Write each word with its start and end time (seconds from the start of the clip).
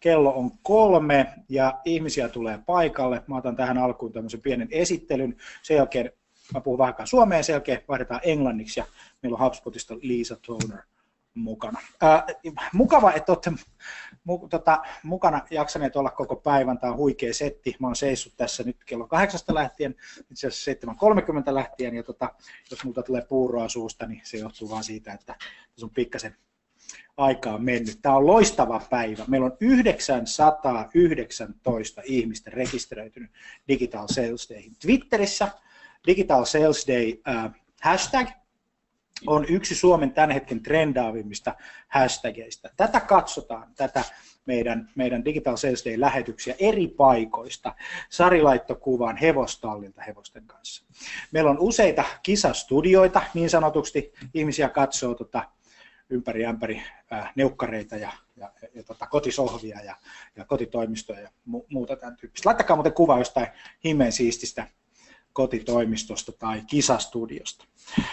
Kello 0.00 0.34
on 0.34 0.50
kolme 0.62 1.26
ja 1.48 1.80
ihmisiä 1.84 2.28
tulee 2.28 2.58
paikalle. 2.66 3.22
Mä 3.26 3.36
otan 3.36 3.56
tähän 3.56 3.78
alkuun 3.78 4.12
tämmöisen 4.12 4.40
pienen 4.40 4.68
esittelyn. 4.70 5.36
Sen 5.62 5.76
jälkeen 5.76 6.12
mä 6.54 6.60
puhun 6.60 6.78
vähän 6.78 6.94
suomeen, 7.04 7.44
sen 7.44 7.52
jälkeen 7.52 7.80
vaihdetaan 7.88 8.20
englanniksi 8.24 8.80
ja 8.80 8.86
meillä 9.22 9.38
on 9.38 9.44
HubSpotista 9.44 9.94
Lisa 10.00 10.36
Toner 10.46 10.82
mukana. 11.34 11.80
Ää, 12.00 12.26
mukava, 12.72 13.12
että 13.12 13.32
olette 13.32 13.52
mu, 14.24 14.48
tota, 14.48 14.82
mukana 15.02 15.40
jaksaneet 15.50 15.96
olla 15.96 16.10
koko 16.10 16.36
päivän. 16.36 16.78
Tämä 16.78 16.92
on 16.92 16.98
huikea 16.98 17.34
setti. 17.34 17.76
Mä 17.80 17.86
oon 17.86 17.96
seissut 17.96 18.32
tässä 18.36 18.62
nyt 18.62 18.76
kello 18.86 19.06
kahdeksasta 19.06 19.54
lähtien, 19.54 19.94
itse 20.30 20.46
asiassa 20.46 20.90
7.30 21.48 21.54
lähtien, 21.54 21.94
ja 21.94 22.02
tota, 22.02 22.34
jos 22.70 22.84
multa 22.84 23.02
tulee 23.02 23.22
puuroa 23.28 23.68
suusta, 23.68 24.06
niin 24.06 24.20
se 24.24 24.38
johtuu 24.38 24.70
vaan 24.70 24.84
siitä, 24.84 25.12
että 25.12 25.34
tässä 25.72 25.86
on 25.86 25.90
pikkasen 25.90 26.36
aikaa 27.16 27.58
mennyt. 27.58 27.98
Tämä 28.02 28.16
on 28.16 28.26
loistava 28.26 28.80
päivä. 28.90 29.24
Meillä 29.26 29.44
on 29.44 29.56
919 29.60 32.02
ihmistä 32.04 32.50
rekisteröitynyt 32.50 33.30
Digital 33.68 34.08
Sales 34.08 34.50
Dayhin 34.50 34.76
Twitterissä. 34.80 35.48
Digital 36.06 36.44
Sales 36.44 36.86
Day 36.88 37.12
äh, 37.28 37.50
hashtag 37.80 38.28
on 39.26 39.46
yksi 39.48 39.74
Suomen 39.74 40.12
tämän 40.12 40.30
hetken 40.30 40.62
trendaavimmista 40.62 41.54
hashtageista. 41.88 42.68
Tätä 42.76 43.00
katsotaan, 43.00 43.72
tätä 43.76 44.04
meidän, 44.46 44.90
meidän 44.94 45.24
Digital 45.24 45.56
Sales 45.56 45.84
Day-lähetyksiä 45.84 46.54
eri 46.58 46.88
paikoista. 46.88 47.74
Sari 48.10 48.42
laittoi 48.42 48.76
kuvan 48.76 49.16
hevostallilta 49.16 50.02
hevosten 50.02 50.46
kanssa. 50.46 50.84
Meillä 51.32 51.50
on 51.50 51.60
useita 51.60 52.04
kisastudioita, 52.22 53.22
niin 53.34 53.50
sanotusti. 53.50 54.12
Ihmisiä 54.34 54.68
katsoo 54.68 55.14
tota, 55.14 55.44
ympäri 56.10 56.46
ämpäri 56.46 56.82
neukkareita 57.34 57.96
ja, 57.96 58.12
ja, 58.36 58.52
ja, 58.62 58.68
ja 58.74 58.82
tota, 58.82 59.06
kotisohvia 59.06 59.80
ja, 59.80 59.96
ja 60.36 60.44
kotitoimistoja 60.44 61.20
ja 61.20 61.30
mu, 61.44 61.64
muuta 61.68 61.96
tämän 61.96 62.16
tyyppistä. 62.16 62.48
Laittakaa 62.48 62.76
muuten 62.76 62.92
kuva 62.92 63.18
jostain 63.18 63.46
himmeen 63.84 64.12
siististä 64.12 64.66
kotitoimistosta 65.32 66.32
tai 66.32 66.62
kisastudiosta. 66.66 67.64
Uh, 67.98 68.04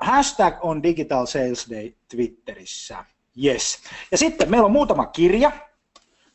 hashtag 0.00 0.54
on 0.60 0.82
Digital 0.82 1.26
Sales 1.26 1.70
Day 1.70 1.92
Twitterissä. 2.08 3.04
Yes. 3.44 3.78
Ja 4.10 4.18
sitten 4.18 4.50
meillä 4.50 4.66
on 4.66 4.72
muutama 4.72 5.06
kirja. 5.06 5.52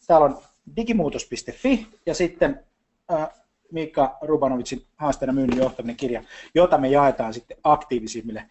Täällä 0.07 0.25
on 0.25 0.41
digimuutos.fi 0.75 1.88
ja 2.06 2.13
sitten 2.13 2.66
uh, 3.12 3.44
Mika 3.72 4.18
Rubanovitsin 4.22 4.85
haasteena 4.96 5.34
myynnin 5.34 5.57
johtaminen 5.57 5.96
kirja, 5.96 6.23
jota 6.56 6.78
me 6.78 6.90
jaetaan 6.90 7.34
sitten 7.34 7.57
aktiivisimmille 7.63 8.50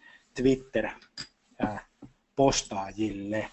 Twitter-postaajille. 2.42 3.48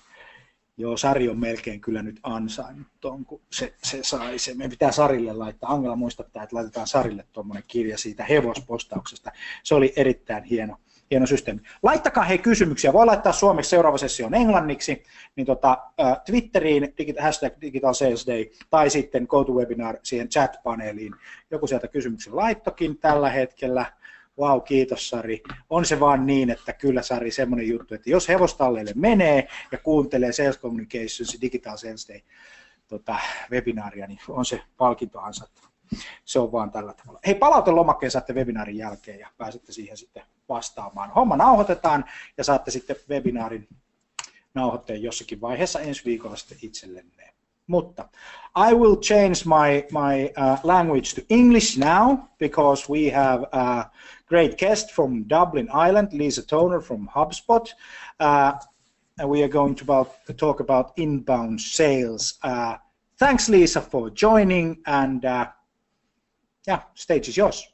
Joo, 0.78 0.98
Sari 0.98 1.30
on 1.30 1.40
melkein 1.40 1.82
kyllä 1.82 2.04
nyt 2.04 2.20
ansainnut 2.24 2.88
tuon, 3.00 3.26
kun 3.26 3.42
se, 3.52 3.74
se 3.84 4.00
sai 4.04 4.40
se. 4.40 4.54
Meidän 4.54 4.70
pitää 4.70 4.92
Sarille 4.92 5.34
laittaa, 5.34 5.74
Angela 5.74 5.96
muistuttaa, 5.96 6.44
että 6.44 6.56
laitetaan 6.56 6.88
Sarille 6.88 7.26
tuommoinen 7.32 7.64
kirja 7.68 7.98
siitä 7.98 8.24
hevospostauksesta. 8.24 9.32
Se 9.64 9.76
oli 9.76 9.94
erittäin 9.96 10.44
hieno, 10.44 10.78
hieno 11.12 11.26
systeemi. 11.26 11.62
Laittakaa 11.84 12.24
hei 12.24 12.38
kysymyksiä, 12.38 12.94
voi 12.94 13.06
laittaa 13.06 13.32
suomeksi 13.32 13.70
seuraava 13.70 13.98
sessio 13.98 14.26
on 14.26 14.34
englanniksi, 14.34 15.04
niin 15.36 15.46
tota, 15.46 15.78
äh, 16.02 16.18
Twitteriin 16.26 16.94
hashtag 17.20 17.54
Digital 17.62 17.94
Sales 17.94 18.28
Day 18.28 18.46
tai 18.70 18.90
sitten 18.90 19.26
GoToWebinar 19.30 19.98
siihen 20.04 20.28
chat-paneeliin. 20.28 21.16
Joku 21.52 21.68
sieltä 21.68 21.88
kysymyksen 21.88 22.36
laittokin 22.36 22.98
tällä 22.98 23.30
hetkellä 23.30 23.99
Vau, 24.40 24.62
kiitos 24.62 25.10
Sari. 25.10 25.42
On 25.70 25.86
se 25.86 26.00
vaan 26.00 26.26
niin, 26.26 26.50
että 26.50 26.74
kyllä 26.74 27.02
Sari, 27.02 27.32
semmoinen 27.32 27.68
juttu, 27.68 27.96
että 27.96 28.10
jos 28.10 28.30
hevostalleille 28.30 28.92
menee 28.96 29.48
ja 29.72 29.78
kuuntelee 29.78 30.32
Sales 30.32 30.60
Communications 30.60 31.38
Digital 31.42 31.78
Sales 31.78 32.08
tota, 32.88 33.16
webinaaria, 33.52 34.08
niin 34.08 34.20
on 34.28 34.46
se 34.46 34.62
palkinto 34.78 35.20
ansattu. 35.20 35.62
Se 36.26 36.40
on 36.40 36.52
vaan 36.52 36.72
tällä 36.72 36.94
tavalla. 36.94 37.20
Hei, 37.26 37.36
palautelomakkeen 37.36 38.12
saatte 38.12 38.34
webinaarin 38.34 38.78
jälkeen 38.78 39.20
ja 39.20 39.30
pääsette 39.38 39.72
siihen 39.72 39.98
sitten 39.98 40.24
vastaamaan. 40.50 41.12
Homma 41.12 41.38
nauhoitetaan 41.38 42.06
ja 42.38 42.44
saatte 42.44 42.72
sitten 42.72 42.96
webinaarin 43.10 43.68
nauhoitteen 44.54 45.04
jossakin 45.04 45.42
vaiheessa 45.42 45.80
ensi 45.80 46.06
viikolla 46.06 46.36
sitten 46.36 46.58
itsellenne. 46.62 47.19
Mutta 47.70 48.10
I 48.56 48.74
will 48.74 48.98
change 48.98 49.46
my, 49.46 49.86
my 49.92 50.32
uh, 50.36 50.58
language 50.64 51.14
to 51.14 51.26
English 51.30 51.78
now 51.78 52.30
because 52.40 52.90
we 52.90 53.06
have 53.06 53.44
a 53.54 53.90
great 54.28 54.58
guest 54.58 54.92
from 54.92 55.24
Dublin, 55.24 55.70
Ireland, 55.72 56.14
Lisa 56.14 56.42
Toner 56.46 56.82
from 56.82 57.08
HubSpot. 57.08 57.70
Uh, 58.20 58.54
and 59.20 59.30
we 59.30 59.44
are 59.44 59.48
going 59.48 59.76
to, 59.76 59.84
about, 59.84 60.26
to 60.26 60.34
talk 60.34 60.60
about 60.60 60.94
inbound 60.98 61.62
sales. 61.62 62.40
Uh, 62.42 62.78
thanks, 63.18 63.50
Lisa, 63.50 63.82
for 63.82 64.10
joining. 64.10 64.82
And 64.86 65.24
uh, 65.26 65.48
yeah, 66.68 66.82
stage 66.96 67.30
is 67.30 67.38
yours. 67.38 67.66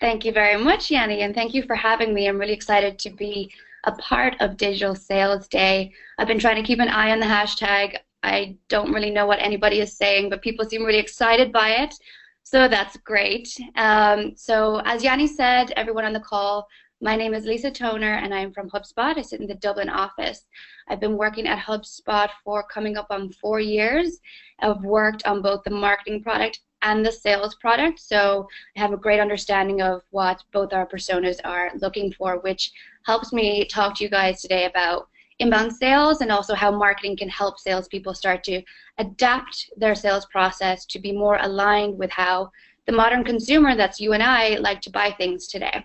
Thank 0.00 0.24
you 0.24 0.32
very 0.32 0.62
much, 0.62 0.90
Jani, 0.90 1.22
and 1.22 1.34
thank 1.34 1.54
you 1.54 1.62
for 1.62 1.74
having 1.74 2.14
me. 2.14 2.28
I'm 2.28 2.38
really 2.38 2.52
excited 2.52 2.98
to 3.00 3.10
be 3.10 3.50
a 3.84 3.92
part 3.92 4.36
of 4.40 4.56
Digital 4.56 4.94
Sales 4.94 5.48
Day. 5.48 5.92
I've 6.18 6.28
been 6.28 6.38
trying 6.38 6.56
to 6.56 6.62
keep 6.62 6.80
an 6.80 6.88
eye 6.88 7.12
on 7.12 7.20
the 7.20 7.26
hashtag. 7.26 7.96
I 8.22 8.56
don't 8.68 8.92
really 8.92 9.10
know 9.10 9.26
what 9.26 9.40
anybody 9.40 9.80
is 9.80 9.96
saying, 9.96 10.30
but 10.30 10.42
people 10.42 10.64
seem 10.64 10.84
really 10.84 10.98
excited 10.98 11.52
by 11.52 11.70
it. 11.70 11.94
So 12.42 12.68
that's 12.68 12.96
great. 12.98 13.48
Um, 13.74 14.34
so 14.36 14.80
as 14.84 15.02
Jani 15.02 15.26
said, 15.26 15.72
everyone 15.76 16.04
on 16.04 16.12
the 16.12 16.20
call, 16.20 16.66
my 17.00 17.14
name 17.14 17.34
is 17.34 17.44
Lisa 17.44 17.70
Toner 17.70 18.14
and 18.14 18.32
I'm 18.32 18.52
from 18.52 18.70
HubSpot. 18.70 19.18
I 19.18 19.22
sit 19.22 19.40
in 19.40 19.46
the 19.46 19.54
Dublin 19.54 19.88
office. 19.88 20.46
I've 20.88 21.00
been 21.00 21.16
working 21.16 21.46
at 21.46 21.58
HubSpot 21.58 22.28
for 22.42 22.62
coming 22.62 22.96
up 22.96 23.08
on 23.10 23.32
four 23.32 23.60
years. 23.60 24.18
I've 24.60 24.82
worked 24.82 25.26
on 25.26 25.42
both 25.42 25.62
the 25.64 25.70
marketing 25.70 26.22
product 26.22 26.60
and 26.82 27.04
the 27.04 27.12
sales 27.12 27.54
product. 27.56 27.98
So 27.98 28.46
I 28.76 28.80
have 28.80 28.92
a 28.92 28.96
great 28.96 29.20
understanding 29.20 29.82
of 29.82 30.02
what 30.10 30.42
both 30.52 30.72
our 30.72 30.86
personas 30.86 31.38
are 31.44 31.72
looking 31.80 32.12
for, 32.12 32.38
which 32.38 32.72
helps 33.04 33.32
me 33.32 33.66
talk 33.66 33.96
to 33.96 34.04
you 34.04 34.10
guys 34.10 34.40
today 34.40 34.64
about 34.64 35.08
inbound 35.38 35.72
sales 35.72 36.20
and 36.20 36.32
also 36.32 36.54
how 36.54 36.70
marketing 36.70 37.16
can 37.16 37.28
help 37.28 37.58
salespeople 37.58 38.14
start 38.14 38.42
to 38.44 38.62
adapt 38.98 39.70
their 39.76 39.94
sales 39.94 40.26
process 40.26 40.86
to 40.86 40.98
be 40.98 41.12
more 41.12 41.38
aligned 41.42 41.98
with 41.98 42.10
how 42.10 42.50
the 42.86 42.92
modern 42.92 43.24
consumer, 43.24 43.74
that's 43.74 44.00
you 44.00 44.12
and 44.12 44.22
I, 44.22 44.56
like 44.56 44.80
to 44.82 44.90
buy 44.90 45.10
things 45.10 45.48
today. 45.48 45.84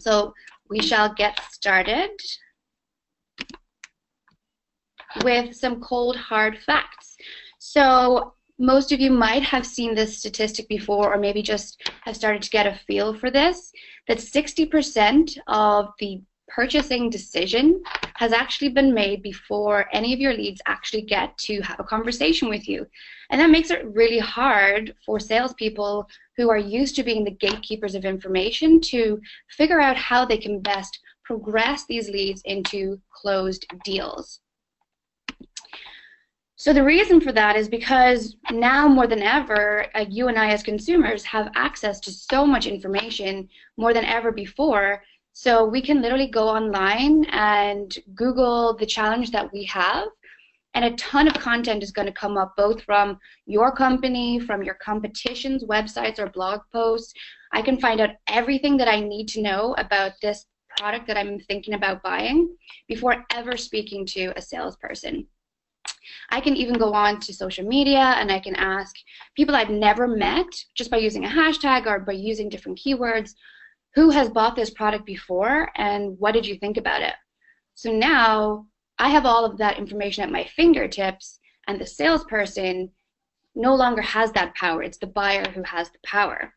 So 0.00 0.34
we 0.68 0.80
shall 0.80 1.12
get 1.14 1.40
started 1.50 2.10
with 5.24 5.56
some 5.56 5.80
cold 5.80 6.16
hard 6.16 6.58
facts. 6.58 7.16
So 7.58 8.34
most 8.58 8.92
of 8.92 9.00
you 9.00 9.10
might 9.10 9.42
have 9.42 9.66
seen 9.66 9.94
this 9.94 10.18
statistic 10.18 10.68
before 10.68 11.14
or 11.14 11.18
maybe 11.18 11.42
just 11.42 11.90
have 12.02 12.16
started 12.16 12.42
to 12.42 12.50
get 12.50 12.66
a 12.66 12.78
feel 12.86 13.14
for 13.14 13.30
this 13.30 13.72
that 14.08 14.18
60% 14.18 15.38
of 15.46 15.90
the 15.98 16.20
purchasing 16.48 17.10
decision 17.10 17.82
has 18.14 18.32
actually 18.32 18.70
been 18.70 18.92
made 18.92 19.22
before 19.22 19.86
any 19.92 20.12
of 20.12 20.20
your 20.20 20.34
leads 20.34 20.60
actually 20.66 21.02
get 21.02 21.36
to 21.38 21.60
have 21.60 21.78
a 21.78 21.84
conversation 21.84 22.48
with 22.48 22.68
you. 22.68 22.86
And 23.30 23.40
that 23.40 23.50
makes 23.50 23.70
it 23.70 23.86
really 23.86 24.18
hard 24.18 24.94
for 25.04 25.20
salespeople 25.20 26.08
who 26.36 26.50
are 26.50 26.58
used 26.58 26.96
to 26.96 27.02
being 27.02 27.24
the 27.24 27.30
gatekeepers 27.30 27.94
of 27.94 28.04
information 28.04 28.80
to 28.82 29.20
figure 29.50 29.80
out 29.80 29.96
how 29.96 30.24
they 30.24 30.38
can 30.38 30.60
best 30.60 30.98
progress 31.24 31.84
these 31.86 32.08
leads 32.08 32.40
into 32.44 32.98
closed 33.12 33.66
deals. 33.84 34.40
So 36.56 36.72
the 36.72 36.82
reason 36.82 37.20
for 37.20 37.30
that 37.32 37.54
is 37.54 37.68
because 37.68 38.34
now 38.50 38.88
more 38.88 39.06
than 39.06 39.22
ever, 39.22 39.86
uh, 39.94 40.06
you 40.08 40.26
and 40.26 40.36
I 40.36 40.50
as 40.50 40.64
consumers 40.64 41.22
have 41.24 41.52
access 41.54 42.00
to 42.00 42.10
so 42.10 42.44
much 42.44 42.66
information 42.66 43.48
more 43.76 43.94
than 43.94 44.04
ever 44.04 44.32
before. 44.32 45.04
So 45.40 45.64
we 45.64 45.80
can 45.80 46.02
literally 46.02 46.26
go 46.26 46.48
online 46.48 47.24
and 47.26 47.96
Google 48.16 48.76
the 48.76 48.84
challenge 48.84 49.30
that 49.30 49.52
we 49.52 49.62
have, 49.66 50.08
and 50.74 50.84
a 50.84 50.96
ton 50.96 51.28
of 51.28 51.34
content 51.34 51.84
is 51.84 51.92
going 51.92 52.06
to 52.06 52.12
come 52.12 52.36
up 52.36 52.54
both 52.56 52.82
from 52.82 53.20
your 53.46 53.70
company, 53.70 54.40
from 54.40 54.64
your 54.64 54.74
competition's 54.74 55.62
websites 55.62 56.18
or 56.18 56.28
blog 56.28 56.62
posts. 56.72 57.14
I 57.52 57.62
can 57.62 57.78
find 57.78 58.00
out 58.00 58.16
everything 58.26 58.76
that 58.78 58.88
I 58.88 58.98
need 58.98 59.28
to 59.28 59.40
know 59.40 59.76
about 59.78 60.14
this 60.22 60.44
product 60.76 61.06
that 61.06 61.16
I'm 61.16 61.38
thinking 61.38 61.74
about 61.74 62.02
buying 62.02 62.56
before 62.88 63.24
ever 63.32 63.56
speaking 63.56 64.04
to 64.06 64.32
a 64.34 64.42
salesperson. 64.42 65.28
I 66.30 66.40
can 66.40 66.56
even 66.56 66.78
go 66.78 66.92
on 66.92 67.20
to 67.20 67.32
social 67.32 67.64
media 67.64 68.16
and 68.18 68.32
I 68.32 68.40
can 68.40 68.56
ask 68.56 68.92
people 69.36 69.54
I've 69.54 69.70
never 69.70 70.08
met 70.08 70.52
just 70.74 70.90
by 70.90 70.96
using 70.96 71.26
a 71.26 71.28
hashtag 71.28 71.86
or 71.86 72.00
by 72.00 72.14
using 72.14 72.48
different 72.48 72.80
keywords 72.84 73.34
who 73.94 74.10
has 74.10 74.28
bought 74.28 74.56
this 74.56 74.70
product 74.70 75.04
before 75.04 75.70
and 75.76 76.18
what 76.18 76.32
did 76.32 76.46
you 76.46 76.56
think 76.56 76.76
about 76.76 77.02
it? 77.02 77.14
So 77.74 77.92
now 77.92 78.66
I 78.98 79.08
have 79.08 79.26
all 79.26 79.44
of 79.44 79.58
that 79.58 79.78
information 79.78 80.24
at 80.24 80.32
my 80.32 80.44
fingertips 80.44 81.40
and 81.66 81.80
the 81.80 81.86
salesperson 81.86 82.90
no 83.54 83.74
longer 83.74 84.02
has 84.02 84.32
that 84.32 84.54
power. 84.54 84.82
It's 84.82 84.98
the 84.98 85.06
buyer 85.06 85.48
who 85.50 85.62
has 85.62 85.90
the 85.90 85.98
power. 86.04 86.54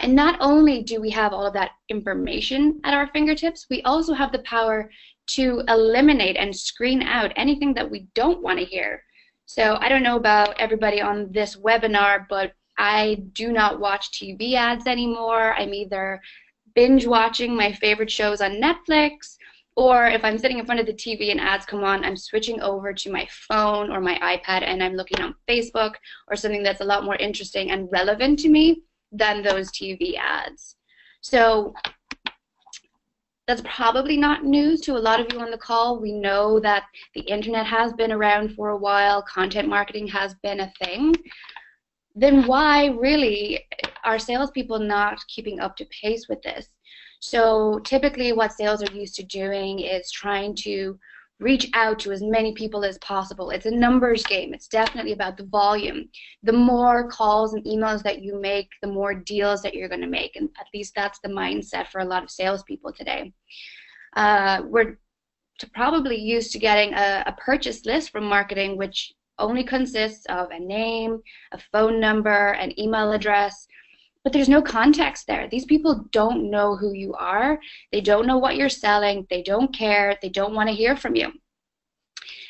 And 0.00 0.14
not 0.14 0.38
only 0.40 0.82
do 0.82 1.00
we 1.00 1.10
have 1.10 1.32
all 1.32 1.46
of 1.46 1.52
that 1.52 1.72
information 1.88 2.80
at 2.84 2.94
our 2.94 3.08
fingertips, 3.08 3.66
we 3.68 3.82
also 3.82 4.14
have 4.14 4.32
the 4.32 4.38
power 4.40 4.90
to 5.28 5.62
eliminate 5.68 6.36
and 6.36 6.54
screen 6.54 7.02
out 7.02 7.32
anything 7.36 7.74
that 7.74 7.90
we 7.90 8.08
don't 8.14 8.42
want 8.42 8.58
to 8.58 8.64
hear. 8.64 9.02
So 9.46 9.76
I 9.80 9.88
don't 9.88 10.02
know 10.02 10.16
about 10.16 10.58
everybody 10.58 11.00
on 11.00 11.30
this 11.32 11.56
webinar, 11.56 12.26
but 12.28 12.52
I 12.78 13.22
do 13.32 13.52
not 13.52 13.78
watch 13.78 14.10
TV 14.10 14.54
ads 14.54 14.86
anymore. 14.86 15.52
I'm 15.54 15.74
either 15.74 16.20
binge 16.80 17.06
watching 17.06 17.54
my 17.54 17.70
favorite 17.70 18.10
shows 18.10 18.40
on 18.40 18.52
Netflix, 18.52 19.36
or 19.76 20.06
if 20.06 20.24
I'm 20.24 20.38
sitting 20.38 20.58
in 20.58 20.64
front 20.64 20.80
of 20.80 20.86
the 20.86 20.94
TV 20.94 21.30
and 21.30 21.38
ads 21.38 21.66
come 21.66 21.84
on, 21.84 22.02
I'm 22.02 22.16
switching 22.16 22.58
over 22.62 22.94
to 22.94 23.12
my 23.12 23.28
phone 23.30 23.92
or 23.92 24.00
my 24.00 24.16
iPad 24.32 24.62
and 24.62 24.82
I'm 24.82 24.94
looking 24.94 25.20
on 25.20 25.34
Facebook 25.46 25.92
or 26.28 26.36
something 26.36 26.62
that's 26.62 26.80
a 26.80 26.90
lot 26.92 27.04
more 27.04 27.16
interesting 27.16 27.70
and 27.70 27.86
relevant 27.92 28.38
to 28.38 28.48
me 28.48 28.82
than 29.12 29.42
those 29.42 29.70
TV 29.72 30.16
ads. 30.16 30.76
So 31.20 31.74
that's 33.46 33.62
probably 33.66 34.16
not 34.16 34.46
news 34.46 34.80
to 34.86 34.96
a 34.96 35.06
lot 35.08 35.20
of 35.20 35.30
you 35.34 35.38
on 35.40 35.50
the 35.50 35.58
call. 35.58 36.00
We 36.00 36.12
know 36.12 36.60
that 36.60 36.84
the 37.14 37.20
internet 37.20 37.66
has 37.66 37.92
been 37.92 38.10
around 38.10 38.54
for 38.54 38.70
a 38.70 38.78
while, 38.78 39.20
content 39.20 39.68
marketing 39.68 40.08
has 40.08 40.34
been 40.42 40.60
a 40.60 40.72
thing. 40.82 41.14
Then 42.14 42.46
why 42.46 42.86
really 42.86 43.66
are 44.04 44.18
salespeople 44.18 44.78
not 44.78 45.20
keeping 45.28 45.60
up 45.60 45.76
to 45.76 45.86
pace 45.86 46.26
with 46.28 46.42
this? 46.42 46.68
So 47.20 47.80
typically, 47.80 48.32
what 48.32 48.52
sales 48.52 48.82
are 48.82 48.92
used 48.92 49.14
to 49.16 49.22
doing 49.24 49.80
is 49.80 50.10
trying 50.10 50.54
to 50.56 50.98
reach 51.38 51.70
out 51.74 51.98
to 51.98 52.12
as 52.12 52.22
many 52.22 52.52
people 52.52 52.84
as 52.84 52.98
possible. 52.98 53.50
It's 53.50 53.66
a 53.66 53.70
numbers 53.70 54.22
game. 54.22 54.52
It's 54.52 54.68
definitely 54.68 55.12
about 55.12 55.38
the 55.38 55.46
volume. 55.46 56.08
The 56.42 56.52
more 56.52 57.08
calls 57.08 57.54
and 57.54 57.64
emails 57.64 58.02
that 58.02 58.22
you 58.22 58.38
make, 58.38 58.68
the 58.82 58.88
more 58.88 59.14
deals 59.14 59.62
that 59.62 59.74
you're 59.74 59.88
going 59.88 60.02
to 60.02 60.06
make. 60.06 60.36
And 60.36 60.50
at 60.60 60.66
least 60.74 60.94
that's 60.94 61.18
the 61.20 61.30
mindset 61.30 61.88
for 61.88 62.02
a 62.02 62.04
lot 62.04 62.22
of 62.22 62.30
salespeople 62.30 62.92
today. 62.92 63.32
Uh, 64.16 64.62
we're 64.66 64.98
probably 65.74 66.16
used 66.16 66.52
to 66.52 66.58
getting 66.58 66.92
a, 66.94 67.24
a 67.26 67.32
purchase 67.32 67.84
list 67.86 68.10
from 68.10 68.24
marketing, 68.24 68.76
which 68.76 69.14
only 69.38 69.64
consists 69.64 70.26
of 70.26 70.50
a 70.50 70.58
name, 70.58 71.20
a 71.52 71.58
phone 71.72 71.98
number, 71.98 72.52
an 72.52 72.78
email 72.78 73.12
address, 73.12 73.66
but 74.22 74.32
there's 74.32 74.48
no 74.48 74.60
context 74.60 75.26
there. 75.26 75.48
These 75.48 75.64
people 75.64 76.06
don't 76.12 76.50
know 76.50 76.76
who 76.76 76.92
you 76.92 77.14
are. 77.14 77.58
They 77.92 78.00
don't 78.00 78.26
know 78.26 78.38
what 78.38 78.56
you're 78.56 78.68
selling. 78.68 79.26
They 79.30 79.42
don't 79.42 79.74
care. 79.74 80.18
They 80.20 80.28
don't 80.28 80.54
want 80.54 80.68
to 80.68 80.74
hear 80.74 80.96
from 80.96 81.16
you. 81.16 81.32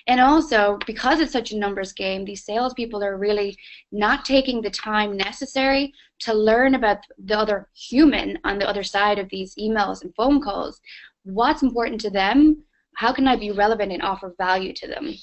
And 0.07 0.21
also, 0.21 0.79
because 0.87 1.21
it's 1.21 1.33
such 1.33 1.53
a 1.53 1.59
numbers 1.59 1.93
game, 1.93 2.25
these 2.25 2.45
salespeople 2.45 3.05
are 3.05 3.17
really 3.17 3.57
not 3.93 4.25
taking 4.25 4.61
the 4.61 4.71
time 4.71 5.17
necessary 5.17 5.93
to 6.21 6.35
learn 6.35 6.75
about 6.75 6.99
the 7.19 7.39
other 7.39 7.69
human 7.75 8.39
on 8.45 8.59
the 8.59 8.69
other 8.69 8.83
side 8.83 9.19
of 9.19 9.29
these 9.29 9.55
emails 9.57 10.03
and 10.03 10.15
phone 10.15 10.43
calls. 10.43 10.81
What's 11.25 11.63
important 11.63 12.01
to 12.03 12.11
them? 12.11 12.63
How 12.97 13.13
can 13.13 13.29
I 13.29 13.37
be 13.37 13.53
relevant 13.53 13.93
and 13.93 14.03
offer 14.03 14.35
value 14.37 14.73
to 14.75 14.89
them? 14.89 15.15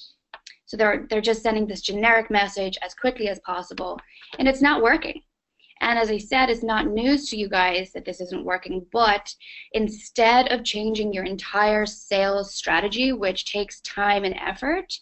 So 0.66 0.78
they're, 0.78 1.06
they're 1.10 1.22
just 1.22 1.44
sending 1.44 1.68
this 1.68 1.82
generic 1.82 2.30
message 2.30 2.78
as 2.82 2.94
quickly 2.94 3.30
as 3.30 3.40
possible, 3.40 4.00
and 4.38 4.48
it's 4.48 4.62
not 4.62 4.82
working. 4.82 5.22
And 5.82 6.00
as 6.00 6.10
I 6.10 6.18
said, 6.18 6.50
it's 6.50 6.64
not 6.64 6.88
news 6.88 7.30
to 7.30 7.38
you 7.38 7.50
guys 7.50 7.92
that 7.94 8.06
this 8.06 8.22
isn't 8.22 8.46
working, 8.46 8.86
but 8.92 9.34
instead 9.74 10.52
of 10.52 10.64
changing 10.64 11.14
your 11.14 11.24
entire 11.24 11.86
sales 11.86 12.54
strategy, 12.54 13.14
which 13.14 13.52
takes 13.52 13.82
time 13.82 14.24
and 14.24 14.36
effort, 14.36 14.94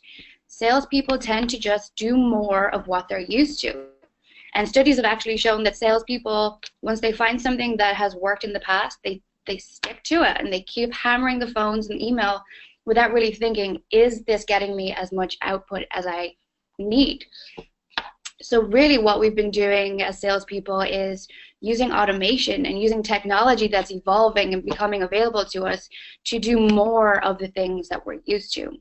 salespeople 0.47 1.17
tend 1.17 1.49
to 1.49 1.59
just 1.59 1.95
do 1.95 2.15
more 2.17 2.73
of 2.73 2.87
what 2.87 3.07
they're 3.07 3.19
used 3.19 3.59
to. 3.61 3.85
And 4.53 4.67
studies 4.67 4.95
have 4.95 5.05
actually 5.05 5.37
shown 5.37 5.63
that 5.63 5.75
salespeople, 5.75 6.61
once 6.81 7.01
they 7.01 7.11
find 7.11 7.41
something 7.41 7.75
that 7.77 7.95
has 7.95 8.15
worked 8.15 8.45
in 8.45 8.53
the 8.53 8.61
past, 8.61 8.99
they, 9.03 9.21
they 9.47 9.57
stick 9.57 10.01
to 10.03 10.23
it 10.23 10.37
and 10.39 10.51
they 10.51 10.61
keep 10.61 10.93
hammering 10.93 11.39
the 11.39 11.47
phones 11.47 11.89
and 11.89 12.01
email 12.01 12.41
without 12.85 13.11
really 13.11 13.33
thinking, 13.33 13.81
is 13.91 14.23
this 14.23 14.45
getting 14.45 14.75
me 14.75 14.93
as 14.93 15.11
much 15.11 15.37
output 15.41 15.83
as 15.91 16.07
I 16.07 16.35
need? 16.79 17.25
So 18.47 18.61
really 18.61 18.97
what 18.97 19.19
we've 19.19 19.35
been 19.35 19.51
doing 19.51 20.01
as 20.01 20.19
salespeople 20.19 20.81
is 20.81 21.27
using 21.61 21.91
automation 21.91 22.65
and 22.65 22.79
using 22.79 23.01
technology 23.01 23.67
that's 23.67 23.91
evolving 23.91 24.53
and 24.53 24.63
becoming 24.63 25.03
available 25.03 25.45
to 25.45 25.63
us 25.63 25.89
to 26.25 26.37
do 26.37 26.59
more 26.59 27.23
of 27.23 27.39
the 27.39 27.47
things 27.47 27.89
that 27.89 28.05
we're 28.05 28.19
used 28.25 28.53
to. 28.53 28.71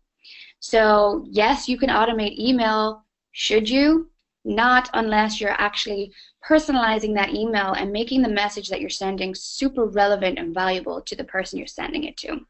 So 0.61 1.27
yes, 1.31 1.69
you 1.69 1.79
can 1.79 1.89
automate 1.89 2.39
email. 2.39 3.05
Should 3.33 3.69
you? 3.69 4.11
Not 4.45 4.91
unless 4.93 5.41
you're 5.41 5.59
actually 5.59 6.13
personalizing 6.47 7.15
that 7.15 7.33
email 7.33 7.73
and 7.73 7.91
making 7.91 8.21
the 8.21 8.29
message 8.29 8.69
that 8.69 8.81
you're 8.83 8.91
sending 8.91 9.35
super 9.35 9.87
relevant 9.87 10.39
and 10.39 10.53
valuable 10.53 11.01
to 11.01 11.17
the 11.17 11.25
person 11.25 11.59
you're 11.59 11.67
sending 11.67 12.05
it 12.05 12.19
to. 12.19 12.41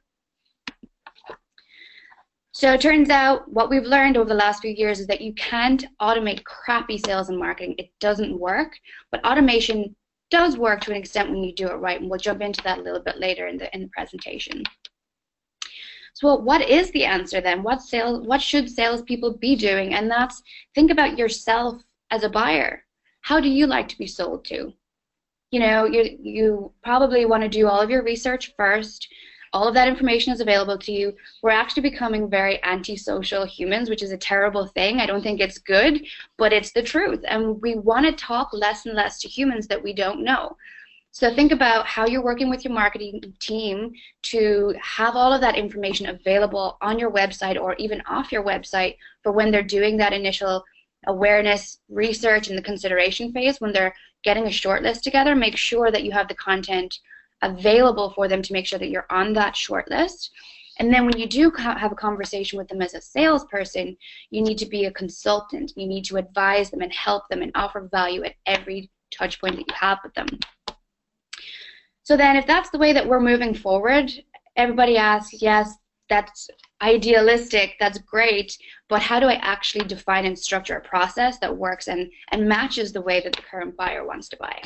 So 2.55 2.73
it 2.73 2.81
turns 2.81 3.11
out 3.11 3.51
what 3.53 3.69
we've 3.69 3.83
learned 3.83 4.17
over 4.17 4.29
the 4.29 4.35
last 4.37 4.63
few 4.63 4.71
years 4.71 5.01
is 5.01 5.09
that 5.09 5.21
you 5.21 5.35
can't 5.35 5.85
automate 6.01 6.45
crappy 6.45 6.99
sales 7.05 7.29
and 7.29 7.37
marketing. 7.37 7.75
It 7.79 7.91
doesn't 7.99 8.39
work. 8.39 8.79
But 9.11 9.25
automation 9.25 9.97
does 10.31 10.57
work 10.57 10.81
to 10.83 10.93
an 10.93 10.97
extent 10.97 11.31
when 11.31 11.43
you 11.43 11.53
do 11.53 11.67
it 11.67 11.75
right, 11.75 12.01
and 12.01 12.09
we'll 12.09 12.21
jump 12.21 12.43
into 12.43 12.63
that 12.63 12.79
a 12.79 12.83
little 12.83 13.03
bit 13.03 13.19
later 13.19 13.49
in 13.49 13.59
the 13.59 13.75
in 13.75 13.83
the 13.83 13.89
presentation. 13.89 14.63
So 16.13 16.37
what 16.37 16.71
is 16.71 16.93
the 16.93 17.05
answer 17.05 17.41
then? 17.41 17.65
What 17.65 17.83
sales 17.83 18.25
what 18.25 18.41
should 18.41 18.71
salespeople 18.71 19.39
be 19.39 19.57
doing? 19.57 19.95
And 19.95 20.09
that's 20.09 20.41
think 20.77 20.93
about 20.93 21.19
yourself 21.19 21.83
as 22.13 22.23
a 22.23 22.29
buyer. 22.29 22.85
How 23.23 23.41
do 23.41 23.49
you 23.49 23.67
like 23.67 23.89
to 23.89 23.99
be 23.99 24.07
sold 24.07 24.45
to? 24.45 24.73
You 25.51 25.59
know, 25.59 25.87
you 25.87 26.17
you 26.23 26.73
probably 26.85 27.27
want 27.27 27.43
to 27.43 27.49
do 27.49 27.67
all 27.67 27.81
of 27.81 27.91
your 27.91 28.05
research 28.05 28.55
first 28.57 29.09
all 29.55 29.69
of 29.69 29.75
that 29.75 29.87
information 29.87 30.33
is 30.33 30.41
available 30.41 30.77
to 30.77 30.93
you. 30.93 31.15
We're 31.41 31.51
actually 31.51 31.85
becoming 31.85 32.29
very 32.29 32.63
antisocial 32.65 33.45
humans, 33.47 33.89
which 33.89 34.03
is 34.03 34.11
a 34.11 34.19
terrible 34.19 34.67
thing. 34.67 34.99
I 34.99 35.07
don't 35.07 35.23
think 35.23 35.41
it's 35.41 35.59
good, 35.59 36.05
but 36.37 36.53
it's 36.53 36.73
the 36.73 36.83
truth. 36.83 37.25
And 37.29 37.63
we 37.63 37.77
want 37.77 38.05
to 38.05 38.13
talk 38.13 38.53
less 38.53 38.85
and 38.85 38.97
less 38.97 39.21
to 39.21 39.29
humans 39.29 39.69
that 39.69 39.83
we 39.83 39.95
don't 39.95 40.25
know. 40.25 40.57
So 41.13 41.33
think 41.33 41.53
about 41.53 41.87
how 41.87 42.05
you're 42.05 42.25
working 42.25 42.51
with 42.51 42.65
your 42.65 42.75
marketing 42.75 43.23
team 43.39 43.93
to 44.23 44.75
have 44.83 45.15
all 45.15 45.33
of 45.33 45.41
that 45.43 45.57
information 45.57 46.07
available 46.07 46.77
on 46.83 46.99
your 46.99 47.13
website 47.13 47.57
or 47.59 47.77
even 47.77 48.03
off 48.09 48.33
your 48.33 48.43
website 48.43 48.97
for 49.23 49.31
when 49.31 49.53
they're 49.53 49.63
doing 49.63 49.97
that 49.99 50.13
initial 50.13 50.65
awareness 51.07 51.79
research 51.89 52.51
in 52.51 52.57
the 52.57 52.63
consideration 52.63 53.33
phase, 53.33 53.61
when 53.61 53.73
they're 53.73 53.95
getting 54.25 54.49
a 54.49 54.51
short 54.51 54.83
list 54.83 55.05
together, 55.05 55.37
make 55.37 55.57
sure 55.57 55.93
that 55.93 56.03
you 56.03 56.11
have 56.11 56.27
the 56.27 56.35
content 56.35 56.99
available 57.43 58.11
for 58.11 58.29
them 58.29 58.43
to 58.43 58.53
make 58.53 58.67
sure 58.67 58.79
that 58.79 58.91
you're 58.91 59.07
on 59.11 59.33
that 59.35 59.57
short 59.57 59.91
list. 59.91 60.31
And 60.79 60.93
then 60.93 61.07
when 61.07 61.19
you 61.19 61.29
do 61.29 61.51
have 61.51 61.93
a 61.93 61.97
conversation 61.97 62.59
with 62.59 62.69
them 62.69 62.83
as 62.83 62.95
a 62.95 63.01
salesperson, 63.01 63.97
you 64.31 64.43
need 64.43 64.59
to 64.59 64.67
be 64.67 64.87
a 64.87 64.93
consultant. 64.93 65.73
You 65.77 65.87
need 65.87 66.05
to 66.07 66.17
advise 66.17 66.71
them 66.71 66.81
and 66.81 66.93
help 66.93 67.29
them 67.29 67.43
and 67.43 67.53
offer 67.55 67.89
value 67.91 68.25
at 68.25 68.35
every 68.47 68.91
touch 69.13 69.41
point 69.41 69.57
that 69.57 69.69
you 69.69 69.75
have 69.75 69.99
with 70.03 70.15
them. 70.15 70.27
So 72.03 72.17
then 72.17 72.37
if 72.37 72.47
that's 72.47 72.71
the 72.71 72.79
way 72.79 72.93
that 72.93 73.07
we're 73.07 73.21
moving 73.21 73.55
forward, 73.55 74.13
everybody 74.57 74.97
asks, 74.97 75.41
yes, 75.41 75.75
that's 76.11 76.49
idealistic, 76.83 77.77
that's 77.81 77.99
great, 77.99 78.59
but 78.89 79.01
how 79.01 79.19
do 79.19 79.27
I 79.27 79.35
actually 79.35 79.87
define 79.87 80.27
and 80.27 80.39
structure 80.39 80.77
a 80.77 80.81
process 80.81 81.39
that 81.39 81.57
works 81.57 81.89
and, 81.89 82.11
and 82.31 82.47
matches 82.47 82.93
the 82.93 83.01
way 83.01 83.21
that 83.21 83.33
the 83.35 83.43
current 83.43 83.77
buyer 83.77 84.07
wants 84.07 84.29
to 84.31 84.37
buy? 84.37 84.61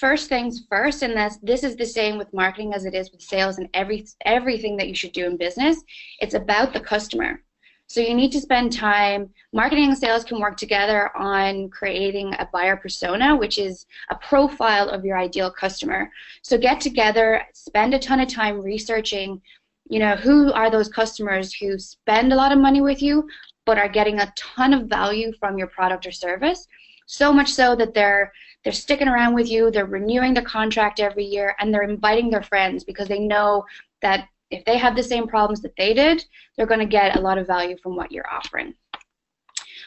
First 0.00 0.28
things 0.28 0.66
first, 0.68 1.02
and 1.02 1.16
this, 1.16 1.38
this 1.40 1.62
is 1.62 1.76
the 1.76 1.86
same 1.86 2.18
with 2.18 2.34
marketing 2.34 2.74
as 2.74 2.84
it 2.84 2.94
is 2.94 3.12
with 3.12 3.22
sales 3.22 3.58
and 3.58 3.68
every, 3.74 4.04
everything 4.24 4.76
that 4.76 4.88
you 4.88 4.94
should 4.94 5.12
do 5.12 5.24
in 5.24 5.36
business, 5.36 5.80
it's 6.18 6.34
about 6.34 6.72
the 6.72 6.80
customer. 6.80 7.40
So 7.86 8.00
you 8.00 8.12
need 8.12 8.32
to 8.32 8.40
spend 8.40 8.72
time, 8.72 9.30
marketing 9.52 9.84
and 9.84 9.96
sales 9.96 10.24
can 10.24 10.40
work 10.40 10.56
together 10.56 11.16
on 11.16 11.68
creating 11.68 12.34
a 12.40 12.48
buyer 12.52 12.76
persona, 12.76 13.36
which 13.36 13.56
is 13.56 13.86
a 14.10 14.16
profile 14.16 14.88
of 14.88 15.04
your 15.04 15.16
ideal 15.16 15.48
customer. 15.48 16.10
So 16.42 16.58
get 16.58 16.80
together, 16.80 17.42
spend 17.52 17.94
a 17.94 17.98
ton 18.00 18.18
of 18.18 18.28
time 18.28 18.60
researching, 18.60 19.40
you 19.88 20.00
know, 20.00 20.16
who 20.16 20.52
are 20.52 20.72
those 20.72 20.88
customers 20.88 21.54
who 21.54 21.78
spend 21.78 22.32
a 22.32 22.36
lot 22.36 22.50
of 22.50 22.58
money 22.58 22.80
with 22.80 23.00
you, 23.00 23.28
but 23.64 23.78
are 23.78 23.88
getting 23.88 24.18
a 24.18 24.32
ton 24.36 24.74
of 24.74 24.88
value 24.88 25.32
from 25.38 25.56
your 25.56 25.68
product 25.68 26.04
or 26.04 26.10
service. 26.10 26.66
So 27.06 27.32
much 27.32 27.52
so 27.52 27.76
that 27.76 27.94
they're 27.94 28.32
they're 28.64 28.72
sticking 28.72 29.08
around 29.08 29.34
with 29.34 29.48
you, 29.48 29.70
they're 29.70 29.86
renewing 29.86 30.34
the 30.34 30.42
contract 30.42 30.98
every 30.98 31.24
year, 31.24 31.54
and 31.60 31.72
they're 31.72 31.82
inviting 31.82 32.30
their 32.30 32.42
friends 32.42 32.82
because 32.82 33.08
they 33.08 33.20
know 33.20 33.64
that 34.02 34.28
if 34.50 34.64
they 34.64 34.78
have 34.78 34.96
the 34.96 35.02
same 35.02 35.26
problems 35.26 35.60
that 35.62 35.76
they 35.76 35.94
did, 35.94 36.24
they're 36.56 36.66
going 36.66 36.80
to 36.80 36.86
get 36.86 37.16
a 37.16 37.20
lot 37.20 37.38
of 37.38 37.46
value 37.46 37.76
from 37.82 37.96
what 37.96 38.12
you're 38.12 38.30
offering. 38.30 38.74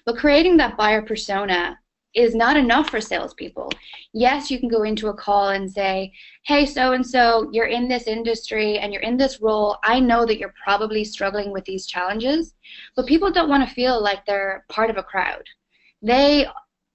But 0.06 0.18
creating 0.18 0.58
that 0.58 0.78
buyer 0.78 1.02
persona 1.02 1.78
is 2.14 2.34
not 2.34 2.58
enough 2.58 2.90
for 2.90 3.00
salespeople. 3.00 3.70
Yes, 4.14 4.50
you 4.50 4.60
can 4.60 4.70
go 4.70 4.84
into 4.84 5.10
a 5.10 5.14
call 5.14 5.50
and 5.50 5.72
say, 5.72 6.12
hey, 6.46 6.66
so 6.66 6.94
and 6.94 7.06
so, 7.06 7.50
you're 7.52 7.68
in 7.68 7.88
this 7.88 8.08
industry 8.08 8.80
and 8.80 8.92
you're 8.92 9.04
in 9.04 9.18
this 9.18 9.40
role. 9.40 9.78
I 9.84 10.00
know 10.00 10.26
that 10.26 10.40
you're 10.40 10.54
probably 10.64 11.04
struggling 11.04 11.52
with 11.52 11.66
these 11.66 11.86
challenges, 11.86 12.54
but 12.96 13.06
people 13.06 13.32
don't 13.32 13.50
want 13.50 13.68
to 13.68 13.76
feel 13.76 14.02
like 14.02 14.26
they're 14.26 14.66
part 14.70 14.90
of 14.90 14.98
a 14.98 15.04
crowd. 15.04 15.44
They 16.02 16.48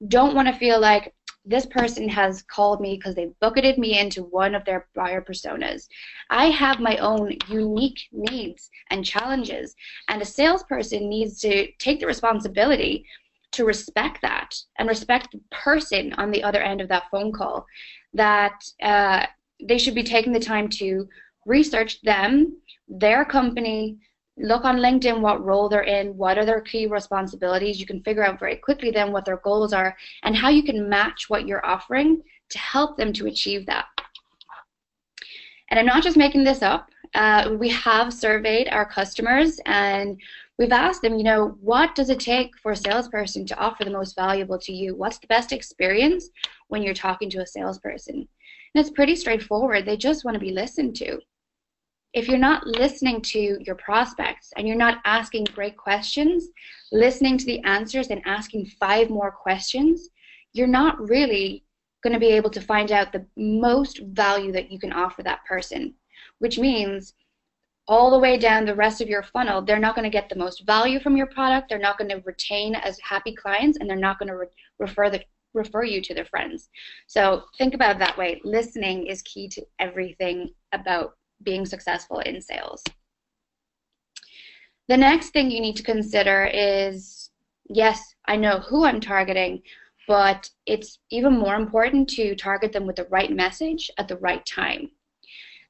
don't 0.08 0.34
want 0.34 0.48
to 0.48 0.54
feel 0.54 0.80
like, 0.80 1.14
this 1.44 1.66
person 1.66 2.08
has 2.08 2.42
called 2.42 2.80
me 2.80 2.96
because 2.96 3.14
they 3.14 3.30
bucketed 3.40 3.78
me 3.78 3.98
into 3.98 4.22
one 4.22 4.54
of 4.54 4.64
their 4.64 4.86
buyer 4.94 5.20
personas. 5.20 5.88
I 6.30 6.46
have 6.46 6.78
my 6.78 6.96
own 6.98 7.36
unique 7.48 8.00
needs 8.12 8.70
and 8.90 9.04
challenges, 9.04 9.74
and 10.08 10.22
a 10.22 10.26
salesperson 10.26 11.08
needs 11.08 11.40
to 11.40 11.70
take 11.78 12.00
the 12.00 12.06
responsibility 12.06 13.04
to 13.52 13.64
respect 13.64 14.22
that 14.22 14.54
and 14.78 14.88
respect 14.88 15.32
the 15.32 15.40
person 15.50 16.12
on 16.14 16.30
the 16.30 16.42
other 16.42 16.62
end 16.62 16.80
of 16.80 16.88
that 16.88 17.04
phone 17.10 17.32
call. 17.32 17.66
That 18.14 18.62
uh, 18.82 19.26
they 19.62 19.78
should 19.78 19.94
be 19.94 20.04
taking 20.04 20.32
the 20.32 20.40
time 20.40 20.68
to 20.68 21.08
research 21.44 22.00
them, 22.02 22.56
their 22.88 23.24
company, 23.24 23.98
look 24.38 24.64
on 24.64 24.78
LinkedIn 24.78 25.20
what 25.20 25.44
role 25.44 25.68
they're 25.68 25.82
in, 25.82 26.16
what 26.16 26.38
are 26.38 26.46
their 26.46 26.60
key 26.60 26.86
responsibilities. 26.86 27.78
You 27.78 27.86
can 27.86 28.02
figure 28.02 28.24
out 28.24 28.40
very 28.40 28.56
quickly 28.56 28.90
then 28.90 29.12
what 29.12 29.24
their 29.24 29.36
goals 29.38 29.72
are 29.72 29.96
and 30.22 30.36
how 30.36 30.48
you 30.48 30.62
can 30.62 30.88
match 30.88 31.28
what 31.28 31.46
you're 31.46 31.64
offering 31.64 32.22
to 32.50 32.58
help 32.58 32.96
them 32.96 33.12
to 33.14 33.26
achieve 33.26 33.66
that. 33.66 33.86
And 35.70 35.78
I'm 35.78 35.86
not 35.86 36.02
just 36.02 36.16
making 36.16 36.44
this 36.44 36.62
up. 36.62 36.88
Uh, 37.14 37.56
we 37.58 37.68
have 37.70 38.12
surveyed 38.12 38.68
our 38.68 38.86
customers 38.86 39.60
and 39.66 40.18
we've 40.58 40.72
asked 40.72 41.02
them, 41.02 41.16
you 41.16 41.24
know, 41.24 41.56
what 41.60 41.94
does 41.94 42.08
it 42.08 42.20
take 42.20 42.56
for 42.58 42.72
a 42.72 42.76
salesperson 42.76 43.44
to 43.46 43.58
offer 43.58 43.84
the 43.84 43.90
most 43.90 44.16
valuable 44.16 44.58
to 44.58 44.72
you? 44.72 44.94
What's 44.94 45.18
the 45.18 45.26
best 45.26 45.52
experience 45.52 46.28
when 46.68 46.82
you're 46.82 46.94
talking 46.94 47.28
to 47.30 47.42
a 47.42 47.46
salesperson? 47.46 48.16
And 48.16 48.26
it's 48.74 48.90
pretty 48.90 49.14
straightforward. 49.14 49.84
They 49.84 49.96
just 49.96 50.24
want 50.24 50.34
to 50.34 50.40
be 50.40 50.52
listened 50.52 50.96
to 50.96 51.18
if 52.14 52.28
you're 52.28 52.38
not 52.38 52.66
listening 52.66 53.22
to 53.22 53.56
your 53.60 53.74
prospects 53.76 54.52
and 54.56 54.68
you're 54.68 54.76
not 54.76 54.98
asking 55.04 55.44
great 55.54 55.76
questions, 55.76 56.48
listening 56.92 57.38
to 57.38 57.46
the 57.46 57.60
answers 57.64 58.08
and 58.08 58.20
asking 58.26 58.66
five 58.78 59.08
more 59.08 59.30
questions, 59.30 60.10
you're 60.52 60.66
not 60.66 61.00
really 61.00 61.64
going 62.02 62.12
to 62.12 62.20
be 62.20 62.32
able 62.32 62.50
to 62.50 62.60
find 62.60 62.92
out 62.92 63.12
the 63.12 63.24
most 63.36 64.00
value 64.02 64.52
that 64.52 64.70
you 64.70 64.78
can 64.78 64.92
offer 64.92 65.22
that 65.22 65.44
person, 65.44 65.94
which 66.38 66.58
means 66.58 67.14
all 67.88 68.10
the 68.10 68.18
way 68.18 68.36
down 68.36 68.64
the 68.64 68.74
rest 68.74 69.00
of 69.00 69.08
your 69.08 69.22
funnel, 69.22 69.62
they're 69.62 69.78
not 69.78 69.94
going 69.94 70.04
to 70.04 70.10
get 70.10 70.28
the 70.28 70.36
most 70.36 70.64
value 70.66 71.00
from 71.00 71.16
your 71.16 71.26
product, 71.26 71.68
they're 71.68 71.78
not 71.78 71.98
going 71.98 72.10
to 72.10 72.22
retain 72.24 72.74
as 72.74 72.98
happy 73.00 73.34
clients, 73.34 73.78
and 73.78 73.88
they're 73.88 73.96
not 73.96 74.18
going 74.18 74.28
to 74.28 74.36
re- 74.36 74.46
refer 74.78 75.10
the 75.10 75.20
refer 75.54 75.84
you 75.84 76.00
to 76.00 76.14
their 76.14 76.24
friends. 76.24 76.70
So 77.06 77.42
think 77.58 77.74
about 77.74 77.96
it 77.96 77.98
that 77.98 78.16
way. 78.16 78.40
Listening 78.42 79.06
is 79.06 79.20
key 79.22 79.48
to 79.48 79.62
everything 79.78 80.54
about 80.72 81.14
being 81.42 81.66
successful 81.66 82.20
in 82.20 82.40
sales. 82.40 82.82
The 84.88 84.96
next 84.96 85.30
thing 85.30 85.50
you 85.50 85.60
need 85.60 85.76
to 85.76 85.82
consider 85.82 86.50
is 86.52 87.30
yes, 87.68 88.14
I 88.26 88.36
know 88.36 88.58
who 88.58 88.84
I'm 88.84 89.00
targeting, 89.00 89.62
but 90.08 90.48
it's 90.66 90.98
even 91.10 91.38
more 91.38 91.54
important 91.54 92.08
to 92.10 92.34
target 92.34 92.72
them 92.72 92.86
with 92.86 92.96
the 92.96 93.06
right 93.10 93.30
message 93.30 93.90
at 93.98 94.08
the 94.08 94.18
right 94.18 94.44
time. 94.44 94.90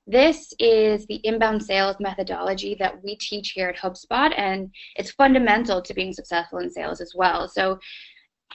This 0.07 0.53
is 0.59 1.07
the 1.07 1.21
inbound 1.23 1.63
sales 1.63 1.97
methodology 2.01 2.75
that 2.81 3.03
we 3.05 3.17
teach 3.17 3.51
here 3.51 3.69
at 3.69 3.77
HubSpot, 3.77 4.37
and 4.37 4.71
it's 4.97 5.13
fundamental 5.13 5.81
to 5.81 5.95
being 5.95 6.13
successful 6.13 6.59
in 6.59 6.71
sales 6.71 7.01
as 7.01 7.13
well. 7.15 7.49
So, 7.49 7.79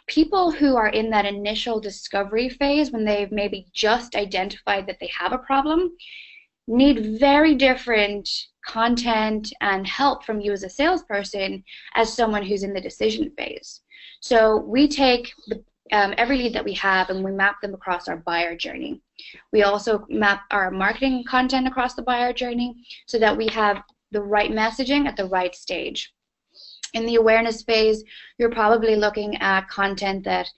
people 0.08 0.52
who 0.52 0.76
are 0.76 0.90
in 0.90 1.10
that 1.10 1.26
initial 1.26 1.80
discovery 1.80 2.50
phase 2.50 2.92
when 2.92 3.06
they've 3.06 3.32
maybe 3.32 3.68
just 3.74 4.16
identified 4.16 4.88
that 4.88 4.98
they 5.00 5.10
have 5.18 5.32
a 5.32 5.38
problem, 5.38 5.92
need 6.68 7.20
very 7.20 7.56
different 7.56 8.30
content 8.66 9.54
and 9.62 9.88
help 9.88 10.26
from 10.26 10.42
you 10.42 10.52
as 10.52 10.64
a 10.64 10.70
salesperson 10.70 11.64
as 11.96 12.14
someone 12.14 12.44
who's 12.44 12.64
in 12.64 12.74
the 12.74 12.82
decision 12.82 13.32
phase. 13.38 13.82
So 14.20 14.58
we 14.58 14.88
take 14.88 15.32
the, 15.48 15.64
um, 15.94 16.14
every 16.18 16.38
lead 16.38 16.54
that 16.54 16.66
we 16.66 16.74
have 16.74 17.10
and 17.10 17.24
we 17.24 17.32
map 17.32 17.62
them 17.62 17.74
across 17.74 18.10
our 18.10 18.18
buyer 18.18 18.58
journey. 18.58 19.02
We 19.54 19.64
also 19.64 20.06
map 20.10 20.44
our 20.52 20.70
marketing 20.70 21.24
content 21.28 21.68
across 21.68 21.94
the 21.94 22.02
buyer 22.02 22.34
journey 22.34 22.86
so 23.06 23.18
that 23.20 23.36
we 23.36 23.48
have 23.48 23.84
the 24.12 24.22
right 24.22 24.52
messaging 24.52 25.06
at 25.08 25.16
the 25.16 25.26
right 25.26 25.56
stage. 25.56 26.14
In 26.94 27.06
the 27.06 27.16
awareness 27.16 27.64
phase, 27.64 28.04
you're 28.38 28.50
probably 28.50 28.96
looking 28.96 29.38
at 29.38 29.70
content 29.70 30.24
that 30.26 30.50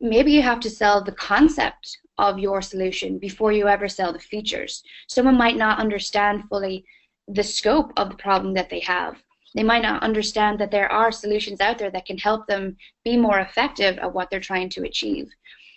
maybe 0.00 0.32
you 0.32 0.42
have 0.42 0.60
to 0.60 0.70
sell 0.70 1.02
the 1.02 1.12
concept 1.12 1.98
of 2.18 2.38
your 2.38 2.62
solution 2.62 3.18
before 3.18 3.52
you 3.52 3.68
ever 3.68 3.88
sell 3.88 4.12
the 4.12 4.18
features. 4.18 4.82
Someone 5.08 5.36
might 5.36 5.56
not 5.56 5.78
understand 5.78 6.44
fully 6.48 6.84
the 7.28 7.42
scope 7.42 7.92
of 7.96 8.10
the 8.10 8.16
problem 8.16 8.54
that 8.54 8.70
they 8.70 8.80
have. 8.80 9.22
They 9.54 9.62
might 9.62 9.82
not 9.82 10.02
understand 10.02 10.58
that 10.58 10.70
there 10.70 10.90
are 10.90 11.10
solutions 11.10 11.60
out 11.60 11.78
there 11.78 11.90
that 11.90 12.06
can 12.06 12.18
help 12.18 12.46
them 12.46 12.76
be 13.04 13.16
more 13.16 13.40
effective 13.40 13.98
at 13.98 14.12
what 14.12 14.30
they're 14.30 14.40
trying 14.40 14.68
to 14.70 14.84
achieve. 14.84 15.30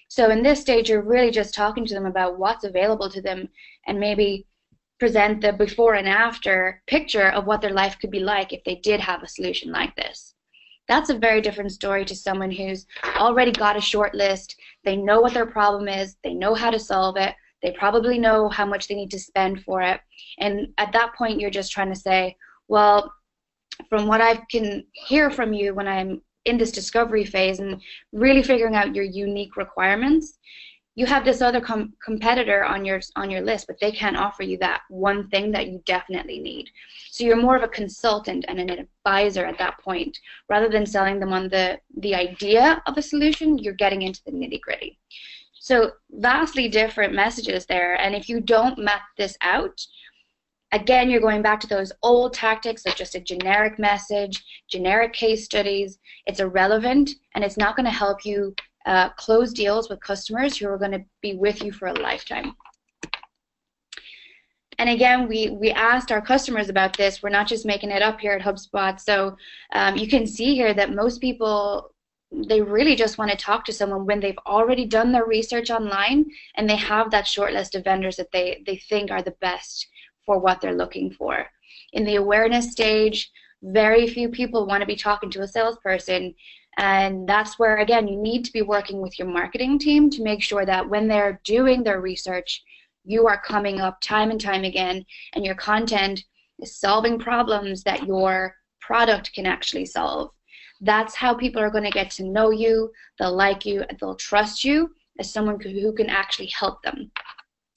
So 0.09 0.31
in 0.31 0.43
this 0.43 0.59
stage, 0.59 0.89
you're 0.89 1.01
really 1.01 1.31
just 1.31 1.53
talking 1.53 1.85
to 1.85 1.93
them 1.93 2.05
about 2.05 2.39
what's 2.39 2.63
available 2.63 3.09
to 3.09 3.21
them 3.21 3.47
and 3.87 3.99
maybe 3.99 4.45
present 4.99 5.39
the 5.41 5.53
before 5.53 5.93
and 5.93 6.09
after 6.09 6.81
picture 6.87 7.29
of 7.29 7.45
what 7.45 7.61
their 7.61 7.71
life 7.71 7.97
could 7.99 8.11
be 8.11 8.19
like 8.19 8.51
if 8.51 8.63
they 8.65 8.75
did 8.75 8.99
have 8.99 9.23
a 9.23 9.27
solution 9.27 9.71
like 9.71 9.95
this. 9.95 10.33
That's 10.89 11.11
a 11.11 11.17
very 11.17 11.39
different 11.39 11.71
story 11.71 12.03
to 12.03 12.15
someone 12.15 12.51
who's 12.51 12.85
already 13.15 13.51
got 13.51 13.77
a 13.77 13.81
short 13.81 14.13
list. 14.15 14.57
They 14.83 14.97
know 14.97 15.21
what 15.21 15.33
their 15.33 15.45
problem 15.45 15.87
is, 15.87 16.17
they 16.23 16.33
know 16.33 16.55
how 16.55 16.71
to 16.71 16.79
solve 16.79 17.15
it, 17.15 17.35
they 17.61 17.71
probably 17.71 18.17
know 18.17 18.49
how 18.49 18.65
much 18.65 18.87
they 18.87 18.95
need 18.95 19.11
to 19.11 19.19
spend 19.19 19.63
for 19.63 19.81
it. 19.81 20.01
And 20.39 20.73
at 20.77 20.91
that 20.93 21.13
point, 21.15 21.39
you're 21.39 21.49
just 21.49 21.71
trying 21.71 21.93
to 21.93 21.99
say, 21.99 22.35
well, 22.67 23.13
from 23.87 24.07
what 24.07 24.19
I 24.19 24.41
can 24.51 24.83
hear 24.91 25.29
from 25.29 25.53
you 25.53 25.73
when 25.73 25.87
I'm 25.87 26.21
in 26.45 26.57
this 26.57 26.71
discovery 26.71 27.25
phase 27.25 27.59
and 27.59 27.81
really 28.11 28.43
figuring 28.43 28.75
out 28.75 28.95
your 28.95 29.05
unique 29.05 29.57
requirements, 29.57 30.39
you 30.99 31.05
have 31.05 31.23
this 31.23 31.41
other 31.41 31.61
com- 31.61 31.93
competitor 32.03 32.65
on 32.65 32.83
your 32.83 32.99
on 33.15 33.31
your 33.31 33.39
list, 33.39 33.67
but 33.67 33.79
they 33.79 33.89
can't 33.89 34.17
offer 34.17 34.43
you 34.43 34.57
that 34.57 34.81
one 34.89 35.29
thing 35.29 35.49
that 35.53 35.67
you 35.69 35.81
definitely 35.85 36.39
need. 36.39 36.69
So 37.09 37.23
you're 37.23 37.37
more 37.37 37.55
of 37.55 37.63
a 37.63 37.69
consultant 37.69 38.43
and 38.49 38.59
an 38.59 38.69
advisor 38.69 39.45
at 39.45 39.57
that 39.59 39.79
point, 39.79 40.17
rather 40.49 40.67
than 40.67 40.85
selling 40.85 41.17
them 41.21 41.31
on 41.31 41.47
the 41.47 41.79
the 41.99 42.13
idea 42.13 42.83
of 42.85 42.97
a 42.97 43.01
solution. 43.01 43.57
You're 43.57 43.81
getting 43.85 44.01
into 44.01 44.21
the 44.25 44.33
nitty 44.33 44.59
gritty. 44.59 44.99
So 45.53 45.91
vastly 46.11 46.67
different 46.67 47.13
messages 47.13 47.65
there, 47.65 47.95
and 47.95 48.13
if 48.13 48.27
you 48.27 48.41
don't 48.41 48.77
map 48.77 49.03
this 49.17 49.37
out, 49.39 49.79
again, 50.73 51.09
you're 51.09 51.21
going 51.21 51.41
back 51.41 51.61
to 51.61 51.67
those 51.67 51.93
old 52.03 52.33
tactics 52.33 52.85
of 52.85 52.95
just 52.95 53.15
a 53.15 53.21
generic 53.21 53.79
message, 53.79 54.43
generic 54.69 55.13
case 55.13 55.45
studies. 55.45 55.97
It's 56.25 56.41
irrelevant, 56.41 57.11
and 57.35 57.45
it's 57.45 57.57
not 57.57 57.77
going 57.77 57.85
to 57.85 58.01
help 58.03 58.25
you 58.25 58.53
uh, 58.85 59.09
close 59.09 59.53
deals 59.53 59.89
with 59.89 59.99
customers 59.99 60.57
who 60.57 60.67
are 60.67 60.77
going 60.77 60.91
to 60.91 61.03
be 61.21 61.35
with 61.35 61.63
you 61.63 61.71
for 61.71 61.87
a 61.87 61.93
lifetime. 61.93 62.55
And 64.77 64.89
again, 64.89 65.27
we, 65.27 65.49
we 65.49 65.71
asked 65.71 66.11
our 66.11 66.21
customers 66.21 66.69
about 66.69 66.95
this. 66.95 67.21
We're 67.21 67.29
not 67.29 67.47
just 67.47 67.65
making 67.65 67.91
it 67.91 68.01
up 68.01 68.19
here 68.21 68.31
at 68.31 68.41
HubSpot. 68.41 68.99
So 68.99 69.35
um, 69.73 69.97
you 69.97 70.07
can 70.07 70.25
see 70.25 70.55
here 70.55 70.73
that 70.73 70.95
most 70.95 71.19
people 71.19 71.93
they 72.31 72.61
really 72.61 72.95
just 72.95 73.17
want 73.17 73.31
to 73.31 73.37
talk 73.37 73.65
to 73.65 73.73
someone 73.73 74.05
when 74.05 74.19
they've 74.19 74.37
already 74.45 74.85
done 74.85 75.11
their 75.11 75.25
research 75.25 75.71
online 75.71 76.25
and 76.55 76.69
they 76.69 76.75
have 76.75 77.09
that 77.09 77.25
short 77.25 77.53
list 77.53 77.73
of 77.73 77.83
vendors 77.83 78.17
that 78.17 78.31
they, 78.31 78.61
they 78.67 78.75
think 78.75 79.09
are 79.09 79.23
the 79.23 79.35
best 79.41 79.87
for 80.25 80.37
what 80.37 80.61
they're 80.61 80.75
looking 80.75 81.11
for. 81.11 81.45
In 81.93 82.05
the 82.05 82.17
awareness 82.17 82.71
stage, 82.71 83.31
very 83.63 84.07
few 84.07 84.29
people 84.29 84.67
want 84.67 84.81
to 84.81 84.87
be 84.87 84.95
talking 84.95 85.31
to 85.31 85.41
a 85.41 85.47
salesperson. 85.47 86.35
And 86.77 87.27
that's 87.27 87.59
where, 87.59 87.77
again, 87.77 88.07
you 88.07 88.17
need 88.17 88.45
to 88.45 88.53
be 88.53 88.61
working 88.61 89.01
with 89.01 89.19
your 89.19 89.27
marketing 89.27 89.79
team 89.79 90.09
to 90.11 90.23
make 90.23 90.41
sure 90.41 90.65
that 90.65 90.87
when 90.87 91.07
they're 91.07 91.41
doing 91.43 91.83
their 91.83 91.99
research, 91.99 92.63
you 93.03 93.27
are 93.27 93.41
coming 93.41 93.81
up 93.81 93.99
time 94.01 94.31
and 94.31 94.39
time 94.39 94.63
again, 94.63 95.05
and 95.33 95.43
your 95.43 95.55
content 95.55 96.23
is 96.59 96.79
solving 96.79 97.17
problems 97.19 97.83
that 97.83 98.05
your 98.05 98.55
product 98.81 99.33
can 99.33 99.45
actually 99.45 99.85
solve. 99.85 100.31
That's 100.81 101.15
how 101.15 101.33
people 101.33 101.61
are 101.61 101.71
going 101.71 101.83
to 101.83 101.91
get 101.91 102.11
to 102.11 102.23
know 102.23 102.51
you, 102.51 102.91
they'll 103.17 103.35
like 103.35 103.65
you, 103.65 103.83
they'll 103.99 104.15
trust 104.15 104.63
you 104.63 104.91
as 105.19 105.31
someone 105.31 105.59
who 105.59 105.93
can 105.93 106.09
actually 106.09 106.47
help 106.47 106.81
them. 106.83 107.11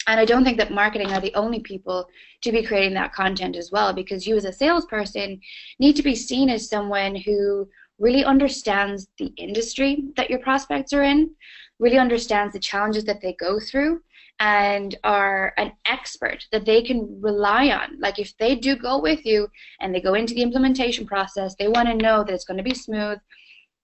And 0.06 0.18
I 0.18 0.24
don't 0.24 0.44
think 0.44 0.58
that 0.58 0.72
marketing 0.72 1.12
are 1.12 1.20
the 1.20 1.34
only 1.34 1.60
people 1.60 2.06
to 2.42 2.52
be 2.52 2.64
creating 2.64 2.94
that 2.94 3.12
content 3.12 3.56
as 3.56 3.70
well, 3.70 3.92
because 3.92 4.26
you 4.26 4.36
as 4.36 4.44
a 4.44 4.52
salesperson 4.52 5.40
need 5.78 5.94
to 5.96 6.02
be 6.02 6.14
seen 6.14 6.50
as 6.50 6.68
someone 6.68 7.14
who 7.14 7.68
really 8.02 8.24
understands 8.24 9.06
the 9.18 9.32
industry 9.38 10.02
that 10.16 10.28
your 10.28 10.40
prospects 10.40 10.92
are 10.92 11.04
in, 11.04 11.30
really 11.78 11.98
understands 11.98 12.52
the 12.52 12.58
challenges 12.58 13.04
that 13.04 13.20
they 13.22 13.34
go 13.38 13.60
through, 13.60 14.00
and 14.40 14.96
are 15.04 15.54
an 15.56 15.72
expert 15.86 16.44
that 16.50 16.64
they 16.64 16.82
can 16.82 17.20
rely 17.20 17.68
on. 17.68 17.98
Like 18.00 18.18
if 18.18 18.36
they 18.38 18.56
do 18.56 18.74
go 18.74 19.00
with 19.00 19.24
you 19.24 19.46
and 19.80 19.94
they 19.94 20.00
go 20.00 20.14
into 20.14 20.34
the 20.34 20.42
implementation 20.42 21.06
process, 21.06 21.54
they 21.58 21.68
want 21.68 21.88
to 21.88 21.94
know 21.94 22.24
that 22.24 22.34
it's 22.34 22.44
going 22.44 22.56
to 22.56 22.62
be 22.64 22.74
smooth, 22.74 23.18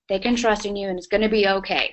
they 0.08 0.18
can 0.18 0.34
trust 0.34 0.66
in 0.66 0.74
you, 0.74 0.88
and 0.88 0.98
it's 0.98 1.06
going 1.06 1.22
to 1.22 1.28
be 1.28 1.46
okay. 1.46 1.92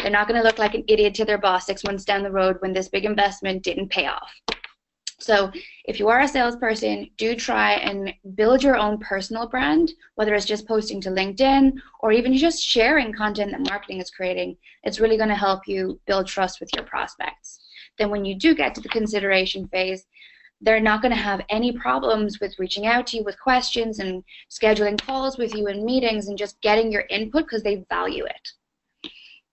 They're 0.00 0.10
not 0.10 0.26
going 0.26 0.40
to 0.40 0.46
look 0.46 0.58
like 0.58 0.74
an 0.74 0.84
idiot 0.88 1.14
to 1.14 1.24
their 1.24 1.38
boss 1.38 1.66
six 1.66 1.84
months 1.84 2.04
down 2.04 2.24
the 2.24 2.30
road 2.30 2.56
when 2.58 2.72
this 2.72 2.88
big 2.88 3.04
investment 3.04 3.62
didn't 3.62 3.90
pay 3.90 4.06
off. 4.06 4.30
So 5.18 5.52
if 5.84 5.98
you 5.98 6.08
are 6.08 6.20
a 6.20 6.28
salesperson, 6.28 7.10
do 7.16 7.34
try 7.34 7.74
and 7.74 8.12
build 8.34 8.62
your 8.62 8.76
own 8.76 8.98
personal 8.98 9.48
brand, 9.48 9.92
whether 10.16 10.34
it's 10.34 10.46
just 10.46 10.66
posting 10.66 11.00
to 11.02 11.10
LinkedIn 11.10 11.72
or 12.00 12.12
even 12.12 12.36
just 12.36 12.62
sharing 12.62 13.12
content 13.12 13.52
that 13.52 13.68
marketing 13.68 14.00
is 14.00 14.10
creating. 14.10 14.56
It's 14.84 15.00
really 15.00 15.16
going 15.16 15.28
to 15.28 15.34
help 15.34 15.68
you 15.68 16.00
build 16.06 16.26
trust 16.26 16.60
with 16.60 16.70
your 16.74 16.84
prospects. 16.84 17.60
Then 17.98 18.10
when 18.10 18.24
you 18.24 18.34
do 18.34 18.54
get 18.54 18.74
to 18.74 18.80
the 18.80 18.88
consideration 18.88 19.68
phase, 19.68 20.06
they're 20.60 20.80
not 20.80 21.02
going 21.02 21.14
to 21.14 21.20
have 21.20 21.44
any 21.48 21.72
problems 21.72 22.40
with 22.40 22.58
reaching 22.58 22.86
out 22.86 23.06
to 23.08 23.16
you 23.18 23.24
with 23.24 23.40
questions 23.40 23.98
and 23.98 24.22
scheduling 24.50 25.00
calls 25.00 25.36
with 25.36 25.54
you 25.54 25.66
and 25.66 25.84
meetings 25.84 26.28
and 26.28 26.38
just 26.38 26.60
getting 26.62 26.90
your 26.90 27.04
input 27.10 27.44
because 27.44 27.62
they 27.62 27.84
value 27.90 28.24
it. 28.24 28.48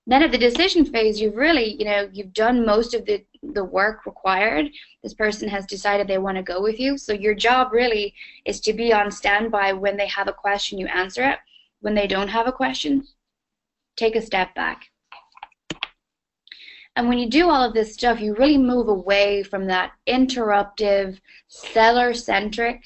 Then 0.10 0.24
at 0.24 0.32
the 0.32 0.40
decision 0.40 0.86
phase, 0.86 1.22
you've 1.22 1.36
really, 1.36 1.76
you 1.78 1.86
know, 1.86 2.10
you've 2.12 2.34
done 2.34 2.66
most 2.66 2.96
of 2.96 3.06
the, 3.06 3.24
the 3.44 3.64
work 3.64 4.08
required. 4.08 4.66
This 5.04 5.14
person 5.14 5.48
has 5.48 5.68
decided 5.68 6.08
they 6.08 6.18
want 6.18 6.38
to 6.38 6.42
go 6.42 6.64
with 6.64 6.80
you. 6.80 6.98
So 6.98 7.14
your 7.14 7.36
job 7.36 7.72
really 7.72 8.16
is 8.44 8.60
to 8.62 8.74
be 8.74 8.92
on 8.92 9.12
standby 9.12 9.74
when 9.74 9.98
they 9.98 10.08
have 10.08 10.28
a 10.28 10.34
question, 10.34 10.80
you 10.80 10.88
answer 10.88 11.24
it. 11.24 11.38
When 11.82 11.94
they 11.94 12.08
don't 12.08 12.28
have 12.28 12.48
a 12.48 12.52
question, 12.52 13.08
take 13.98 14.16
a 14.16 14.22
step 14.22 14.56
back. 14.56 14.88
And 16.96 17.08
when 17.08 17.20
you 17.20 17.30
do 17.30 17.48
all 17.48 17.64
of 17.64 17.76
this 17.76 17.94
stuff, 17.94 18.20
you 18.20 18.34
really 18.34 18.58
move 18.58 18.88
away 18.88 19.44
from 19.44 19.68
that 19.68 19.92
interruptive, 20.08 21.20
seller 21.50 22.16
centric 22.16 22.84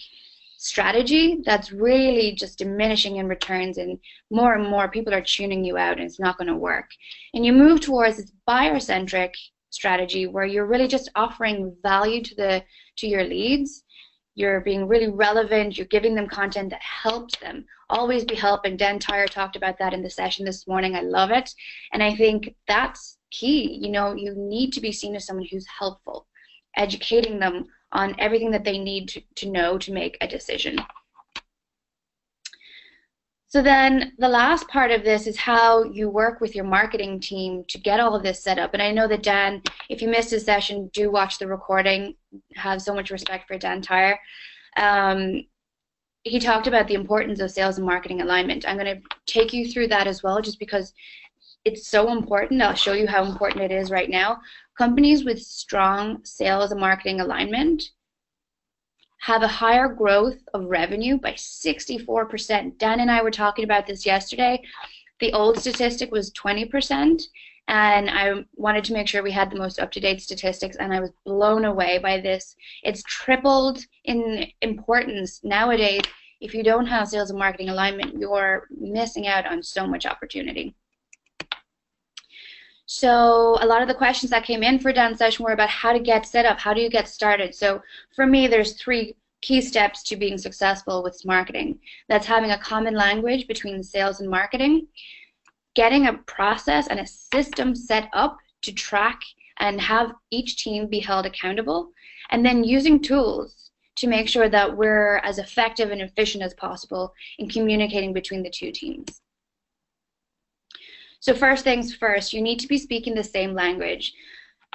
strategy 0.63 1.41
that's 1.45 1.73
really 1.73 2.33
just 2.35 2.57
diminishing 2.57 3.17
in 3.17 3.27
returns 3.27 3.77
and 3.77 3.99
more 4.31 4.53
and 4.53 4.65
more 4.69 4.87
people 4.87 5.13
are 5.13 5.21
tuning 5.21 5.61
you 5.61 5.77
out 5.77 5.97
and 5.97 6.05
it's 6.05 6.21
not 6.21 6.37
going 6.37 6.47
to 6.47 6.55
work. 6.55 6.89
And 7.33 7.45
you 7.45 7.51
move 7.51 7.81
towards 7.81 8.15
this 8.15 8.31
buyer 8.47 8.79
centric 8.79 9.33
strategy 9.71 10.25
where 10.25 10.45
you're 10.45 10.65
really 10.65 10.87
just 10.87 11.11
offering 11.15 11.75
value 11.83 12.23
to 12.23 12.35
the 12.35 12.63
to 12.97 13.07
your 13.07 13.25
leads. 13.25 13.83
You're 14.35 14.61
being 14.61 14.87
really 14.87 15.09
relevant 15.09 15.77
you're 15.77 15.85
giving 15.87 16.15
them 16.15 16.29
content 16.29 16.69
that 16.69 16.81
helps 16.81 17.37
them. 17.39 17.65
Always 17.89 18.23
be 18.23 18.35
helping 18.35 18.77
dan 18.77 18.99
tyre 18.99 19.27
talked 19.27 19.57
about 19.57 19.77
that 19.79 19.93
in 19.93 20.01
the 20.01 20.09
session 20.09 20.45
this 20.45 20.65
morning. 20.65 20.95
I 20.95 21.01
love 21.01 21.31
it. 21.31 21.53
And 21.91 22.01
i 22.01 22.15
think 22.15 22.55
that's 22.69 23.17
key. 23.31 23.79
You 23.81 23.91
know 23.91 24.13
you 24.15 24.33
need 24.33 24.71
to 24.73 24.79
be 24.79 24.93
seen 24.93 25.13
as 25.17 25.25
someone 25.25 25.47
who's 25.51 25.67
helpful 25.77 26.25
educating 26.77 27.39
them 27.39 27.65
on 27.93 28.15
everything 28.19 28.51
that 28.51 28.63
they 28.63 28.77
need 28.77 29.07
to, 29.09 29.21
to 29.35 29.49
know 29.49 29.77
to 29.77 29.93
make 29.93 30.17
a 30.21 30.27
decision. 30.27 30.77
So 33.47 33.61
then 33.61 34.13
the 34.17 34.27
last 34.27 34.67
part 34.67 34.89
of 34.89 35.03
this 35.03 35.27
is 35.27 35.37
how 35.37 35.83
you 35.83 36.09
work 36.09 36.41
with 36.41 36.55
your 36.55 36.65
marketing 36.65 37.19
team 37.19 37.63
to 37.67 37.77
get 37.77 37.99
all 37.99 38.15
of 38.15 38.23
this 38.23 38.43
set 38.43 38.57
up. 38.57 38.73
And 38.73 38.81
I 38.81 38.91
know 38.91 39.07
that 39.07 39.21
Dan, 39.21 39.61
if 39.89 40.01
you 40.01 40.07
missed 40.07 40.31
his 40.31 40.43
session, 40.43 40.89
do 40.91 41.11
watch 41.11 41.37
the 41.37 41.45
recording. 41.45 42.15
Have 42.55 42.81
so 42.81 42.95
much 42.95 43.11
respect 43.11 43.47
for 43.47 43.59
Dan 43.59 43.83
Tyre. 43.83 44.19
Um, 44.75 45.43
he 46.23 46.39
talked 46.39 46.65
about 46.65 46.87
the 46.87 46.95
importance 46.95 47.39
of 47.41 47.51
sales 47.51 47.77
and 47.77 47.85
marketing 47.85 48.21
alignment. 48.21 48.67
I'm 48.67 48.77
going 48.77 48.97
to 48.97 49.01
take 49.27 49.53
you 49.53 49.71
through 49.71 49.89
that 49.89 50.07
as 50.07 50.23
well, 50.23 50.41
just 50.41 50.57
because 50.57 50.91
it's 51.63 51.87
so 51.87 52.11
important. 52.11 52.59
I'll 52.59 52.73
show 52.73 52.93
you 52.93 53.07
how 53.07 53.23
important 53.23 53.63
it 53.63 53.71
is 53.71 53.91
right 53.91 54.09
now. 54.09 54.39
Companies 54.77 55.23
with 55.23 55.41
strong 55.41 56.23
sales 56.25 56.71
and 56.71 56.79
marketing 56.79 57.21
alignment 57.21 57.83
have 59.21 59.43
a 59.43 59.47
higher 59.47 59.87
growth 59.87 60.39
of 60.53 60.65
revenue 60.65 61.17
by 61.17 61.33
64%. 61.33 62.77
Dan 62.77 62.99
and 62.99 63.11
I 63.11 63.21
were 63.21 63.31
talking 63.31 63.63
about 63.63 63.87
this 63.87 64.05
yesterday. 64.05 64.61
The 65.19 65.31
old 65.31 65.59
statistic 65.59 66.11
was 66.11 66.33
20%, 66.33 67.21
and 67.67 68.09
I 68.09 68.43
wanted 68.55 68.83
to 68.85 68.93
make 68.93 69.07
sure 69.07 69.23
we 69.23 69.31
had 69.31 69.49
the 69.49 69.59
most 69.59 69.79
up-to-date 69.79 70.21
statistics, 70.21 70.75
and 70.75 70.93
I 70.93 70.99
was 70.99 71.11
blown 71.23 71.65
away 71.65 71.99
by 71.99 72.19
this. 72.19 72.55
It's 72.83 73.03
tripled 73.03 73.79
in 74.03 74.47
importance 74.61 75.39
nowadays. 75.43 76.01
If 76.41 76.53
you 76.53 76.63
don't 76.63 76.87
have 76.87 77.07
sales 77.07 77.29
and 77.29 77.39
marketing 77.39 77.69
alignment, 77.69 78.19
you're 78.19 78.67
missing 78.77 79.27
out 79.27 79.45
on 79.45 79.63
so 79.63 79.87
much 79.87 80.05
opportunity. 80.05 80.75
So 82.85 83.57
a 83.61 83.65
lot 83.65 83.81
of 83.81 83.87
the 83.87 83.93
questions 83.93 84.29
that 84.31 84.43
came 84.43 84.61
in 84.61 84.77
for 84.77 84.91
Dan 84.91 85.15
session 85.15 85.45
were 85.45 85.53
about 85.53 85.69
how 85.69 85.93
to 85.93 85.99
get 85.99 86.25
set 86.25 86.45
up, 86.45 86.59
how 86.59 86.73
do 86.73 86.81
you 86.81 86.89
get 86.89 87.07
started. 87.07 87.55
So 87.55 87.81
for 88.15 88.25
me, 88.25 88.47
there's 88.47 88.73
three 88.73 89.15
key 89.41 89.61
steps 89.61 90.03
to 90.03 90.15
being 90.15 90.37
successful 90.37 91.03
with 91.03 91.21
marketing. 91.25 91.79
That's 92.09 92.25
having 92.25 92.51
a 92.51 92.57
common 92.57 92.93
language 92.95 93.47
between 93.47 93.83
sales 93.83 94.19
and 94.19 94.29
marketing, 94.29 94.87
getting 95.75 96.07
a 96.07 96.13
process 96.13 96.87
and 96.87 96.99
a 96.99 97.07
system 97.07 97.75
set 97.75 98.09
up 98.13 98.37
to 98.61 98.71
track 98.71 99.19
and 99.59 99.79
have 99.79 100.13
each 100.31 100.57
team 100.57 100.87
be 100.87 100.99
held 100.99 101.25
accountable, 101.25 101.91
and 102.31 102.45
then 102.45 102.63
using 102.63 103.01
tools 103.01 103.71
to 103.95 104.07
make 104.07 104.27
sure 104.27 104.49
that 104.49 104.75
we're 104.75 105.17
as 105.17 105.37
effective 105.37 105.91
and 105.91 106.01
efficient 106.01 106.43
as 106.43 106.53
possible 106.55 107.13
in 107.37 107.47
communicating 107.47 108.13
between 108.13 108.43
the 108.43 108.49
two 108.49 108.71
teams. 108.71 109.22
So 111.23 111.33
first 111.33 111.63
things 111.63 111.95
first, 111.95 112.33
you 112.33 112.41
need 112.41 112.59
to 112.59 112.67
be 112.67 112.77
speaking 112.77 113.15
the 113.15 113.23
same 113.23 113.53
language. 113.53 114.11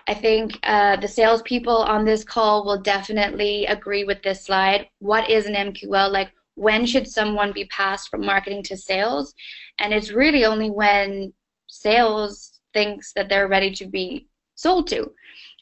I 0.06 0.14
think 0.14 0.58
uh, 0.62 0.96
the 0.96 1.06
salespeople 1.06 1.76
on 1.76 2.06
this 2.06 2.24
call 2.24 2.64
will 2.64 2.80
definitely 2.80 3.66
agree 3.66 4.04
with 4.04 4.22
this 4.22 4.46
slide. 4.46 4.88
What 5.00 5.28
is 5.28 5.44
an 5.44 5.52
MQL? 5.52 6.11
Like, 6.11 6.30
when 6.54 6.87
should 6.87 7.06
someone 7.06 7.52
be 7.52 7.66
passed 7.66 8.08
from 8.08 8.24
marketing 8.24 8.62
to 8.62 8.78
sales? 8.78 9.34
And 9.78 9.92
it's 9.92 10.11
really 10.11 10.46
only 10.46 10.70
when 10.70 11.34
sales 11.66 12.61
thinks 12.72 13.12
that 13.12 13.28
they're 13.28 13.48
ready 13.48 13.70
to 13.74 13.87
be 13.87 14.26
sold 14.54 14.87
to. 14.87 15.12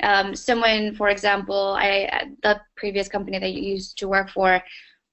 Um, 0.05 0.37
someone, 0.37 0.95
for 0.95 1.09
example, 1.09 1.75
I 1.77 2.29
the 2.45 2.61
previous 2.77 3.09
company 3.09 3.41
that 3.41 3.55
you 3.55 3.73
used 3.73 3.99
to 3.99 4.07
work 4.07 4.31
for, 4.31 4.63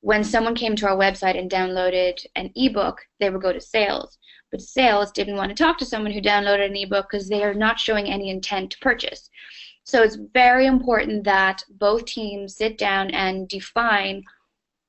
when 0.01 0.23
someone 0.23 0.53
came 0.53 0.75
to 0.75 0.88
our 0.88 0.97
website 0.97 1.36
and 1.36 1.49
downloaded 1.49 2.23
an 2.36 2.51
ebook, 2.55 3.01
they 3.19 3.31
would 3.31 3.41
go 3.41 3.51
to 3.51 3.59
sales. 3.59 4.19
But 4.53 4.61
sales 4.61 5.11
didn't 5.11 5.37
want 5.37 5.49
to 5.49 5.55
talk 5.55 5.79
to 5.79 5.85
someone 5.85 6.11
who 6.11 6.21
downloaded 6.21 6.67
an 6.67 6.75
ebook 6.75 7.07
because 7.09 7.27
they 7.27 7.43
are 7.43 7.55
not 7.55 7.79
showing 7.79 8.05
any 8.05 8.29
intent 8.29 8.69
to 8.69 8.77
purchase. 8.77 9.31
So 9.83 10.03
it's 10.03 10.19
very 10.31 10.67
important 10.67 11.23
that 11.23 11.63
both 11.71 12.05
teams 12.05 12.55
sit 12.55 12.77
down 12.77 13.09
and 13.09 13.47
define 13.47 14.23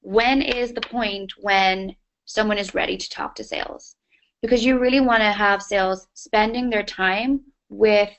when 0.03 0.43
is 0.43 0.75
the 0.75 0.83
point 0.83 1.33
when 1.41 1.97
someone 2.27 2.59
is 2.59 2.75
ready 2.75 2.99
to 2.99 3.09
talk 3.09 3.35
to 3.37 3.43
sales. 3.43 3.97
Because 4.43 4.67
you 4.67 4.79
really 4.79 5.01
want 5.01 5.23
to 5.23 5.33
have 5.33 5.63
sales 5.63 6.09
spending 6.13 6.69
their 6.69 6.83
time 6.83 7.41
with 7.71 8.11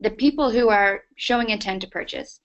the 0.00 0.10
people 0.10 0.50
who 0.50 0.68
are 0.68 1.04
showing 1.16 1.48
intent 1.48 1.80
to 1.80 1.88
purchase. 1.88 2.38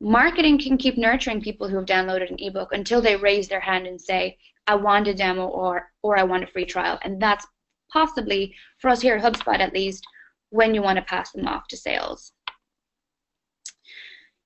Marketing 0.00 0.58
can 0.58 0.76
keep 0.76 0.98
nurturing 0.98 1.40
people 1.40 1.68
who 1.68 1.76
have 1.76 1.86
downloaded 1.86 2.30
an 2.30 2.40
ebook 2.40 2.72
until 2.72 3.00
they 3.00 3.14
raise 3.14 3.46
their 3.46 3.60
hand 3.60 3.86
and 3.86 4.00
say, 4.00 4.38
I 4.66 4.74
want 4.76 5.08
a 5.08 5.14
demo 5.14 5.46
or 5.46 5.90
or 6.02 6.18
I 6.18 6.22
want 6.22 6.44
a 6.44 6.46
free 6.46 6.64
trial. 6.64 6.98
And 7.02 7.20
that's 7.20 7.46
possibly, 7.90 8.54
for 8.78 8.88
us 8.90 9.00
here 9.00 9.16
at 9.16 9.22
HubSpot 9.22 9.58
at 9.60 9.72
least, 9.72 10.04
when 10.50 10.74
you 10.74 10.82
want 10.82 10.96
to 10.96 11.04
pass 11.04 11.32
them 11.32 11.46
off 11.46 11.68
to 11.68 11.76
sales. 11.76 12.32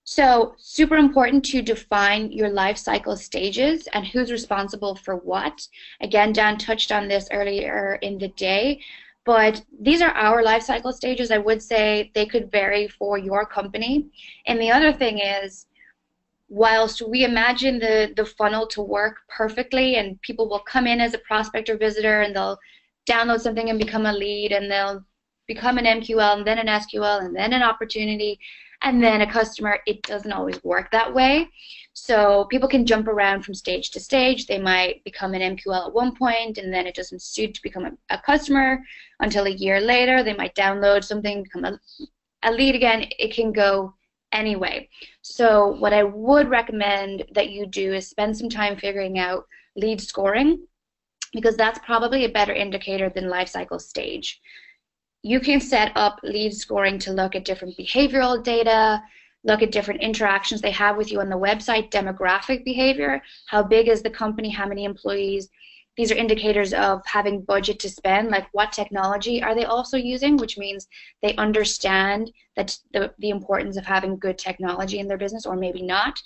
So, 0.04 0.54
super 0.56 0.96
important 0.96 1.44
to 1.46 1.60
define 1.60 2.32
your 2.32 2.48
life 2.48 2.78
cycle 2.78 3.14
stages 3.14 3.86
and 3.92 4.06
who's 4.06 4.32
responsible 4.32 4.94
for 4.94 5.16
what. 5.16 5.68
Again, 6.00 6.32
Dan 6.32 6.56
touched 6.56 6.90
on 6.90 7.08
this 7.08 7.28
earlier 7.30 7.98
in 8.00 8.16
the 8.16 8.28
day, 8.28 8.80
but 9.26 9.62
these 9.78 10.00
are 10.00 10.12
our 10.12 10.42
life 10.42 10.62
cycle 10.62 10.94
stages. 10.94 11.30
I 11.30 11.36
would 11.36 11.62
say 11.62 12.10
they 12.14 12.24
could 12.24 12.50
vary 12.50 12.88
for 12.88 13.18
your 13.18 13.44
company. 13.44 14.08
And 14.46 14.58
the 14.58 14.70
other 14.70 14.94
thing 14.94 15.18
is, 15.18 15.66
whilst 16.48 17.02
we 17.06 17.24
imagine 17.24 17.78
the, 17.78 18.12
the 18.16 18.24
funnel 18.24 18.66
to 18.66 18.80
work 18.80 19.16
perfectly 19.28 19.96
and 19.96 20.20
people 20.22 20.48
will 20.48 20.60
come 20.60 20.86
in 20.86 21.00
as 21.00 21.14
a 21.14 21.18
prospect 21.18 21.68
or 21.68 21.76
visitor 21.76 22.22
and 22.22 22.34
they'll 22.34 22.58
download 23.08 23.40
something 23.40 23.70
and 23.70 23.78
become 23.78 24.06
a 24.06 24.12
lead 24.12 24.52
and 24.52 24.70
they'll 24.70 25.04
become 25.46 25.78
an 25.78 25.84
MQL 25.84 26.38
and 26.38 26.46
then 26.46 26.58
an 26.58 26.66
SQL 26.66 27.24
and 27.24 27.34
then 27.34 27.52
an 27.52 27.62
opportunity 27.62 28.38
and 28.82 29.02
then 29.02 29.22
a 29.22 29.30
customer, 29.30 29.80
it 29.86 30.02
doesn't 30.02 30.32
always 30.32 30.62
work 30.62 30.90
that 30.92 31.12
way. 31.12 31.48
So 31.94 32.44
people 32.44 32.68
can 32.68 32.86
jump 32.86 33.08
around 33.08 33.42
from 33.44 33.54
stage 33.54 33.90
to 33.90 34.00
stage. 34.00 34.46
They 34.46 34.58
might 34.58 35.02
become 35.02 35.34
an 35.34 35.56
MQL 35.56 35.88
at 35.88 35.92
one 35.92 36.14
point, 36.14 36.58
and 36.58 36.72
then 36.72 36.86
it 36.86 36.94
doesn't 36.94 37.22
suit 37.22 37.54
to 37.54 37.62
become 37.62 37.86
a, 37.86 37.92
a 38.10 38.18
customer 38.18 38.80
until 39.18 39.46
a 39.46 39.50
year 39.50 39.80
later. 39.80 40.22
They 40.22 40.34
might 40.34 40.54
download 40.54 41.02
something, 41.02 41.42
become 41.42 41.64
a, 41.64 41.80
a 42.44 42.52
lead 42.52 42.76
again. 42.76 43.06
It 43.18 43.34
can 43.34 43.52
go 43.52 43.94
anyway. 44.32 44.88
So 45.22 45.68
what 45.78 45.92
I 45.92 46.02
would 46.02 46.48
recommend 46.48 47.24
that 47.34 47.50
you 47.50 47.66
do 47.66 47.94
is 47.94 48.08
spend 48.08 48.36
some 48.36 48.48
time 48.48 48.76
figuring 48.76 49.18
out 49.18 49.46
lead 49.76 50.00
scoring 50.00 50.66
because 51.32 51.56
that's 51.56 51.78
probably 51.80 52.24
a 52.24 52.28
better 52.28 52.52
indicator 52.52 53.10
than 53.10 53.24
lifecycle 53.24 53.80
stage 53.80 54.40
you 55.22 55.40
can 55.40 55.60
set 55.60 55.92
up 55.96 56.20
lead 56.22 56.54
scoring 56.54 56.98
to 57.00 57.12
look 57.12 57.34
at 57.34 57.44
different 57.44 57.76
behavioral 57.76 58.42
data, 58.42 59.02
look 59.44 59.62
at 59.62 59.72
different 59.72 60.00
interactions 60.00 60.60
they 60.60 60.70
have 60.70 60.96
with 60.96 61.10
you 61.10 61.20
on 61.20 61.28
the 61.28 61.36
website, 61.36 61.90
demographic 61.90 62.64
behavior, 62.64 63.22
how 63.46 63.62
big 63.62 63.88
is 63.88 64.02
the 64.02 64.10
company, 64.10 64.50
how 64.50 64.66
many 64.66 64.84
employees. 64.84 65.48
These 65.98 66.12
are 66.12 66.14
indicators 66.14 66.72
of 66.72 67.02
having 67.06 67.42
budget 67.42 67.80
to 67.80 67.90
spend, 67.90 68.30
like 68.30 68.46
what 68.52 68.70
technology 68.70 69.42
are 69.42 69.52
they 69.52 69.64
also 69.64 69.96
using, 69.96 70.36
which 70.36 70.56
means 70.56 70.86
they 71.22 71.34
understand 71.34 72.30
that 72.54 72.78
the, 72.92 73.12
the 73.18 73.30
importance 73.30 73.76
of 73.76 73.84
having 73.84 74.16
good 74.16 74.38
technology 74.38 75.00
in 75.00 75.08
their 75.08 75.18
business, 75.18 75.44
or 75.44 75.56
maybe 75.56 75.82
not. 75.82 76.22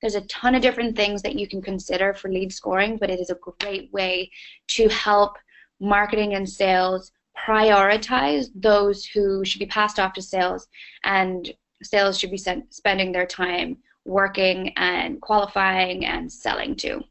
There's 0.00 0.16
a 0.16 0.22
ton 0.22 0.56
of 0.56 0.62
different 0.62 0.96
things 0.96 1.22
that 1.22 1.38
you 1.38 1.46
can 1.46 1.62
consider 1.62 2.12
for 2.12 2.32
lead 2.32 2.52
scoring, 2.52 2.96
but 2.96 3.10
it 3.10 3.20
is 3.20 3.30
a 3.30 3.38
great 3.60 3.92
way 3.92 4.28
to 4.70 4.88
help 4.88 5.36
marketing 5.78 6.34
and 6.34 6.48
sales 6.48 7.12
prioritize 7.38 8.46
those 8.56 9.04
who 9.04 9.44
should 9.44 9.60
be 9.60 9.66
passed 9.66 10.00
off 10.00 10.14
to 10.14 10.22
sales 10.22 10.66
and 11.04 11.54
sales 11.80 12.18
should 12.18 12.32
be 12.32 12.44
spending 12.70 13.12
their 13.12 13.26
time 13.26 13.76
working 14.04 14.72
and 14.76 15.20
qualifying 15.20 16.06
and 16.06 16.30
selling 16.32 16.74
to. 16.74 17.04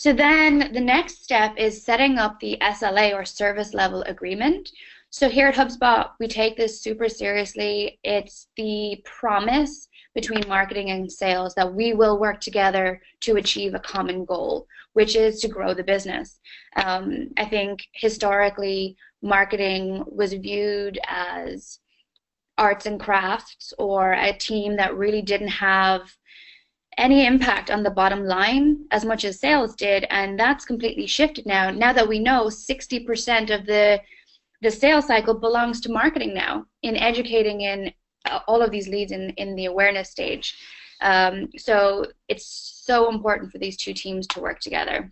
So 0.00 0.14
then 0.14 0.72
the 0.72 0.80
next 0.80 1.22
step 1.22 1.52
is 1.58 1.84
setting 1.84 2.16
up 2.16 2.40
the 2.40 2.56
SLA 2.62 3.12
or 3.12 3.26
service 3.26 3.74
level 3.74 4.00
agreement. 4.04 4.70
So 5.10 5.28
here 5.28 5.48
at 5.48 5.56
HubSpot, 5.56 6.12
we 6.18 6.26
take 6.26 6.56
this 6.56 6.80
super 6.80 7.06
seriously. 7.06 8.00
It's 8.02 8.46
the 8.56 9.04
promise 9.04 9.88
between 10.14 10.48
marketing 10.48 10.88
and 10.90 11.12
sales 11.12 11.54
that 11.56 11.74
we 11.74 11.92
will 11.92 12.18
work 12.18 12.40
together 12.40 13.02
to 13.24 13.36
achieve 13.36 13.74
a 13.74 13.78
common 13.78 14.24
goal, 14.24 14.66
which 14.94 15.16
is 15.16 15.38
to 15.40 15.48
grow 15.48 15.74
the 15.74 15.84
business. 15.84 16.40
Um, 16.76 17.28
I 17.36 17.44
think 17.44 17.80
historically, 17.92 18.96
marketing 19.20 20.02
was 20.06 20.32
viewed 20.32 20.98
as 21.06 21.78
arts 22.56 22.86
and 22.86 22.98
crafts 22.98 23.74
or 23.78 24.14
a 24.14 24.32
team 24.32 24.76
that 24.76 24.96
really 24.96 25.20
didn't 25.20 25.48
have 25.48 26.10
any 26.98 27.24
impact 27.24 27.70
on 27.70 27.82
the 27.82 27.90
bottom 27.90 28.24
line 28.24 28.84
as 28.90 29.04
much 29.04 29.24
as 29.24 29.40
sales 29.40 29.74
did 29.74 30.04
and 30.10 30.38
that's 30.38 30.64
completely 30.64 31.06
shifted 31.06 31.46
now 31.46 31.70
now 31.70 31.92
that 31.92 32.08
we 32.08 32.18
know 32.18 32.46
60% 32.46 33.54
of 33.54 33.64
the 33.66 34.00
the 34.62 34.70
sales 34.70 35.06
cycle 35.06 35.34
belongs 35.34 35.80
to 35.80 35.90
marketing 35.90 36.34
now 36.34 36.66
in 36.82 36.96
educating 36.96 37.62
in 37.62 37.92
all 38.46 38.62
of 38.62 38.70
these 38.70 38.88
leads 38.88 39.12
in, 39.12 39.30
in 39.30 39.54
the 39.54 39.66
awareness 39.66 40.10
stage. 40.10 40.56
Um, 41.00 41.48
so 41.56 42.06
it's 42.28 42.82
so 42.84 43.10
important 43.10 43.50
for 43.50 43.58
these 43.58 43.76
two 43.76 43.94
teams 43.94 44.26
to 44.28 44.40
work 44.40 44.60
together. 44.60 45.10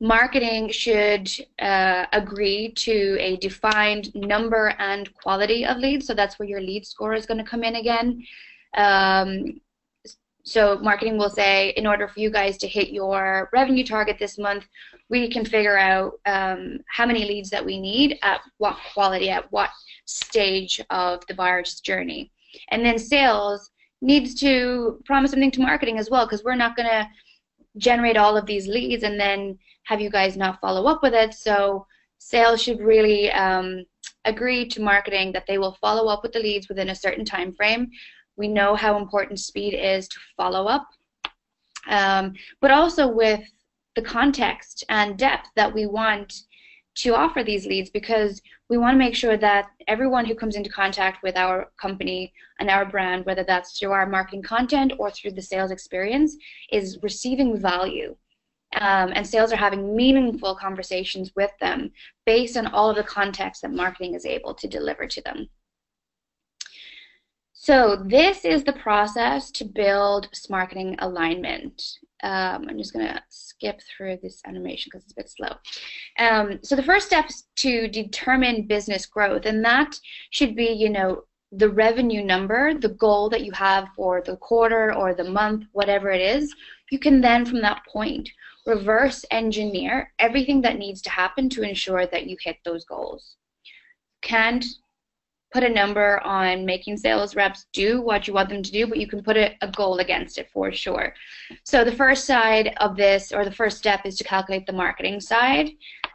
Marketing 0.00 0.70
should 0.70 1.30
uh, 1.60 2.06
agree 2.12 2.72
to 2.72 3.16
a 3.20 3.36
defined 3.38 4.14
number 4.14 4.74
and 4.78 5.12
quality 5.14 5.64
of 5.64 5.78
leads. 5.78 6.06
So 6.06 6.14
that's 6.14 6.38
where 6.38 6.48
your 6.48 6.60
lead 6.60 6.86
score 6.86 7.14
is 7.14 7.26
going 7.26 7.38
to 7.38 7.50
come 7.50 7.64
in 7.64 7.76
again. 7.76 8.22
Um, 8.76 9.60
so 10.44 10.78
marketing 10.78 11.16
will 11.16 11.30
say, 11.30 11.70
in 11.70 11.86
order 11.86 12.06
for 12.06 12.20
you 12.20 12.30
guys 12.30 12.58
to 12.58 12.68
hit 12.68 12.90
your 12.90 13.48
revenue 13.54 13.84
target 13.84 14.18
this 14.18 14.38
month, 14.38 14.66
we 15.08 15.30
can 15.30 15.44
figure 15.44 15.78
out 15.78 16.12
um, 16.26 16.80
how 16.86 17.06
many 17.06 17.24
leads 17.24 17.48
that 17.48 17.64
we 17.64 17.80
need 17.80 18.18
at 18.22 18.42
what 18.58 18.76
quality, 18.92 19.30
at 19.30 19.50
what 19.50 19.70
stage 20.04 20.82
of 20.90 21.26
the 21.28 21.34
buyer's 21.34 21.80
journey. 21.80 22.30
And 22.70 22.84
then 22.84 22.98
sales 22.98 23.70
needs 24.02 24.34
to 24.40 25.00
promise 25.06 25.30
something 25.30 25.50
to 25.50 25.62
marketing 25.62 25.98
as 25.98 26.10
well 26.10 26.26
because 26.26 26.44
we're 26.44 26.56
not 26.56 26.76
going 26.76 26.90
to 26.90 27.08
generate 27.78 28.18
all 28.18 28.36
of 28.36 28.44
these 28.44 28.68
leads 28.68 29.02
and 29.02 29.18
then 29.18 29.58
have 29.84 30.00
you 30.00 30.10
guys 30.10 30.36
not 30.36 30.60
follow 30.60 30.84
up 30.84 31.02
with 31.02 31.14
it. 31.14 31.32
So 31.32 31.86
sales 32.18 32.62
should 32.62 32.80
really 32.80 33.32
um, 33.32 33.84
agree 34.26 34.68
to 34.68 34.82
marketing 34.82 35.32
that 35.32 35.46
they 35.46 35.56
will 35.56 35.76
follow 35.80 36.08
up 36.08 36.22
with 36.22 36.32
the 36.32 36.38
leads 36.38 36.68
within 36.68 36.90
a 36.90 36.94
certain 36.94 37.24
time 37.24 37.54
frame. 37.54 37.88
We 38.36 38.48
know 38.48 38.74
how 38.74 38.98
important 38.98 39.40
speed 39.40 39.74
is 39.74 40.08
to 40.08 40.18
follow 40.36 40.66
up, 40.66 40.86
um, 41.88 42.34
but 42.60 42.70
also 42.70 43.06
with 43.08 43.42
the 43.94 44.02
context 44.02 44.84
and 44.88 45.16
depth 45.16 45.48
that 45.56 45.72
we 45.72 45.86
want 45.86 46.42
to 46.96 47.14
offer 47.14 47.42
these 47.42 47.66
leads 47.66 47.90
because 47.90 48.40
we 48.68 48.78
want 48.78 48.94
to 48.94 48.98
make 48.98 49.14
sure 49.14 49.36
that 49.36 49.66
everyone 49.88 50.24
who 50.24 50.34
comes 50.34 50.56
into 50.56 50.70
contact 50.70 51.22
with 51.22 51.36
our 51.36 51.70
company 51.80 52.32
and 52.60 52.70
our 52.70 52.84
brand, 52.84 53.26
whether 53.26 53.44
that's 53.44 53.78
through 53.78 53.92
our 53.92 54.06
marketing 54.06 54.42
content 54.42 54.92
or 54.98 55.10
through 55.10 55.32
the 55.32 55.42
sales 55.42 55.70
experience, 55.70 56.36
is 56.70 56.98
receiving 57.02 57.58
value. 57.58 58.16
Um, 58.80 59.12
and 59.14 59.26
sales 59.26 59.52
are 59.52 59.56
having 59.56 59.94
meaningful 59.94 60.56
conversations 60.56 61.30
with 61.36 61.52
them 61.60 61.92
based 62.26 62.56
on 62.56 62.66
all 62.68 62.90
of 62.90 62.96
the 62.96 63.04
context 63.04 63.62
that 63.62 63.70
marketing 63.70 64.14
is 64.14 64.26
able 64.26 64.54
to 64.54 64.66
deliver 64.66 65.06
to 65.06 65.20
them. 65.22 65.48
So 67.64 67.96
this 67.96 68.44
is 68.44 68.62
the 68.62 68.74
process 68.74 69.50
to 69.52 69.64
build 69.64 70.28
marketing 70.50 70.96
alignment. 70.98 71.82
Um, 72.22 72.66
I'm 72.68 72.76
just 72.76 72.92
going 72.92 73.06
to 73.06 73.22
skip 73.30 73.80
through 73.80 74.18
this 74.22 74.42
animation 74.46 74.90
because 74.92 75.04
it's 75.04 75.14
a 75.14 75.16
bit 75.16 75.30
slow. 75.30 75.56
Um, 76.18 76.58
so 76.62 76.76
the 76.76 76.82
first 76.82 77.06
step 77.06 77.30
is 77.30 77.44
to 77.60 77.88
determine 77.88 78.66
business 78.66 79.06
growth, 79.06 79.46
and 79.46 79.64
that 79.64 79.98
should 80.28 80.54
be, 80.54 80.66
you 80.66 80.90
know, 80.90 81.22
the 81.52 81.70
revenue 81.70 82.22
number, 82.22 82.74
the 82.74 82.90
goal 82.90 83.30
that 83.30 83.46
you 83.46 83.52
have 83.52 83.88
for 83.96 84.20
the 84.20 84.36
quarter 84.36 84.92
or 84.92 85.14
the 85.14 85.24
month, 85.24 85.64
whatever 85.72 86.10
it 86.10 86.20
is. 86.20 86.54
You 86.90 86.98
can 86.98 87.22
then, 87.22 87.46
from 87.46 87.62
that 87.62 87.80
point, 87.90 88.28
reverse 88.66 89.24
engineer 89.30 90.12
everything 90.18 90.60
that 90.60 90.76
needs 90.76 91.00
to 91.00 91.08
happen 91.08 91.48
to 91.48 91.62
ensure 91.62 92.06
that 92.08 92.26
you 92.26 92.36
hit 92.44 92.58
those 92.62 92.84
goals. 92.84 93.36
Can't 94.20 94.66
put 95.54 95.62
a 95.62 95.68
number 95.68 96.20
on 96.24 96.66
making 96.66 96.96
sales 96.96 97.36
reps 97.36 97.66
do 97.72 98.02
what 98.02 98.26
you 98.26 98.34
want 98.34 98.48
them 98.48 98.60
to 98.60 98.72
do, 98.72 98.88
but 98.88 98.98
you 98.98 99.06
can 99.06 99.22
put 99.22 99.36
a, 99.36 99.56
a, 99.62 99.70
goal 99.70 99.98
against 99.98 100.36
it 100.36 100.50
for 100.52 100.72
sure. 100.72 101.14
So 101.62 101.84
the 101.84 101.92
first 101.92 102.24
side 102.24 102.74
of 102.78 102.96
this, 102.96 103.30
or 103.30 103.44
the 103.44 103.52
first 103.52 103.78
step, 103.78 104.04
is 104.04 104.16
to 104.16 104.24
calculate 104.24 104.66
the 104.66 104.72
marketing 104.72 105.20
side, 105.20 105.70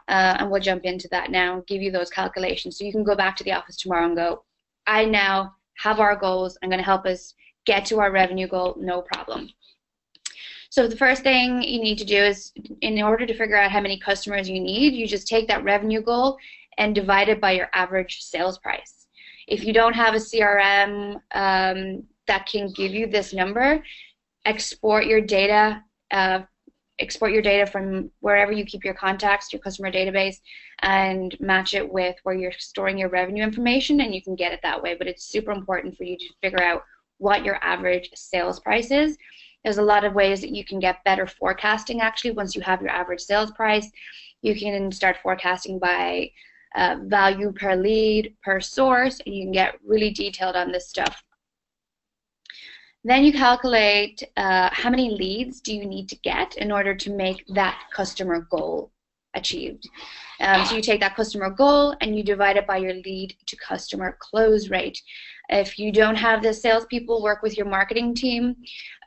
uh, 0.08 0.36
and 0.38 0.50
we'll 0.50 0.60
jump 0.60 0.84
into 0.84 1.08
that 1.08 1.30
now, 1.30 1.64
give 1.66 1.80
you 1.80 1.90
those 1.90 2.10
calculations. 2.10 2.76
So 2.76 2.84
you 2.84 2.92
can 2.92 3.02
go 3.02 3.16
back 3.16 3.34
to 3.36 3.44
the 3.44 3.52
office 3.52 3.78
tomorrow 3.78 4.04
and 4.04 4.14
go, 4.14 4.44
I 4.86 5.06
now 5.06 5.54
have 5.78 6.00
our 6.00 6.16
goals. 6.16 6.58
I'm 6.62 6.68
going 6.68 6.78
to 6.78 6.84
help 6.84 7.06
us 7.06 7.32
get 7.64 7.86
to 7.86 7.98
our 8.00 8.12
revenue 8.12 8.46
goal, 8.46 8.76
no 8.78 9.00
problem. 9.00 9.48
So 10.68 10.86
the 10.86 10.96
first 10.96 11.22
thing 11.22 11.62
you 11.62 11.80
need 11.80 11.96
to 11.96 12.04
do 12.04 12.16
is, 12.16 12.52
in 12.82 13.02
order 13.02 13.24
to 13.24 13.34
figure 13.34 13.56
out 13.56 13.70
how 13.70 13.80
many 13.80 13.98
customers 13.98 14.50
you 14.50 14.60
need, 14.60 14.92
you 14.92 15.06
just 15.06 15.26
take 15.26 15.48
that 15.48 15.64
revenue 15.64 16.02
goal 16.02 16.36
and 16.76 16.94
divide 16.94 17.30
it 17.30 17.40
by 17.40 17.52
your 17.52 17.70
average 17.72 18.20
sales 18.20 18.58
price. 18.58 18.99
If 19.50 19.64
you 19.64 19.72
don't 19.72 19.94
have 19.94 20.14
a 20.14 20.18
CRM 20.18 21.20
um, 21.34 22.04
that 22.28 22.46
can 22.46 22.72
give 22.72 22.92
you 22.92 23.08
this 23.08 23.34
number, 23.34 23.82
export 24.46 25.06
your 25.06 25.20
data. 25.20 25.82
Uh, 26.10 26.40
export 27.00 27.32
your 27.32 27.42
data 27.42 27.66
from 27.66 28.10
wherever 28.20 28.52
you 28.52 28.64
keep 28.64 28.84
your 28.84 28.94
contacts, 28.94 29.52
your 29.52 29.60
customer 29.60 29.90
database, 29.90 30.36
and 30.82 31.34
match 31.40 31.74
it 31.74 31.90
with 31.90 32.14
where 32.22 32.34
you're 32.34 32.52
storing 32.58 32.98
your 32.98 33.08
revenue 33.08 33.42
information, 33.42 34.02
and 34.02 34.14
you 34.14 34.22
can 34.22 34.36
get 34.36 34.52
it 34.52 34.60
that 34.62 34.80
way. 34.80 34.94
But 34.94 35.08
it's 35.08 35.24
super 35.24 35.50
important 35.50 35.96
for 35.96 36.04
you 36.04 36.16
to 36.16 36.24
figure 36.42 36.62
out 36.62 36.84
what 37.18 37.44
your 37.44 37.58
average 37.62 38.10
sales 38.14 38.60
price 38.60 38.90
is. 38.90 39.16
There's 39.64 39.78
a 39.78 39.82
lot 39.82 40.04
of 40.04 40.14
ways 40.14 40.40
that 40.42 40.54
you 40.54 40.64
can 40.64 40.78
get 40.78 41.04
better 41.04 41.26
forecasting 41.26 42.00
actually 42.00 42.32
once 42.32 42.54
you 42.54 42.62
have 42.62 42.80
your 42.80 42.90
average 42.90 43.20
sales 43.20 43.50
price. 43.50 43.90
You 44.42 44.54
can 44.54 44.92
start 44.92 45.16
forecasting 45.22 45.78
by 45.78 46.30
uh, 46.74 46.96
value 47.04 47.52
per 47.52 47.74
lead, 47.76 48.34
per 48.42 48.60
source, 48.60 49.20
and 49.24 49.34
you 49.34 49.44
can 49.44 49.52
get 49.52 49.78
really 49.84 50.10
detailed 50.10 50.56
on 50.56 50.72
this 50.72 50.88
stuff. 50.88 51.22
Then 53.02 53.24
you 53.24 53.32
calculate 53.32 54.22
uh, 54.36 54.68
how 54.72 54.90
many 54.90 55.10
leads 55.10 55.60
do 55.60 55.74
you 55.74 55.86
need 55.86 56.08
to 56.10 56.16
get 56.16 56.56
in 56.56 56.70
order 56.70 56.94
to 56.94 57.10
make 57.10 57.44
that 57.48 57.80
customer 57.92 58.46
goal 58.50 58.92
achieved. 59.34 59.88
Um, 60.40 60.64
so 60.66 60.74
you 60.74 60.82
take 60.82 61.00
that 61.00 61.16
customer 61.16 61.50
goal 61.50 61.94
and 62.00 62.16
you 62.16 62.22
divide 62.22 62.56
it 62.56 62.66
by 62.66 62.78
your 62.78 62.94
lead 62.94 63.36
to 63.46 63.56
customer 63.56 64.16
close 64.20 64.70
rate. 64.70 65.00
If 65.48 65.78
you 65.78 65.92
don't 65.92 66.16
have 66.16 66.42
the 66.42 66.54
salespeople, 66.54 67.22
work 67.22 67.42
with 67.42 67.56
your 67.56 67.66
marketing 67.66 68.14
team. 68.14 68.56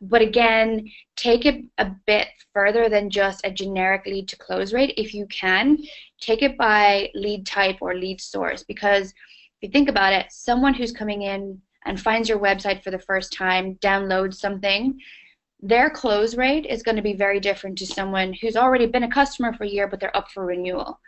But 0.01 0.21
again, 0.21 0.89
take 1.15 1.45
it 1.45 1.63
a 1.77 1.91
bit 2.05 2.27
further 2.53 2.89
than 2.89 3.09
just 3.09 3.41
a 3.43 3.51
generic 3.51 4.05
lead 4.05 4.27
to 4.29 4.37
close 4.37 4.73
rate. 4.73 4.93
If 4.97 5.13
you 5.13 5.25
can, 5.27 5.77
take 6.23 6.41
it 6.41 6.57
by 6.57 7.09
lead 7.13 7.45
type 7.45 7.77
or 7.81 7.95
lead 7.95 8.21
source 8.21 8.63
because 8.63 9.09
if 9.09 9.61
you 9.61 9.69
think 9.69 9.89
about 9.89 10.13
it, 10.13 10.27
someone 10.29 10.73
who's 10.73 10.91
coming 10.91 11.23
in 11.23 11.61
and 11.85 11.99
finds 11.99 12.29
your 12.29 12.39
website 12.39 12.83
for 12.83 12.91
the 12.91 12.99
first 12.99 13.33
time, 13.33 13.75
downloads 13.75 14.35
something, 14.35 14.99
their 15.61 15.89
close 15.89 16.35
rate 16.35 16.65
is 16.65 16.83
going 16.83 16.95
to 16.95 17.01
be 17.01 17.13
very 17.13 17.39
different 17.39 17.77
to 17.77 17.85
someone 17.85 18.33
who's 18.33 18.55
already 18.55 18.85
been 18.85 19.03
a 19.03 19.11
customer 19.11 19.53
for 19.53 19.63
a 19.63 19.69
year 19.69 19.87
but 19.87 19.99
they're 19.99 20.15
up 20.15 20.29
for 20.31 20.45
renewal. 20.45 20.99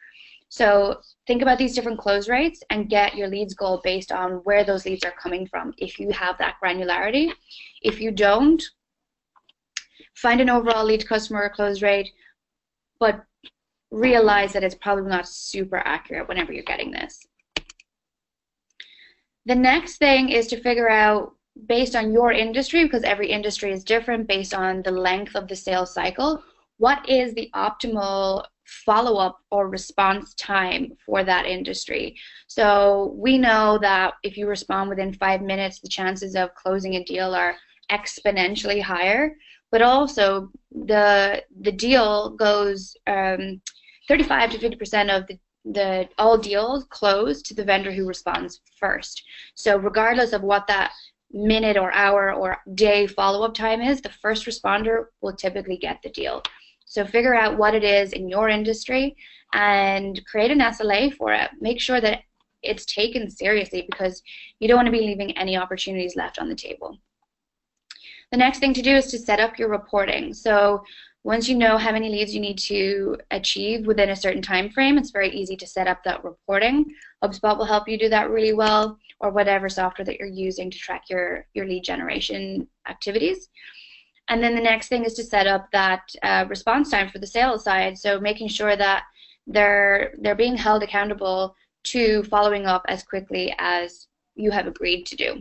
So 0.50 1.02
think 1.28 1.42
about 1.42 1.58
these 1.58 1.76
different 1.76 2.00
close 2.00 2.30
rates 2.30 2.62
and 2.70 2.90
get 2.90 3.16
your 3.16 3.28
leads 3.28 3.54
goal 3.54 3.82
based 3.84 4.12
on 4.12 4.34
where 4.44 4.64
those 4.64 4.86
leads 4.86 5.04
are 5.04 5.12
coming 5.12 5.48
from 5.48 5.74
if 5.78 6.00
you 6.00 6.12
have 6.12 6.38
that 6.38 6.56
granularity. 6.64 7.32
If 7.82 8.00
you 8.00 8.12
don't, 8.12 8.64
find 10.14 10.40
an 10.40 10.50
overall 10.50 10.86
lead 10.86 11.08
customer 11.08 11.50
close 11.50 11.82
rate, 11.82 12.10
but 13.00 13.26
realize 13.96 14.54
that 14.54 14.64
it's 14.64 14.76
probably 14.76 15.10
not 15.10 15.28
super 15.28 15.78
accurate 15.78 16.28
whenever 16.28 16.52
you're 16.52 16.64
getting 16.64 16.92
this. 16.92 17.26
The 19.46 19.56
next 19.56 19.98
thing 19.98 20.30
is 20.30 20.48
to 20.48 20.62
figure 20.62 20.90
out 20.90 21.34
based 21.68 21.96
on 21.96 22.12
your 22.12 22.32
industry, 22.32 22.84
because 22.84 23.04
every 23.04 23.30
industry 23.32 23.72
is 23.72 23.84
different 23.84 24.28
based 24.28 24.54
on 24.54 24.82
the 24.82 24.92
length 24.92 25.36
of 25.36 25.48
the 25.48 25.56
sales 25.56 25.94
cycle, 25.94 26.44
what 26.78 27.08
is 27.08 27.34
the 27.34 27.50
optimal 27.56 28.44
follow 28.66 29.18
up 29.18 29.40
or 29.52 29.70
response 29.70 30.34
time 30.34 30.92
for 31.06 31.24
that 31.24 31.46
industry. 31.46 32.16
So 32.48 33.14
we 33.16 33.38
know 33.38 33.78
that 33.82 34.16
if 34.24 34.38
you 34.38 34.48
respond 34.48 34.90
within 34.90 35.14
five 35.14 35.42
minutes, 35.42 35.80
the 35.80 35.88
chances 35.88 36.36
of 36.36 36.54
closing 36.56 36.96
a 36.96 37.04
deal 37.04 37.34
are 37.34 37.56
exponentially 37.92 38.82
higher. 38.82 39.36
But 39.72 39.82
also, 39.82 40.52
the 40.72 41.44
the 41.62 41.72
deal 41.72 42.32
goes 42.32 42.96
um, 43.08 43.62
35 44.08 44.52
to 44.52 44.60
50 44.60 44.76
percent 44.78 45.10
of 45.10 45.28
the 45.28 45.40
the 45.66 46.08
all 46.18 46.38
deals 46.38 46.86
close 46.86 47.42
to 47.42 47.54
the 47.56 47.64
vendor 47.64 47.92
who 47.92 48.08
responds 48.08 48.62
first. 48.80 49.24
So 49.56 49.78
regardless 49.78 50.32
of 50.32 50.44
what 50.44 50.68
that 50.68 50.92
minute 51.32 51.76
or 51.76 51.92
hour 51.92 52.34
or 52.34 52.58
day 52.76 53.08
follow-up 53.08 53.56
time 53.56 53.82
is, 53.82 54.00
the 54.00 54.10
first 54.22 54.46
responder 54.46 55.06
will 55.22 55.36
typically 55.36 55.78
get 55.78 56.02
the 56.04 56.10
deal. 56.10 56.44
So 56.86 57.06
figure 57.06 57.36
out 57.36 57.58
what 57.58 57.74
it 57.74 57.84
is 57.84 58.14
in 58.14 58.30
your 58.30 58.48
industry 58.48 59.16
and 59.54 60.24
create 60.26 60.52
an 60.52 60.60
SLA 60.60 61.14
for 61.16 61.34
it. 61.34 61.50
Make 61.60 61.82
sure 61.82 62.00
that 62.00 62.22
it's 62.62 62.86
taken 62.86 63.30
seriously 63.30 63.86
because 63.90 64.22
you 64.60 64.68
don't 64.68 64.78
want 64.78 64.88
to 64.88 64.92
be 64.92 65.02
leaving 65.02 65.38
any 65.38 65.58
opportunities 65.58 66.16
left 66.16 66.40
on 66.40 66.48
the 66.48 66.56
table. 66.56 66.98
The 68.32 68.38
next 68.38 68.60
thing 68.60 68.74
to 68.74 68.82
do 68.82 68.96
is 68.96 69.08
to 69.08 69.20
set 69.20 69.40
up 69.40 69.60
your 69.60 69.70
reporting. 69.70 70.34
So 70.34 70.84
once 71.26 71.50
you 71.50 71.56
know 71.56 71.76
how 71.76 71.92
many 71.92 72.08
leads 72.08 72.36
you 72.36 72.40
need 72.40 72.60
to 72.60 73.18
achieve 73.32 73.88
within 73.88 74.12
a 74.12 74.16
certain 74.16 74.44
time 74.44 74.70
frame, 74.70 74.96
it's 74.96 75.10
very 75.10 75.32
easy 75.32 75.56
to 75.56 75.66
set 75.66 75.88
up 75.88 76.04
that 76.04 76.24
reporting. 76.24 76.86
HubSpot 77.24 77.58
will 77.58 77.66
help 77.66 77.90
you 77.90 77.98
do 77.98 78.08
that 78.10 78.30
really 78.30 78.54
well, 78.54 79.00
or 79.20 79.32
whatever 79.32 79.68
software 79.68 80.06
that 80.06 80.20
you're 80.20 80.28
using 80.28 80.70
to 80.70 80.78
track 80.78 81.06
your, 81.10 81.48
your 81.56 81.66
lead 81.66 81.84
generation 81.84 82.68
activities. 82.88 83.50
And 84.28 84.44
then 84.44 84.54
the 84.54 84.62
next 84.62 84.88
thing 84.88 85.04
is 85.04 85.16
to 85.16 85.24
set 85.24 85.48
up 85.48 85.66
that 85.72 86.04
uh, 86.22 86.46
response 86.48 86.92
time 86.92 87.10
for 87.10 87.18
the 87.18 87.26
sales 87.26 87.64
side. 87.64 87.98
So 87.98 88.20
making 88.20 88.50
sure 88.50 88.76
that 88.76 89.06
they're 89.48 90.14
they're 90.20 90.36
being 90.36 90.56
held 90.56 90.84
accountable 90.84 91.56
to 91.86 92.22
following 92.26 92.68
up 92.68 92.84
as 92.88 93.02
quickly 93.02 93.54
as 93.58 94.08
you 94.36 94.52
have 94.52 94.68
agreed 94.68 95.06
to 95.08 95.16
do. 95.16 95.40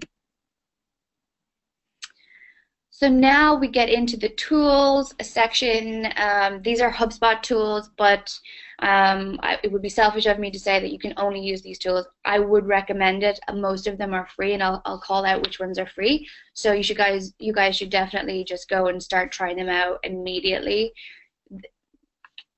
So 2.96 3.08
now 3.08 3.56
we 3.56 3.66
get 3.66 3.88
into 3.88 4.16
the 4.16 4.28
tools 4.28 5.16
section. 5.20 6.06
Um, 6.16 6.62
these 6.62 6.80
are 6.80 6.92
HubSpot 6.92 7.42
tools, 7.42 7.90
but 7.98 8.32
um, 8.78 9.40
I, 9.42 9.58
it 9.64 9.72
would 9.72 9.82
be 9.82 9.88
selfish 9.88 10.26
of 10.26 10.38
me 10.38 10.48
to 10.52 10.60
say 10.60 10.78
that 10.78 10.92
you 10.92 10.98
can 11.00 11.12
only 11.16 11.40
use 11.40 11.60
these 11.60 11.80
tools. 11.80 12.06
I 12.24 12.38
would 12.38 12.66
recommend 12.66 13.24
it. 13.24 13.40
Most 13.52 13.88
of 13.88 13.98
them 13.98 14.14
are 14.14 14.28
free, 14.36 14.54
and 14.54 14.62
I'll, 14.62 14.80
I'll 14.84 15.00
call 15.00 15.26
out 15.26 15.42
which 15.42 15.58
ones 15.58 15.76
are 15.76 15.88
free. 15.88 16.28
So 16.52 16.72
you 16.72 16.84
should 16.84 16.96
guys, 16.96 17.32
you 17.40 17.52
guys 17.52 17.74
should 17.74 17.90
definitely 17.90 18.44
just 18.44 18.68
go 18.68 18.86
and 18.86 19.02
start 19.02 19.32
trying 19.32 19.56
them 19.56 19.68
out 19.68 19.98
immediately. 20.04 20.92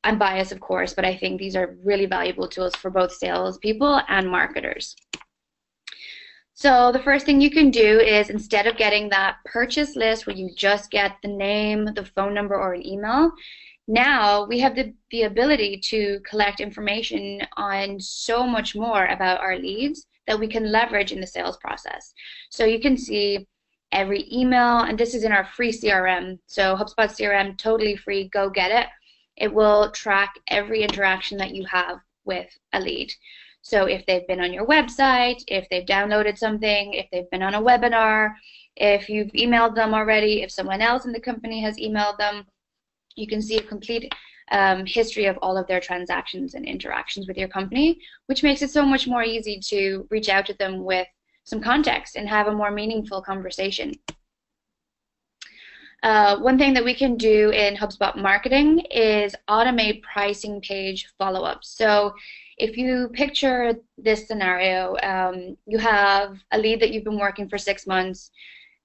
I'm 0.04 0.18
biased, 0.18 0.52
of 0.52 0.60
course, 0.60 0.92
but 0.92 1.06
I 1.06 1.16
think 1.16 1.40
these 1.40 1.56
are 1.56 1.78
really 1.82 2.04
valuable 2.04 2.46
tools 2.46 2.76
for 2.76 2.90
both 2.90 3.14
salespeople 3.14 4.02
and 4.06 4.30
marketers. 4.30 4.96
So 6.58 6.90
the 6.90 7.02
first 7.02 7.26
thing 7.26 7.42
you 7.42 7.50
can 7.50 7.70
do 7.70 8.00
is 8.00 8.30
instead 8.30 8.66
of 8.66 8.78
getting 8.78 9.10
that 9.10 9.36
purchase 9.44 9.94
list 9.94 10.26
where 10.26 10.34
you 10.34 10.54
just 10.56 10.90
get 10.90 11.12
the 11.20 11.28
name, 11.28 11.84
the 11.94 12.06
phone 12.06 12.32
number, 12.32 12.54
or 12.54 12.72
an 12.72 12.86
email, 12.86 13.30
now 13.86 14.46
we 14.46 14.58
have 14.60 14.74
the, 14.74 14.94
the 15.10 15.24
ability 15.24 15.78
to 15.90 16.18
collect 16.26 16.60
information 16.60 17.42
on 17.58 18.00
so 18.00 18.46
much 18.46 18.74
more 18.74 19.04
about 19.04 19.40
our 19.40 19.58
leads 19.58 20.06
that 20.26 20.40
we 20.40 20.48
can 20.48 20.72
leverage 20.72 21.12
in 21.12 21.20
the 21.20 21.26
sales 21.26 21.58
process. 21.58 22.14
So 22.48 22.64
you 22.64 22.80
can 22.80 22.96
see 22.96 23.46
every 23.92 24.26
email, 24.32 24.78
and 24.78 24.96
this 24.96 25.14
is 25.14 25.24
in 25.24 25.32
our 25.32 25.44
free 25.44 25.72
CRM. 25.72 26.38
So 26.46 26.74
HubSpot 26.74 27.10
CRM, 27.10 27.58
totally 27.58 27.96
free, 27.96 28.30
go 28.30 28.48
get 28.48 28.70
it. 28.70 28.86
It 29.36 29.52
will 29.52 29.90
track 29.90 30.32
every 30.48 30.82
interaction 30.82 31.36
that 31.36 31.54
you 31.54 31.66
have 31.66 31.98
with 32.24 32.48
a 32.72 32.80
lead. 32.80 33.12
So 33.66 33.86
if 33.86 34.06
they've 34.06 34.26
been 34.28 34.40
on 34.40 34.52
your 34.52 34.64
website, 34.64 35.42
if 35.48 35.68
they've 35.68 35.84
downloaded 35.84 36.38
something, 36.38 36.92
if 36.92 37.08
they've 37.10 37.28
been 37.30 37.42
on 37.42 37.56
a 37.56 37.60
webinar, 37.60 38.32
if 38.76 39.08
you've 39.08 39.32
emailed 39.32 39.74
them 39.74 39.92
already, 39.92 40.42
if 40.42 40.52
someone 40.52 40.80
else 40.80 41.04
in 41.04 41.10
the 41.10 41.18
company 41.18 41.60
has 41.62 41.76
emailed 41.76 42.16
them, 42.16 42.44
you 43.16 43.26
can 43.26 43.42
see 43.42 43.56
a 43.56 43.62
complete 43.62 44.14
um, 44.52 44.86
history 44.86 45.24
of 45.24 45.36
all 45.42 45.58
of 45.58 45.66
their 45.66 45.80
transactions 45.80 46.54
and 46.54 46.64
interactions 46.64 47.26
with 47.26 47.36
your 47.36 47.48
company, 47.48 47.98
which 48.26 48.44
makes 48.44 48.62
it 48.62 48.70
so 48.70 48.86
much 48.86 49.08
more 49.08 49.24
easy 49.24 49.58
to 49.58 50.06
reach 50.10 50.28
out 50.28 50.46
to 50.46 50.54
them 50.54 50.84
with 50.84 51.08
some 51.42 51.60
context 51.60 52.14
and 52.14 52.28
have 52.28 52.46
a 52.46 52.54
more 52.54 52.70
meaningful 52.70 53.20
conversation. 53.20 53.92
Uh, 56.04 56.38
one 56.38 56.56
thing 56.56 56.72
that 56.72 56.84
we 56.84 56.94
can 56.94 57.16
do 57.16 57.50
in 57.50 57.74
HubSpot 57.74 58.16
marketing 58.16 58.78
is 58.92 59.34
automate 59.50 60.02
pricing 60.02 60.60
page 60.60 61.08
follow-ups. 61.18 61.70
So 61.76 62.14
if 62.56 62.76
you 62.76 63.08
picture 63.12 63.74
this 63.98 64.26
scenario, 64.26 64.96
um, 65.02 65.56
you 65.66 65.78
have 65.78 66.38
a 66.52 66.58
lead 66.58 66.80
that 66.80 66.90
you've 66.90 67.04
been 67.04 67.18
working 67.18 67.48
for 67.48 67.58
six 67.58 67.86
months. 67.86 68.30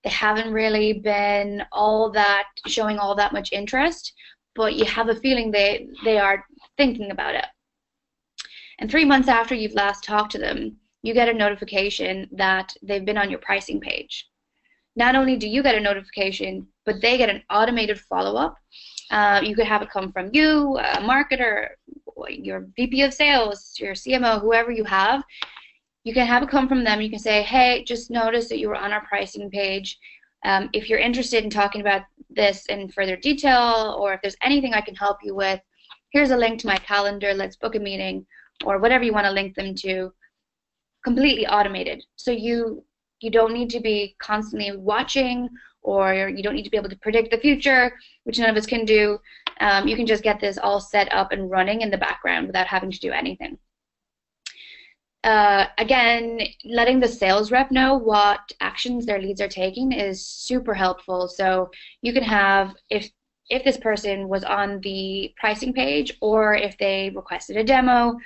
They 0.04 0.10
haven't 0.10 0.52
really 0.52 0.94
been 0.94 1.64
all 1.72 2.12
that 2.12 2.48
showing 2.68 2.98
all 2.98 3.16
that 3.16 3.34
much 3.34 3.52
interest, 3.52 4.14
but 4.56 4.76
you 4.76 4.86
have 4.86 5.10
a 5.10 5.16
feeling 5.16 5.52
they 5.52 5.88
they 6.04 6.18
are 6.18 6.44
thinking 6.78 7.12
about 7.12 7.36
it. 7.36 7.46
And 8.80 8.90
three 8.90 9.06
months 9.06 9.30
after 9.30 9.56
you've 9.56 9.76
last 9.76 10.04
talked 10.04 10.32
to 10.32 10.40
them, 10.40 10.78
you 11.04 11.14
get 11.14 11.30
a 11.30 11.34
notification 11.34 12.28
that 12.32 12.74
they've 12.82 13.06
been 13.06 13.18
on 13.18 13.30
your 13.30 13.40
pricing 13.40 13.80
page. 13.80 14.28
Not 14.96 15.16
only 15.16 15.38
do 15.38 15.48
you 15.48 15.64
get 15.64 15.76
a 15.76 15.80
notification, 15.80 16.68
but 16.86 17.00
they 17.02 17.18
get 17.18 17.30
an 17.30 17.44
automated 17.50 18.00
follow-up. 18.00 18.58
Uh, 19.10 19.42
you 19.44 19.56
could 19.56 19.68
have 19.68 19.82
it 19.82 19.90
come 19.90 20.12
from 20.12 20.30
you, 20.34 20.78
a 20.78 20.98
marketer, 20.98 21.70
your 22.30 22.68
VP 22.76 23.02
of 23.04 23.14
sales, 23.14 23.74
your 23.78 23.94
CMO, 23.94 24.42
whoever 24.42 24.72
you 24.72 24.84
have, 24.84 25.24
you 26.04 26.14
can 26.14 26.26
have 26.26 26.44
it 26.44 26.50
come 26.50 26.68
from 26.68 26.84
them. 26.84 27.02
You 27.02 27.10
can 27.10 27.20
say, 27.20 27.44
hey, 27.44 27.84
just 27.84 28.10
notice 28.10 28.50
that 28.50 28.60
you 28.60 28.70
were 28.70 28.76
on 28.76 28.92
our 28.92 29.06
pricing 29.06 29.50
page. 29.50 30.00
Um, 30.44 30.70
if 30.74 30.90
you're 30.90 31.00
interested 31.00 31.44
in 31.44 31.50
talking 31.50 31.82
about 31.82 32.04
this 32.30 32.66
in 32.68 32.90
further 32.90 33.16
detail, 33.16 33.96
or 34.00 34.14
if 34.14 34.22
there's 34.22 34.38
anything 34.42 34.74
I 34.74 34.82
can 34.82 34.96
help 34.96 35.18
you 35.22 35.36
with, 35.36 35.60
here's 36.12 36.32
a 36.32 36.38
link 36.38 36.60
to 36.62 36.68
my 36.68 36.78
calendar. 36.78 37.34
Let's 37.34 37.56
book 37.56 37.76
a 37.76 37.80
meeting, 37.80 38.26
or 38.66 38.80
whatever 38.80 39.04
you 39.04 39.14
want 39.14 39.26
to 39.26 39.32
link 39.32 39.56
them 39.56 39.76
to. 39.76 40.12
Completely 41.04 41.48
automated. 41.48 42.04
So 42.16 42.32
you 42.32 42.84
you 43.22 43.30
don't 43.30 43.54
need 43.54 43.70
to 43.72 43.80
be 43.80 44.16
constantly 44.20 44.76
watching, 44.76 45.48
or 45.84 46.30
you 46.30 46.42
don't 46.42 46.56
need 46.56 46.64
to 46.64 46.72
be 46.72 46.78
able 46.78 46.90
to 46.90 46.98
predict 46.98 47.30
the 47.32 47.38
future, 47.38 47.94
which 48.24 48.40
none 48.40 48.50
of 48.50 48.58
us 48.58 48.66
can 48.66 48.86
do. 48.86 49.20
Um, 49.62 49.88
you 49.88 49.96
can 49.96 50.06
just 50.06 50.24
get 50.24 50.40
this 50.40 50.58
all 50.58 50.80
set 50.80 51.12
up 51.14 51.32
and 51.32 51.50
running 51.50 51.82
in 51.82 51.92
the 51.92 51.98
background 51.98 52.48
without 52.48 52.68
having 52.68 52.92
to 52.92 53.00
do 53.00 53.12
anything. 53.12 53.58
Uh, 55.24 55.68
again, 55.78 56.42
letting 56.66 57.00
the 57.00 57.08
sales 57.08 57.52
rep 57.52 57.70
know 57.72 57.96
what 57.96 58.40
actions 58.60 59.06
their 59.06 59.22
leads 59.22 59.40
are 59.40 59.48
taking 59.48 59.92
is 59.92 60.26
super 60.26 60.74
helpful. 60.74 61.28
So 61.28 61.70
you 62.02 62.12
can 62.12 62.24
have, 62.24 62.76
if 62.90 63.10
if 63.50 63.64
this 63.66 63.78
person 63.78 64.30
was 64.30 64.44
on 64.46 64.80
the 64.80 65.34
pricing 65.38 65.74
page 65.74 66.18
or 66.22 66.56
if 66.56 66.78
they 66.78 67.12
requested 67.14 67.58
a 67.58 67.64
demo, 67.64 68.18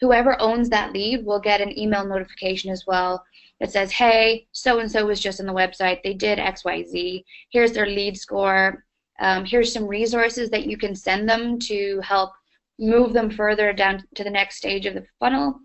whoever 0.00 0.40
owns 0.40 0.68
that 0.68 0.92
lead 0.92 1.24
will 1.24 1.40
get 1.40 1.62
an 1.62 1.76
email 1.78 2.04
notification 2.04 2.70
as 2.70 2.84
well 2.86 3.24
that 3.60 3.72
says, 3.72 3.92
hey, 3.92 4.46
so 4.52 4.80
and 4.80 4.90
so 4.90 5.06
was 5.06 5.20
just 5.20 5.40
on 5.40 5.46
the 5.46 5.52
website. 5.52 6.02
They 6.02 6.14
did 6.14 6.38
XYZ. 6.38 7.24
Here's 7.50 7.72
their 7.72 7.86
lead 7.86 8.16
score. 8.16 8.84
Um, 9.20 9.44
here's 9.44 9.72
some 9.72 9.86
resources 9.86 10.50
that 10.50 10.66
you 10.66 10.76
can 10.76 10.94
send 10.94 11.28
them 11.28 11.58
to 11.60 12.00
help 12.00 12.32
move 12.78 13.12
them 13.12 13.30
further 13.30 13.72
down 13.72 14.02
to 14.14 14.24
the 14.24 14.30
next 14.30 14.56
stage 14.56 14.86
of 14.86 14.94
the 14.94 15.04
funnel. 15.20 15.60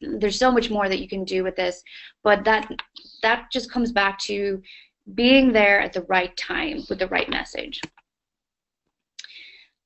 There's 0.00 0.38
so 0.38 0.50
much 0.50 0.70
more 0.70 0.88
that 0.88 1.00
you 1.00 1.08
can 1.08 1.24
do 1.24 1.44
with 1.44 1.54
this, 1.54 1.82
but 2.24 2.44
that 2.44 2.68
that 3.22 3.52
just 3.52 3.70
comes 3.70 3.92
back 3.92 4.18
to 4.20 4.60
being 5.14 5.52
there 5.52 5.80
at 5.80 5.92
the 5.92 6.02
right 6.02 6.36
time 6.36 6.82
with 6.88 6.98
the 6.98 7.08
right 7.08 7.28
message. 7.28 7.80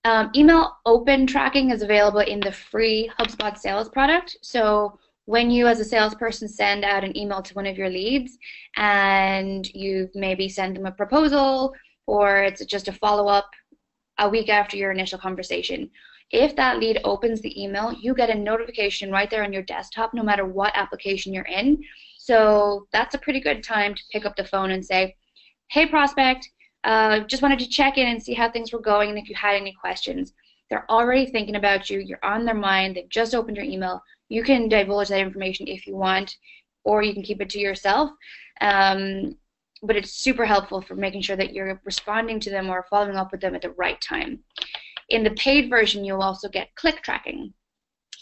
Um, 0.05 0.31
email 0.37 0.77
open 0.87 1.27
tracking 1.27 1.70
is 1.70 1.83
available 1.83 2.20
in 2.20 2.40
the 2.40 2.53
free 2.53 3.11
HubSpot 3.18 3.59
sales 3.59 3.88
product. 3.88 4.37
So 4.40 4.99
when 5.25 5.51
you 5.51 5.66
as 5.66 5.81
a 5.81 5.85
salesperson 5.85 6.46
send 6.46 6.85
out 6.85 7.03
an 7.03 7.16
email 7.16 7.42
to 7.42 7.55
one 7.55 7.66
of 7.66 7.77
your 7.77 7.90
leads 7.90 8.38
and 8.77 9.66
you 9.75 10.09
maybe 10.14 10.49
send 10.49 10.77
them 10.77 10.87
a 10.87 10.92
proposal 10.92 11.75
or 12.07 12.42
it's 12.42 12.64
just 12.64 12.88
a 12.88 12.92
follow-up 12.92 13.49
a 14.19 14.29
week 14.29 14.49
after 14.49 14.77
your 14.77 14.90
initial 14.90 15.19
conversation, 15.19 15.90
if 16.31 16.57
that 16.57 16.79
lead 16.79 17.01
opens 17.05 17.40
the 17.40 17.62
email, 17.62 17.92
you 17.92 18.14
get 18.14 18.31
a 18.31 18.35
notification 18.35 19.12
right 19.12 19.31
there 19.31 19.45
on 19.45 19.53
your 19.53 19.62
desktop 19.62 20.12
no 20.14 20.23
matter 20.23 20.45
what 20.45 20.73
application 20.75 21.33
you're 21.33 21.45
in. 21.45 21.83
So 22.19 22.87
that's 22.92 23.14
a 23.14 23.19
pretty 23.19 23.40
good 23.40 23.62
time 23.62 23.95
to 23.95 24.03
pick 24.11 24.27
up 24.27 24.35
the 24.37 24.45
phone 24.45 24.73
and 24.73 24.85
say, 24.85 25.14
hey 25.69 25.87
prospect, 25.87 26.49
uh, 26.85 27.21
just 27.21 27.42
wanted 27.42 27.59
to 27.61 27.69
check 27.69 27.99
in 27.99 28.09
and 28.09 28.23
see 28.23 28.35
how 28.35 28.51
things 28.51 28.73
were 28.73 28.81
going 28.81 29.11
and 29.11 29.19
if 29.19 29.29
you 29.29 29.35
had 29.35 29.55
any 29.55 29.75
questions. 29.81 30.33
They're 30.69 30.90
already 30.90 31.27
thinking 31.27 31.57
about 31.57 31.90
you. 31.90 32.01
You're 32.01 32.25
on 32.25 32.45
their 32.45 32.55
mind. 32.55 32.97
They've 32.97 33.09
just 33.09 33.35
opened 33.35 33.57
your 33.57 33.66
email. 33.66 34.03
You 34.29 34.42
can 34.42 34.69
divulge 34.69 35.09
that 35.09 35.21
information 35.21 35.69
if 35.69 35.87
you 35.87 35.95
want, 35.95 36.37
or 36.83 37.03
you 37.03 37.14
can 37.14 37.23
keep 37.23 37.40
it 37.40 37.51
to 37.51 37.61
yourself. 37.61 38.11
Um, 38.61 39.37
but 39.83 39.97
it's 39.97 40.12
super 40.12 40.45
helpful 40.45 40.81
for 40.81 40.95
making 40.95 41.23
sure 41.23 41.37
that 41.37 41.53
you're 41.53 41.81
responding 41.85 42.41
to 42.41 42.51
them 42.51 42.71
or 42.71 42.87
following 42.89 43.17
up 43.17 43.33
with 43.33 43.41
them 43.41 43.55
at 43.55 43.62
the 43.62 43.71
right 43.71 44.01
time. 44.01 44.41
In 45.09 45.23
the 45.23 45.31
paid 45.31 45.71
version, 45.71 46.05
you'll 46.05 46.23
also 46.23 46.49
get 46.49 46.75
click 46.75 47.03
tracking. 47.03 47.53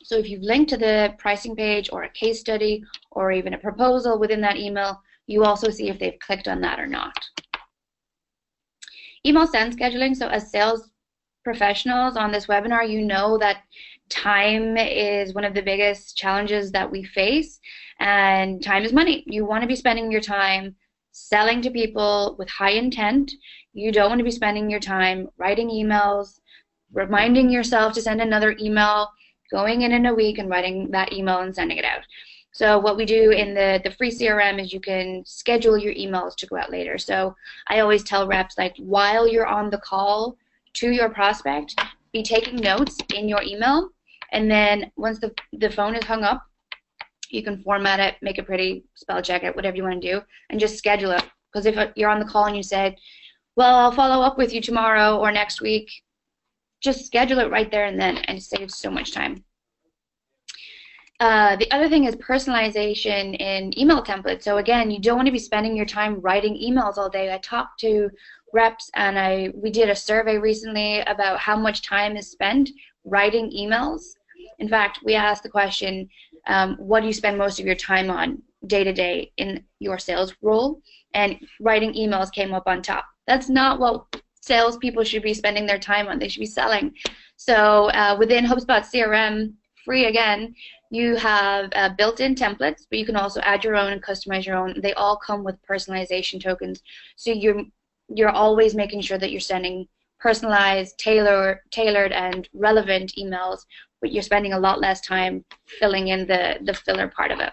So 0.03 0.17
if 0.19 0.29
you've 0.29 0.43
linked 0.43 0.71
to 0.71 0.77
the 0.77 1.15
pricing 1.19 1.57
page 1.57 1.89
or 1.91 2.03
a 2.03 2.11
case 2.11 2.41
study 2.41 2.85
or 3.11 3.33
even 3.33 3.55
a 3.55 3.59
proposal 3.59 4.19
within 4.19 4.41
that 4.43 4.57
email, 4.57 5.01
you 5.27 5.45
also 5.45 5.71
see 5.71 5.89
if 5.89 5.99
they've 5.99 6.19
clicked 6.21 6.49
on 6.49 6.61
that 6.61 6.79
or 6.79 6.87
not. 6.87 7.15
Email 9.25 9.47
send 9.47 9.79
scheduling. 9.79 10.15
So 10.15 10.29
as 10.29 10.51
sales 10.51 10.91
professionals 11.43 12.17
on 12.17 12.33
this 12.33 12.47
webinar, 12.47 12.89
you 12.89 13.01
know 13.01 13.39
that 13.39 13.63
time 14.11 14.77
is 14.77 15.35
one 15.35 15.45
of 15.45 15.55
the 15.55 15.63
biggest 15.63 16.17
challenges 16.17 16.71
that 16.73 16.91
we 16.91 17.05
face 17.05 17.59
and 18.01 18.63
time 18.63 18.85
is 18.85 18.93
money. 18.93 19.25
You 19.27 19.47
want 19.47 19.63
to 19.63 19.69
be 19.69 19.77
spending 19.77 20.13
your 20.13 20.21
time 20.21 20.75
selling 21.15 21.63
to 21.63 21.71
people 21.71 22.35
with 22.39 22.49
high 22.51 22.73
intent. 22.73 23.33
You 23.73 23.93
don't 23.93 24.11
want 24.11 24.19
to 24.19 24.25
be 24.25 24.31
spending 24.33 24.69
your 24.69 24.81
time 24.81 25.29
writing 25.39 25.71
emails, 25.71 26.41
reminding 26.93 27.51
yourself 27.51 27.93
to 27.95 28.03
send 28.03 28.21
another 28.21 28.57
email, 28.61 29.09
going 29.51 29.83
in 29.83 29.93
in 29.93 30.07
a 30.07 30.15
week 30.15 30.39
and 30.39 30.51
writing 30.51 30.91
that 30.91 31.13
email 31.13 31.39
and 31.39 31.55
sending 31.55 31.79
it 31.79 31.85
out. 31.85 32.01
So 32.53 32.79
what 32.79 32.97
we 32.97 33.05
do 33.05 33.31
in 33.31 33.55
the, 33.55 33.81
the 33.83 33.93
free 33.93 34.11
CRM 34.11 34.61
is 34.61 34.73
you 34.73 34.81
can 34.81 35.23
schedule 35.25 35.79
your 35.79 35.95
emails 35.95 36.35
to 36.37 36.47
go 36.47 36.57
out 36.57 36.71
later. 36.71 36.99
So 36.99 37.35
I 37.69 37.81
always 37.81 38.03
tell 38.03 38.27
reps 38.27 38.59
like 38.59 38.75
while 38.79 39.29
you're 39.29 39.47
on 39.47 39.71
the 39.71 39.79
call 39.79 40.37
to 40.75 40.91
your 40.91 41.11
prospect, 41.11 41.81
be 42.13 42.23
taking 42.23 42.57
notes 42.57 42.99
in 43.15 43.29
your 43.29 43.43
email 43.43 43.91
and 44.33 44.51
then 44.51 44.91
once 44.97 45.21
the, 45.21 45.33
the 45.53 45.71
phone 45.71 45.95
is 45.95 46.05
hung 46.05 46.25
up, 46.25 46.43
you 47.31 47.43
can 47.43 47.63
format 47.63 48.01
it, 48.01 48.17
make 48.23 48.39
it 48.39 48.47
pretty, 48.47 48.85
spell 48.95 49.23
check 49.23 49.43
it, 49.43 49.55
whatever 49.55 49.77
you 49.77 49.83
want 49.83 50.01
to 50.01 50.13
do, 50.13 50.23
and 50.51 50.61
just 50.61 50.79
schedule 50.79 51.11
it. 51.11 51.25
Because 51.53 51.67
if 51.67 51.77
you're 51.97 52.11
on 52.11 52.19
the 52.19 52.25
call 52.25 52.47
and 52.47 52.57
you 52.57 52.63
said, 52.63 52.97
well, 53.57 53.77
I'll 53.77 53.93
follow 53.93 54.25
up 54.25 54.37
with 54.37 54.53
you 54.53 54.61
tomorrow 54.61 55.19
or 55.19 55.31
next 55.31 55.61
week, 55.61 55.91
just 56.81 57.07
schedule 57.07 57.39
it 57.39 57.51
right 57.51 57.71
there 57.71 57.87
and 57.87 57.99
then 58.01 58.19
and 58.19 58.43
save 58.43 58.71
so 58.71 58.91
much 58.91 59.13
time. 59.13 59.45
Uh, 61.21 61.55
the 61.57 61.71
other 61.71 61.89
thing 61.89 62.05
is 62.05 62.17
personalization 62.17 63.39
in 63.41 63.79
email 63.79 64.03
templates. 64.03 64.43
So 64.43 64.59
again, 64.59 64.91
you 64.91 65.01
don't 65.01 65.17
want 65.17 65.27
to 65.27 65.33
be 65.33 65.39
spending 65.39 65.77
your 65.77 65.87
time 65.87 66.21
writing 66.21 66.55
emails 66.55 66.99
all 66.99 67.09
day. 67.09 67.33
I 67.33 67.39
talked 67.39 67.79
to 67.81 68.11
reps 68.53 68.91
and 68.95 69.19
I 69.19 69.51
we 69.55 69.71
did 69.71 69.89
a 69.89 69.97
survey 69.97 70.39
recently 70.39 71.01
about 71.01 71.39
how 71.39 71.57
much 71.57 71.83
time 71.83 72.17
is 72.17 72.31
spent 72.31 72.71
writing 73.05 73.51
emails. 73.51 74.03
In 74.59 74.69
fact, 74.69 75.01
we 75.05 75.15
asked 75.15 75.43
the 75.43 75.49
question, 75.49 76.09
um, 76.47 76.77
what 76.77 77.01
do 77.01 77.07
you 77.07 77.13
spend 77.13 77.39
most 77.39 77.61
of 77.61 77.67
your 77.67 77.75
time 77.75 78.11
on 78.11 78.43
day 78.67 78.85
to 78.85 78.93
day 78.93 79.33
in 79.37 79.65
your 79.79 79.99
sales 79.99 80.35
role? 80.43 80.81
And 81.15 81.39
writing 81.61 81.93
emails 81.95 82.33
came 82.33 82.53
up 82.53 82.65
on 82.67 82.83
top. 82.83 83.05
That's 83.27 83.49
not 83.49 83.79
what 83.79 84.05
salespeople 84.41 85.05
should 85.05 85.23
be 85.23 85.35
spending 85.35 85.67
their 85.67 85.79
time 85.79 86.09
on. 86.09 86.19
They 86.19 86.29
should 86.29 86.41
be 86.41 86.47
selling. 86.47 86.95
So 87.37 87.91
uh, 87.91 88.17
within 88.19 88.45
HubSpot 88.45 88.85
CRM, 88.85 89.55
free 89.85 90.07
again, 90.07 90.55
you 90.91 91.17
have 91.17 91.71
uh, 91.75 91.91
built-in 91.97 92.35
templates, 92.35 92.83
but 92.89 92.99
you 92.99 93.07
can 93.07 93.17
also 93.17 93.41
add 93.41 93.65
your 93.65 93.77
own 93.77 93.93
and 93.93 94.03
customize 94.03 94.47
your 94.47 94.57
own. 94.57 94.81
They 94.81 94.93
all 94.95 95.17
come 95.17 95.43
with 95.45 95.57
personalization 95.69 96.41
tokens, 96.43 96.83
so 97.17 97.33
you're 97.33 97.63
you're 98.09 98.31
always 98.31 98.75
making 98.75 99.01
sure 99.01 99.19
that 99.19 99.31
you're 99.31 99.41
sending 99.41 99.89
personalized, 100.25 100.99
tailored, 100.99 101.59
tailored, 101.71 102.13
and 102.13 102.49
relevant 102.55 103.13
emails, 103.23 103.59
but 104.01 104.11
you're 104.11 104.31
spending 104.31 104.55
a 104.55 104.59
lot 104.67 104.81
less 104.81 105.01
time 105.03 105.45
filling 105.79 106.09
in 106.09 106.27
the 106.27 106.43
the 106.69 106.75
filler 106.85 107.09
part 107.09 107.31
of 107.31 107.41
it. 107.41 107.53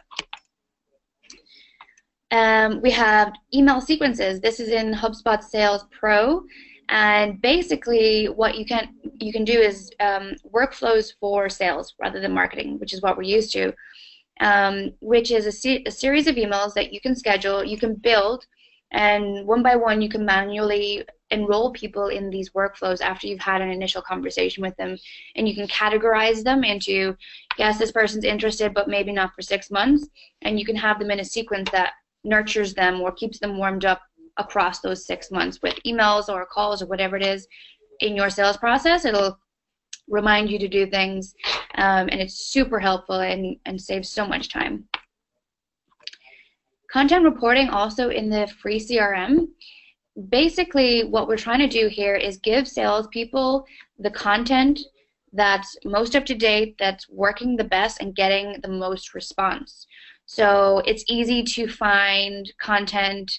Um, 2.31 2.81
we 2.81 2.91
have 2.91 3.33
email 3.53 3.81
sequences. 3.81 4.39
This 4.39 4.61
is 4.61 4.69
in 4.69 4.93
HubSpot 4.93 5.43
Sales 5.43 5.83
Pro. 5.99 6.43
And 6.87 7.41
basically, 7.41 8.27
what 8.41 8.57
you 8.57 8.65
can 8.65 8.83
you 9.25 9.33
can 9.33 9.45
do 9.53 9.59
is 9.69 9.91
um, 9.99 10.25
workflows 10.57 11.07
for 11.19 11.49
sales 11.49 11.93
rather 12.01 12.19
than 12.21 12.39
marketing, 12.41 12.79
which 12.79 12.93
is 12.93 13.01
what 13.01 13.17
we're 13.17 13.35
used 13.37 13.51
to. 13.53 13.73
Um, 14.39 14.75
which 15.01 15.29
is 15.29 15.45
a, 15.45 15.51
se- 15.51 15.83
a 15.85 15.91
series 15.91 16.25
of 16.25 16.35
emails 16.35 16.73
that 16.73 16.91
you 16.93 16.99
can 16.99 17.15
schedule, 17.15 17.63
you 17.63 17.77
can 17.77 17.93
build, 17.93 18.39
and 18.91 19.45
one 19.45 19.61
by 19.61 19.75
one 19.75 20.01
you 20.01 20.09
can 20.09 20.25
manually 20.25 21.05
enroll 21.31 21.71
people 21.71 22.07
in 22.07 22.29
these 22.29 22.51
workflows 22.51 23.01
after 23.01 23.27
you've 23.27 23.39
had 23.39 23.61
an 23.61 23.69
initial 23.69 24.01
conversation 24.01 24.61
with 24.61 24.75
them 24.77 24.97
and 25.35 25.47
you 25.47 25.55
can 25.55 25.67
categorize 25.67 26.43
them 26.43 26.63
into 26.63 27.15
yes 27.57 27.77
this 27.77 27.91
person's 27.91 28.23
interested 28.23 28.73
but 28.73 28.87
maybe 28.87 29.11
not 29.11 29.33
for 29.33 29.41
six 29.41 29.71
months 29.71 30.07
and 30.41 30.59
you 30.59 30.65
can 30.65 30.75
have 30.75 30.99
them 30.99 31.11
in 31.11 31.19
a 31.21 31.25
sequence 31.25 31.69
that 31.71 31.93
nurtures 32.23 32.73
them 32.73 33.01
or 33.01 33.11
keeps 33.11 33.39
them 33.39 33.57
warmed 33.57 33.85
up 33.85 34.01
across 34.37 34.79
those 34.79 35.05
six 35.05 35.31
months 35.31 35.59
with 35.61 35.75
emails 35.85 36.29
or 36.29 36.45
calls 36.45 36.81
or 36.81 36.85
whatever 36.87 37.15
it 37.15 37.25
is 37.25 37.47
in 37.99 38.15
your 38.15 38.29
sales 38.29 38.57
process. 38.57 39.05
It'll 39.05 39.37
remind 40.07 40.49
you 40.49 40.59
to 40.59 40.67
do 40.67 40.87
things, 40.87 41.35
um, 41.75 42.09
and 42.11 42.19
it's 42.21 42.51
super 42.51 42.79
helpful 42.79 43.19
and, 43.19 43.57
and 43.65 43.79
saves 43.79 44.09
so 44.09 44.25
much 44.25 44.49
time. 44.49 44.85
Content 46.91 47.23
reporting 47.23 47.69
also 47.69 48.09
in 48.09 48.29
the 48.29 48.51
free 48.61 48.79
CRM. 48.79 49.47
Basically, 50.29 51.03
what 51.03 51.27
we're 51.27 51.37
trying 51.37 51.59
to 51.59 51.67
do 51.67 51.87
here 51.87 52.15
is 52.15 52.37
give 52.37 52.67
salespeople 52.67 53.65
the 53.97 54.11
content 54.11 54.79
that's 55.33 55.77
most 55.85 56.15
up 56.15 56.25
to 56.25 56.35
date, 56.35 56.75
that's 56.77 57.07
working 57.09 57.55
the 57.55 57.63
best, 57.63 58.01
and 58.01 58.15
getting 58.15 58.59
the 58.61 58.67
most 58.67 59.13
response. 59.13 59.87
So 60.25 60.81
it's 60.85 61.05
easy 61.07 61.43
to 61.43 61.67
find 61.67 62.51
content 62.61 63.31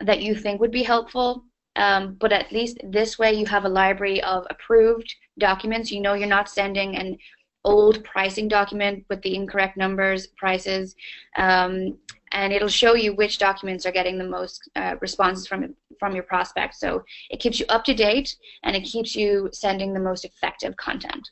that 0.00 0.22
you 0.22 0.34
think 0.34 0.60
would 0.60 0.70
be 0.70 0.82
helpful. 0.82 1.44
Um, 1.76 2.14
but 2.14 2.32
at 2.32 2.50
least 2.50 2.78
this 2.82 3.18
way 3.18 3.32
you 3.32 3.46
have 3.46 3.64
a 3.64 3.68
library 3.68 4.22
of 4.22 4.46
approved 4.50 5.14
documents. 5.38 5.92
You 5.92 6.00
know 6.00 6.14
you're 6.14 6.28
not 6.28 6.48
sending 6.48 6.96
an 6.96 7.16
old 7.64 8.04
pricing 8.04 8.48
document 8.48 9.04
with 9.08 9.20
the 9.22 9.34
incorrect 9.34 9.76
numbers, 9.76 10.26
prices, 10.28 10.94
um, 11.36 11.98
and 12.32 12.52
it'll 12.52 12.68
show 12.68 12.94
you 12.94 13.14
which 13.14 13.38
documents 13.38 13.86
are 13.86 13.92
getting 13.92 14.18
the 14.18 14.24
most 14.24 14.68
uh, 14.76 14.96
responses 15.00 15.46
from 15.46 15.74
from 15.98 16.14
your 16.14 16.24
prospects. 16.24 16.78
So 16.78 17.04
it 17.30 17.40
keeps 17.40 17.58
you 17.58 17.66
up 17.68 17.84
to 17.84 17.94
date 17.94 18.36
and 18.62 18.76
it 18.76 18.82
keeps 18.82 19.16
you 19.16 19.48
sending 19.52 19.92
the 19.92 20.00
most 20.00 20.24
effective 20.24 20.76
content. 20.76 21.28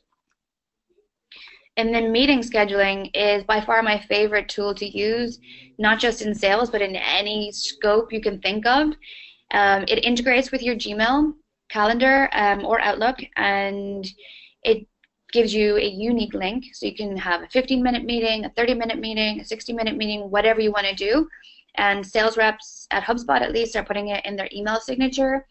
And 1.77 1.93
then 1.93 2.11
meeting 2.11 2.41
scheduling 2.41 3.11
is 3.13 3.43
by 3.43 3.61
far 3.61 3.83
my 3.83 3.99
favorite 3.99 4.49
tool 4.49 4.73
to 4.73 4.85
use, 4.85 5.39
not 5.77 5.99
just 5.99 6.23
in 6.23 6.33
sales, 6.33 6.71
but 6.71 6.81
in 6.81 6.95
any 6.95 7.51
scope 7.51 8.11
you 8.11 8.19
can 8.19 8.41
think 8.41 8.65
of. 8.65 8.93
Um, 9.51 9.85
it 9.87 10.03
integrates 10.03 10.51
with 10.51 10.63
your 10.63 10.75
Gmail 10.75 11.33
calendar 11.69 12.29
um, 12.33 12.65
or 12.65 12.81
Outlook, 12.81 13.17
and 13.37 14.05
it 14.63 14.87
gives 15.37 15.53
you 15.53 15.77
a 15.77 15.87
unique 15.87 16.33
link. 16.33 16.65
So 16.73 16.85
you 16.85 16.95
can 16.95 17.15
have 17.17 17.41
a 17.43 17.47
15 17.47 17.83
minute 17.83 18.05
meeting, 18.05 18.45
a 18.45 18.49
30 18.49 18.73
minute 18.73 18.99
meeting, 18.99 19.41
a 19.41 19.45
60 19.45 19.73
minute 19.73 19.95
meeting, 19.95 20.29
whatever 20.31 20.61
you 20.61 20.71
want 20.71 20.87
to 20.87 20.95
do. 20.95 21.27
And 21.75 22.05
sales 22.05 22.37
reps 22.37 22.87
at 22.91 23.03
HubSpot 23.03 23.41
at 23.41 23.53
least 23.53 23.75
are 23.75 23.83
putting 23.83 24.07
it 24.09 24.25
in 24.25 24.35
their 24.35 24.49
email 24.51 24.79
signature. 24.79 25.45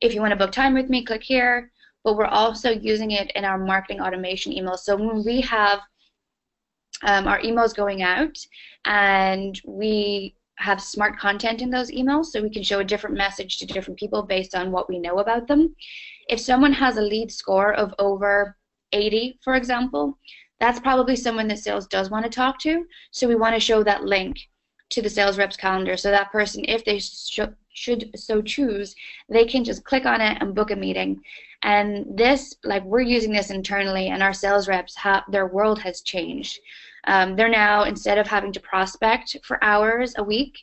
If 0.00 0.14
you 0.14 0.20
want 0.20 0.32
to 0.32 0.42
book 0.42 0.52
time 0.52 0.74
with 0.74 0.88
me, 0.88 1.04
click 1.04 1.22
here 1.22 1.70
but 2.06 2.16
we're 2.16 2.26
also 2.26 2.70
using 2.70 3.10
it 3.10 3.32
in 3.34 3.44
our 3.44 3.58
marketing 3.58 4.00
automation 4.00 4.52
emails. 4.52 4.78
So 4.78 4.94
when 4.94 5.24
we 5.24 5.40
have 5.40 5.80
um, 7.02 7.26
our 7.26 7.40
emails 7.40 7.74
going 7.74 8.02
out, 8.02 8.38
and 8.84 9.60
we 9.66 10.36
have 10.58 10.80
smart 10.80 11.18
content 11.18 11.60
in 11.60 11.68
those 11.68 11.90
emails 11.90 12.26
so 12.26 12.40
we 12.40 12.48
can 12.48 12.62
show 12.62 12.78
a 12.78 12.84
different 12.84 13.16
message 13.16 13.58
to 13.58 13.66
different 13.66 13.98
people 13.98 14.22
based 14.22 14.54
on 14.54 14.70
what 14.70 14.88
we 14.88 15.00
know 15.00 15.18
about 15.18 15.48
them. 15.48 15.74
If 16.28 16.38
someone 16.38 16.72
has 16.74 16.96
a 16.96 17.02
lead 17.02 17.32
score 17.32 17.74
of 17.74 17.92
over 17.98 18.56
80, 18.96 19.38
for 19.42 19.54
example, 19.54 20.18
that's 20.58 20.80
probably 20.80 21.16
someone 21.16 21.48
that 21.48 21.58
sales 21.58 21.86
does 21.86 22.10
want 22.10 22.24
to 22.24 22.30
talk 22.30 22.58
to. 22.60 22.86
So 23.10 23.28
we 23.28 23.34
want 23.34 23.54
to 23.54 23.60
show 23.60 23.82
that 23.82 24.04
link 24.04 24.38
to 24.90 25.02
the 25.02 25.10
sales 25.10 25.38
rep's 25.38 25.56
calendar 25.56 25.96
so 25.96 26.10
that 26.10 26.32
person, 26.32 26.64
if 26.66 26.84
they 26.84 26.98
sh- 26.98 27.40
should 27.72 28.10
so 28.16 28.40
choose, 28.40 28.94
they 29.28 29.44
can 29.44 29.64
just 29.64 29.84
click 29.84 30.06
on 30.06 30.20
it 30.20 30.38
and 30.40 30.54
book 30.54 30.70
a 30.70 30.76
meeting. 30.76 31.20
And 31.62 32.06
this, 32.16 32.54
like, 32.64 32.84
we're 32.84 33.00
using 33.00 33.32
this 33.32 33.50
internally, 33.50 34.08
and 34.08 34.22
our 34.22 34.32
sales 34.32 34.68
reps 34.68 34.96
have 34.96 35.24
their 35.30 35.46
world 35.46 35.80
has 35.80 36.00
changed. 36.02 36.58
Um, 37.06 37.36
they're 37.36 37.48
now 37.48 37.84
instead 37.84 38.18
of 38.18 38.26
having 38.26 38.52
to 38.52 38.60
prospect 38.60 39.36
for 39.44 39.62
hours 39.62 40.14
a 40.16 40.22
week, 40.24 40.58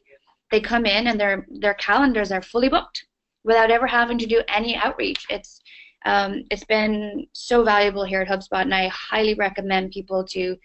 they 0.52 0.60
come 0.60 0.86
in 0.86 1.08
and 1.08 1.20
their 1.20 1.48
their 1.50 1.74
calendars 1.76 2.32
are 2.32 2.42
fully 2.42 2.70
booked 2.70 3.06
without 3.44 3.72
ever 3.72 3.88
having 3.88 4.18
to 4.20 4.26
do 4.26 4.44
any 4.48 4.76
outreach. 4.76 5.26
It's 5.30 5.62
um, 6.06 6.44
it's 6.52 6.66
been 6.66 7.28
so 7.34 7.64
valuable 7.64 8.04
here 8.04 8.22
at 8.22 8.28
HubSpot, 8.28 8.62
and 8.62 8.74
I 8.74 8.88
highly 8.88 9.34
recommend 9.36 9.92
people 9.92 10.24
to 10.26 10.58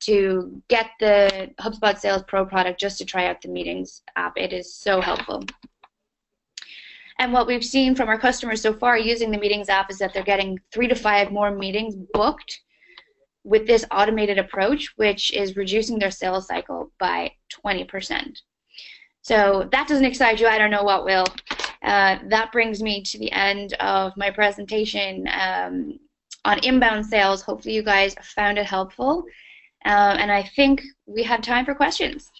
to 0.00 0.62
get 0.68 0.92
the 0.98 1.50
HubSpot 1.60 1.98
Sales 1.98 2.22
Pro 2.26 2.46
product 2.46 2.80
just 2.80 2.96
to 2.98 3.04
try 3.04 3.26
out 3.26 3.42
the 3.42 3.48
meetings 3.48 4.02
app. 4.16 4.32
It 4.36 4.52
is 4.52 4.74
so 4.74 5.00
helpful. 5.00 5.44
And 7.18 7.34
what 7.34 7.46
we've 7.46 7.64
seen 7.64 7.94
from 7.94 8.08
our 8.08 8.18
customers 8.18 8.62
so 8.62 8.72
far 8.72 8.96
using 8.96 9.30
the 9.30 9.36
meetings 9.36 9.68
app 9.68 9.90
is 9.90 9.98
that 9.98 10.14
they're 10.14 10.22
getting 10.22 10.58
three 10.72 10.88
to 10.88 10.94
five 10.94 11.30
more 11.30 11.50
meetings 11.50 11.94
booked 12.14 12.60
with 13.44 13.66
this 13.66 13.84
automated 13.90 14.38
approach, 14.38 14.94
which 14.96 15.32
is 15.34 15.54
reducing 15.54 15.98
their 15.98 16.10
sales 16.10 16.46
cycle 16.46 16.90
by 16.98 17.30
20%. 17.62 18.38
So 19.20 19.68
that 19.70 19.86
doesn't 19.86 20.04
excite 20.06 20.40
you, 20.40 20.46
I 20.46 20.56
don't 20.56 20.70
know 20.70 20.82
what 20.82 21.04
will. 21.04 21.26
Uh, 21.82 22.18
that 22.28 22.52
brings 22.52 22.82
me 22.82 23.02
to 23.02 23.18
the 23.18 23.32
end 23.32 23.74
of 23.74 24.16
my 24.16 24.30
presentation 24.30 25.26
um, 25.28 25.98
on 26.44 26.58
inbound 26.62 27.06
sales. 27.06 27.42
Hopefully 27.42 27.74
you 27.74 27.82
guys 27.82 28.14
found 28.22 28.58
it 28.58 28.66
helpful. 28.66 29.24
Uh, 29.84 30.16
and 30.18 30.30
I 30.30 30.42
think 30.42 30.82
we 31.06 31.22
have 31.22 31.40
time 31.40 31.64
for 31.64 31.74
questions. 31.74 32.30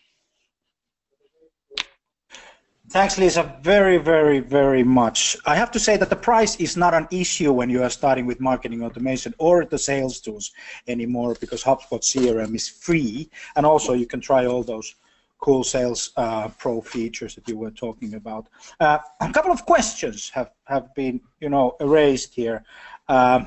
Thanks, 2.90 3.18
Lisa, 3.18 3.56
very, 3.62 3.98
very, 3.98 4.40
very 4.40 4.82
much. 4.82 5.36
I 5.46 5.54
have 5.54 5.70
to 5.70 5.78
say 5.78 5.96
that 5.96 6.10
the 6.10 6.16
price 6.16 6.56
is 6.56 6.76
not 6.76 6.92
an 6.92 7.06
issue 7.12 7.52
when 7.52 7.70
you 7.70 7.84
are 7.84 7.88
starting 7.88 8.26
with 8.26 8.40
marketing 8.40 8.82
automation 8.82 9.32
or 9.38 9.64
the 9.64 9.78
sales 9.78 10.20
tools 10.20 10.50
anymore 10.88 11.36
because 11.40 11.62
HubSpot 11.62 12.02
CRM 12.02 12.52
is 12.52 12.68
free, 12.68 13.30
and 13.54 13.64
also 13.64 13.92
you 13.92 14.06
can 14.06 14.20
try 14.20 14.44
all 14.44 14.64
those 14.64 14.96
cool 15.40 15.64
sales 15.64 16.12
uh, 16.16 16.48
pro 16.58 16.80
features 16.80 17.34
that 17.34 17.48
you 17.48 17.56
were 17.56 17.70
talking 17.70 18.14
about. 18.14 18.48
Uh, 18.78 18.98
a 19.20 19.32
couple 19.32 19.52
of 19.52 19.64
questions 19.64 20.30
have, 20.30 20.50
have 20.64 20.94
been, 20.94 21.20
you 21.40 21.48
know, 21.48 21.76
erased 21.80 22.34
here. 22.34 22.62
Uh, 23.08 23.44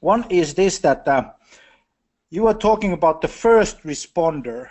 one 0.00 0.24
is 0.30 0.54
this 0.54 0.78
that 0.80 1.08
uh, 1.08 1.30
you 2.30 2.42
were 2.42 2.54
talking 2.54 2.92
about 2.92 3.20
the 3.20 3.28
first 3.28 3.82
responder 3.82 4.68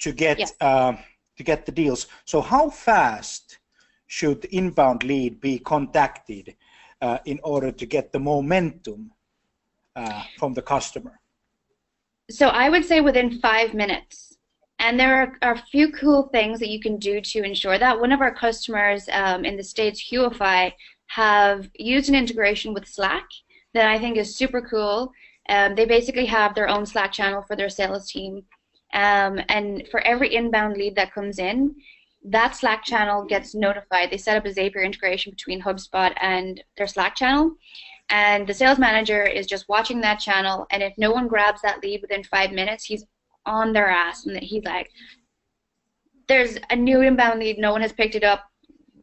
to 0.00 0.12
get 0.12 0.38
yes 0.38 0.52
uh, 0.60 0.94
to 1.38 1.44
get 1.44 1.64
the 1.64 1.72
deals. 1.72 2.08
So 2.24 2.40
how 2.42 2.68
fast 2.68 3.58
should 4.06 4.42
the 4.42 4.54
inbound 4.54 5.04
lead 5.04 5.40
be 5.40 5.58
contacted 5.58 6.56
uh, 7.00 7.18
in 7.24 7.38
order 7.42 7.70
to 7.70 7.86
get 7.86 8.12
the 8.12 8.18
momentum 8.18 9.12
uh, 9.96 10.22
from 10.36 10.52
the 10.52 10.62
customer? 10.62 11.20
So 12.30 12.48
I 12.48 12.68
would 12.68 12.84
say 12.84 13.00
within 13.00 13.38
five 13.38 13.72
minutes. 13.72 14.27
And 14.80 14.98
there 14.98 15.22
are, 15.22 15.36
are, 15.42 15.54
a 15.54 15.66
few 15.72 15.90
cool 15.92 16.28
things 16.28 16.60
that 16.60 16.68
you 16.68 16.80
can 16.80 16.98
do 16.98 17.20
to 17.20 17.42
ensure 17.42 17.78
that. 17.78 18.00
One 18.00 18.12
of 18.12 18.20
our 18.20 18.32
customers 18.32 19.08
um, 19.12 19.44
in 19.44 19.56
the 19.56 19.62
States, 19.62 20.08
Huify, 20.10 20.72
have 21.08 21.68
used 21.74 22.08
an 22.08 22.14
integration 22.14 22.74
with 22.74 22.86
Slack 22.86 23.26
that 23.74 23.88
I 23.88 23.98
think 23.98 24.16
is 24.16 24.36
super 24.36 24.60
cool. 24.60 25.12
Um, 25.48 25.74
they 25.74 25.84
basically 25.84 26.26
have 26.26 26.54
their 26.54 26.68
own 26.68 26.86
Slack 26.86 27.12
channel 27.12 27.42
for 27.42 27.56
their 27.56 27.70
sales 27.70 28.10
team 28.10 28.44
um, 28.94 29.40
and 29.48 29.86
for 29.90 30.00
every 30.00 30.34
inbound 30.34 30.76
lead 30.76 30.94
that 30.96 31.12
comes 31.12 31.38
in, 31.38 31.74
that 32.24 32.56
Slack 32.56 32.84
channel 32.84 33.24
gets 33.24 33.54
notified. 33.54 34.10
They 34.10 34.16
set 34.16 34.36
up 34.36 34.46
a 34.46 34.50
Zapier 34.50 34.84
integration 34.84 35.32
between 35.32 35.62
HubSpot 35.62 36.12
and 36.20 36.62
their 36.76 36.86
Slack 36.86 37.16
channel. 37.16 37.52
And 38.10 38.46
the 38.46 38.54
sales 38.54 38.78
manager 38.78 39.22
is 39.22 39.46
just 39.46 39.68
watching 39.68 40.00
that 40.00 40.16
channel. 40.18 40.66
And 40.70 40.82
if 40.82 40.94
no 40.96 41.10
one 41.10 41.28
grabs 41.28 41.60
that 41.62 41.82
lead 41.82 42.00
within 42.00 42.24
five 42.24 42.52
minutes, 42.52 42.84
he's 42.84 43.04
on 43.48 43.72
their 43.72 43.88
ass. 43.88 44.26
And 44.26 44.36
that 44.36 44.42
he's 44.42 44.64
like, 44.64 44.90
there's 46.28 46.58
a 46.70 46.76
new 46.76 47.00
inbound 47.00 47.40
lead. 47.40 47.58
No 47.58 47.72
one 47.72 47.80
has 47.80 47.92
picked 47.92 48.14
it 48.14 48.24
up. 48.24 48.44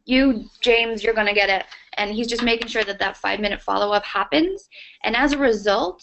You, 0.04 0.44
James, 0.60 1.02
you're 1.02 1.14
going 1.14 1.26
to 1.26 1.34
get 1.34 1.50
it. 1.50 1.66
And 1.98 2.12
he's 2.12 2.28
just 2.28 2.42
making 2.42 2.68
sure 2.68 2.84
that 2.84 2.98
that 3.00 3.16
five 3.16 3.40
minute 3.40 3.60
follow 3.60 3.92
up 3.92 4.04
happens. 4.04 4.68
And 5.02 5.16
as 5.16 5.32
a 5.32 5.38
result, 5.38 6.02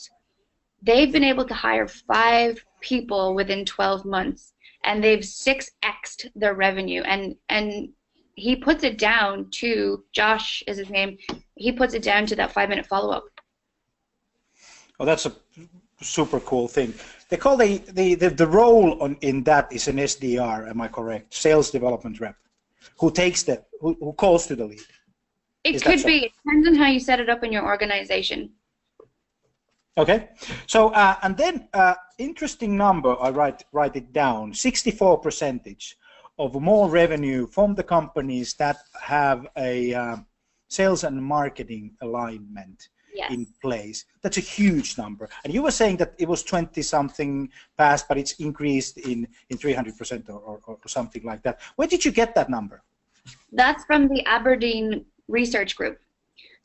they've 0.84 1.12
been 1.12 1.24
able 1.24 1.46
to 1.46 1.54
hire 1.54 1.88
five 1.88 2.64
people 2.82 3.34
within 3.34 3.66
12 3.66 4.06
months 4.06 4.54
and 4.84 5.04
they've 5.04 5.20
6x'd 5.20 6.32
their 6.36 6.54
revenue 6.54 7.02
and 7.04 7.36
and 7.50 7.90
he 8.36 8.56
puts 8.56 8.84
it 8.84 8.98
down 8.98 9.48
to 9.52 10.04
Josh 10.12 10.64
is 10.68 10.78
his 10.78 10.90
name 10.90 11.18
he 11.56 11.72
puts 11.72 11.94
it 11.94 12.04
down 12.04 12.26
to 12.26 12.36
that 12.36 12.52
five 12.52 12.70
minute 12.70 12.86
follow 12.86 13.14
up 13.14 13.24
oh 15.00 15.06
that's 15.06 15.26
a 15.26 15.34
super 16.04 16.40
cool 16.42 16.68
thing 16.68 16.94
they 17.30 17.38
call 17.38 17.58
the 17.58 17.78
the 17.94 18.16
the, 18.16 18.30
the 18.30 18.48
role 18.48 19.02
on 19.02 19.18
in 19.22 19.44
that 19.44 19.72
is 19.72 19.88
an 19.88 19.98
SDR 19.98 20.70
am 20.70 20.82
I 20.82 20.88
correct 20.88 21.34
sales 21.34 21.72
development 21.72 22.20
rep 22.20 22.36
who 23.00 23.12
takes 23.12 23.44
the 23.44 23.64
who, 23.82 23.96
who 24.00 24.14
calls 24.14 24.48
to 24.48 24.56
the 24.56 24.66
lead 24.66 24.82
it 25.64 25.76
is 25.76 25.84
could 25.84 26.00
so? 26.00 26.08
be 26.08 26.26
it 26.26 26.32
depends 26.44 26.68
on 26.68 26.76
how 26.76 26.88
you 26.88 27.00
set 27.00 27.20
it 27.20 27.30
up 27.30 27.44
in 27.44 27.52
your 27.52 27.66
organization 27.66 28.52
Okay, 29.96 30.30
so 30.66 30.90
uh, 30.90 31.18
and 31.22 31.38
then 31.38 31.68
uh, 31.72 31.94
interesting 32.18 32.76
number. 32.76 33.16
I 33.22 33.30
write 33.30 33.64
write 33.72 33.96
it 33.96 34.12
down. 34.12 34.52
Sixty-four 34.52 35.20
percentage 35.20 35.98
of 36.40 36.60
more 36.60 36.90
revenue 36.90 37.46
from 37.46 37.76
the 37.76 37.84
companies 37.84 38.56
that 38.56 38.78
have 39.00 39.48
a 39.56 39.94
uh, 39.94 40.18
sales 40.68 41.04
and 41.04 41.24
marketing 41.24 41.96
alignment 42.02 42.90
yes. 43.14 43.32
in 43.32 43.48
place. 43.62 44.06
That's 44.22 44.38
a 44.38 44.42
huge 44.42 44.98
number. 44.98 45.30
And 45.44 45.54
you 45.54 45.64
were 45.64 45.72
saying 45.72 45.98
that 45.98 46.14
it 46.18 46.28
was 46.28 46.44
twenty 46.44 46.82
something 46.82 47.50
past, 47.78 48.08
but 48.08 48.18
it's 48.18 48.34
increased 48.34 48.98
in 48.98 49.28
in 49.50 49.58
three 49.58 49.74
hundred 49.74 49.98
percent 49.98 50.30
or, 50.30 50.40
or, 50.40 50.60
or 50.68 50.88
something 50.88 51.24
like 51.24 51.44
that. 51.44 51.60
Where 51.76 51.88
did 51.88 52.04
you 52.06 52.12
get 52.12 52.36
that 52.36 52.50
number? 52.50 52.84
That's 53.52 53.86
from 53.86 54.08
the 54.08 54.26
Aberdeen 54.26 55.06
Research 55.28 55.76
Group. 55.76 56.00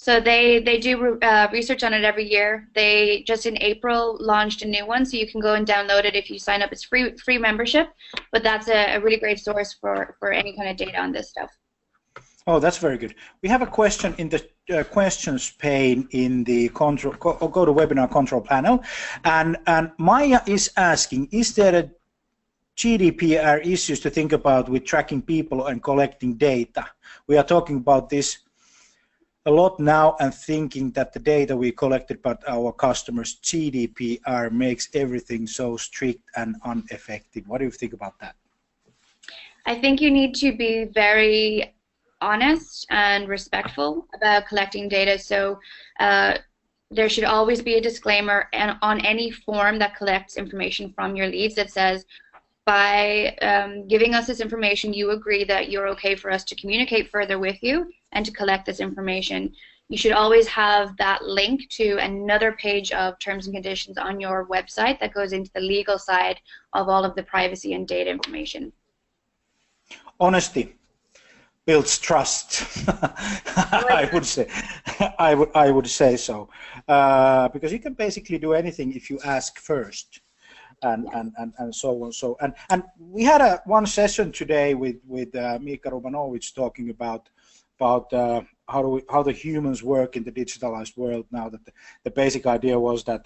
So 0.01 0.21
they 0.21 0.61
they 0.61 0.79
do 0.79 1.19
uh, 1.23 1.49
research 1.53 1.83
on 1.83 1.93
it 1.93 2.05
every 2.05 2.25
year. 2.25 2.69
They 2.75 3.25
just 3.27 3.47
in 3.47 3.61
April 3.61 4.17
launched 4.21 4.63
a 4.63 4.69
new 4.69 4.87
one, 4.87 5.05
so 5.05 5.17
you 5.17 5.29
can 5.31 5.41
go 5.41 5.55
and 5.55 5.67
download 5.67 6.05
it 6.05 6.15
if 6.15 6.31
you 6.31 6.39
sign 6.39 6.63
up. 6.63 6.71
It's 6.73 6.85
free 6.85 7.17
free 7.25 7.39
membership, 7.39 7.89
but 8.31 8.45
that's 8.45 8.69
a, 8.69 8.95
a 8.95 9.01
really 9.01 9.19
great 9.19 9.41
source 9.41 9.75
for 9.81 10.17
for 10.21 10.33
any 10.33 10.57
kind 10.57 10.69
of 10.69 10.77
data 10.77 11.01
on 11.01 11.11
this 11.11 11.31
stuff. 11.31 11.51
Oh, 12.49 12.59
that's 12.59 12.79
very 12.79 12.97
good. 12.97 13.15
We 13.43 13.51
have 13.51 13.61
a 13.61 13.67
question 13.67 14.15
in 14.17 14.31
the 14.31 14.43
uh, 14.71 14.83
questions 14.83 15.51
pane 15.51 16.09
in 16.13 16.45
the 16.45 16.71
control 16.71 17.13
go, 17.21 17.35
go 17.47 17.67
to 17.67 17.75
webinar 17.75 18.11
control 18.11 18.41
panel, 18.41 18.83
and 19.25 19.59
and 19.67 19.93
Maya 19.99 20.41
is 20.47 20.71
asking: 20.79 21.29
Is 21.31 21.55
there 21.55 21.75
a 21.75 21.91
GDPR 22.75 23.67
issues 23.67 24.01
to 24.01 24.09
think 24.09 24.33
about 24.33 24.71
with 24.71 24.87
tracking 24.87 25.21
people 25.21 25.67
and 25.67 25.83
collecting 25.83 26.37
data? 26.39 26.87
We 27.27 27.37
are 27.37 27.45
talking 27.45 27.77
about 27.77 28.09
this 28.09 28.39
a 29.45 29.51
lot 29.51 29.79
now 29.79 30.17
and 30.19 30.33
thinking 30.33 30.91
that 30.93 31.13
the 31.13 31.19
data 31.19 31.55
we 31.55 31.71
collected 31.71 32.17
about 32.17 32.43
our 32.49 32.73
customers, 32.73 33.41
GDPR, 33.43 34.51
makes 34.53 34.89
everything 34.95 35.47
so 35.47 35.77
strict 35.77 36.23
and 36.37 36.57
ineffective. 36.65 37.47
What 37.47 37.59
do 37.59 37.67
you 37.67 37.71
think 37.71 37.93
about 37.93 38.19
that? 38.21 38.37
I 39.67 39.79
think 39.79 40.01
you 40.01 40.11
need 40.11 40.35
to 40.37 40.57
be 40.57 40.87
very 40.87 41.75
honest 42.21 42.87
and 42.91 43.29
respectful 43.29 44.07
about 44.14 44.47
collecting 44.47 44.89
data. 44.89 45.19
So 45.19 45.59
uh, 46.01 46.39
there 46.91 47.09
should 47.09 47.25
always 47.25 47.62
be 47.62 47.75
a 47.75 47.81
disclaimer 47.81 48.49
and 48.53 48.77
on 48.83 49.05
any 49.05 49.31
form 49.31 49.79
that 49.79 49.97
collects 49.97 50.37
information 50.37 50.93
from 50.95 51.16
your 51.16 51.27
leads 51.27 51.55
that 51.57 51.71
says, 51.71 52.05
by 52.64 53.35
um, 53.41 53.89
giving 53.89 54.14
us 54.14 54.27
this 54.27 54.41
information, 54.41 54.93
you 54.93 55.12
agree 55.12 55.43
that 55.45 55.71
you're 55.71 55.89
okay 55.89 56.14
for 56.14 56.31
us 56.31 56.45
to 56.45 56.55
communicate 56.57 57.11
further 57.11 57.39
with 57.39 57.62
you 57.62 57.91
and 58.12 58.27
to 58.27 58.33
collect 58.33 58.66
this 58.66 58.81
information. 58.81 59.55
You 59.89 59.97
should 59.97 60.12
always 60.12 60.47
have 60.49 60.95
that 60.99 61.25
link 61.25 61.66
to 61.71 61.97
another 61.97 62.53
page 62.53 62.93
of 62.93 63.19
terms 63.21 63.47
and 63.47 63.55
conditions 63.55 63.97
on 63.97 64.21
your 64.21 64.47
website 64.49 65.01
that 65.01 65.14
goes 65.14 65.33
into 65.33 65.51
the 65.55 65.62
legal 65.62 65.99
side 65.99 66.41
of 66.75 66.91
all 66.91 67.07
of 67.07 67.14
the 67.14 67.23
privacy 67.23 67.73
and 67.73 67.89
data 67.89 68.11
information. 68.11 68.71
Honesty 70.21 70.78
builds 71.69 71.99
trust. 71.99 72.49
I 74.01 74.09
would 74.12 74.25
say, 74.25 74.49
I 75.29 75.35
would, 75.39 75.51
I 75.55 75.71
would 75.71 75.91
say 76.01 76.16
so, 76.16 76.49
uh, 76.97 77.49
because 77.55 77.71
you 77.75 77.79
can 77.87 77.95
basically 78.07 78.39
do 78.39 78.55
anything 78.62 78.89
if 79.01 79.05
you 79.11 79.19
ask 79.37 79.51
first. 79.71 80.09
and, 80.91 81.03
and, 81.16 81.29
and, 81.41 81.51
and 81.61 81.71
so 81.83 81.89
on. 82.05 82.11
So 82.23 82.37
and 82.45 82.53
and 82.73 82.83
we 83.16 83.23
had 83.33 83.41
a 83.51 83.53
one 83.77 83.87
session 84.01 84.27
today 84.43 84.69
with 84.83 84.99
with 85.14 85.31
uh, 85.35 85.59
Mika 85.66 85.89
Rubanovitsch 85.95 86.51
talking 86.62 86.87
about 86.97 87.23
about 87.79 88.07
uh, 88.23 88.41
how 88.73 88.81
do 88.85 88.89
we, 88.95 89.01
how 89.14 89.23
the 89.29 89.37
humans 89.47 89.81
work 89.97 90.11
in 90.19 90.23
the 90.29 90.35
digitalized 90.41 90.95
world 91.03 91.27
now. 91.39 91.47
That 91.53 91.64
the, 91.66 91.73
the 92.07 92.14
basic 92.23 92.45
idea 92.59 92.77
was 92.89 92.99
that 93.11 93.25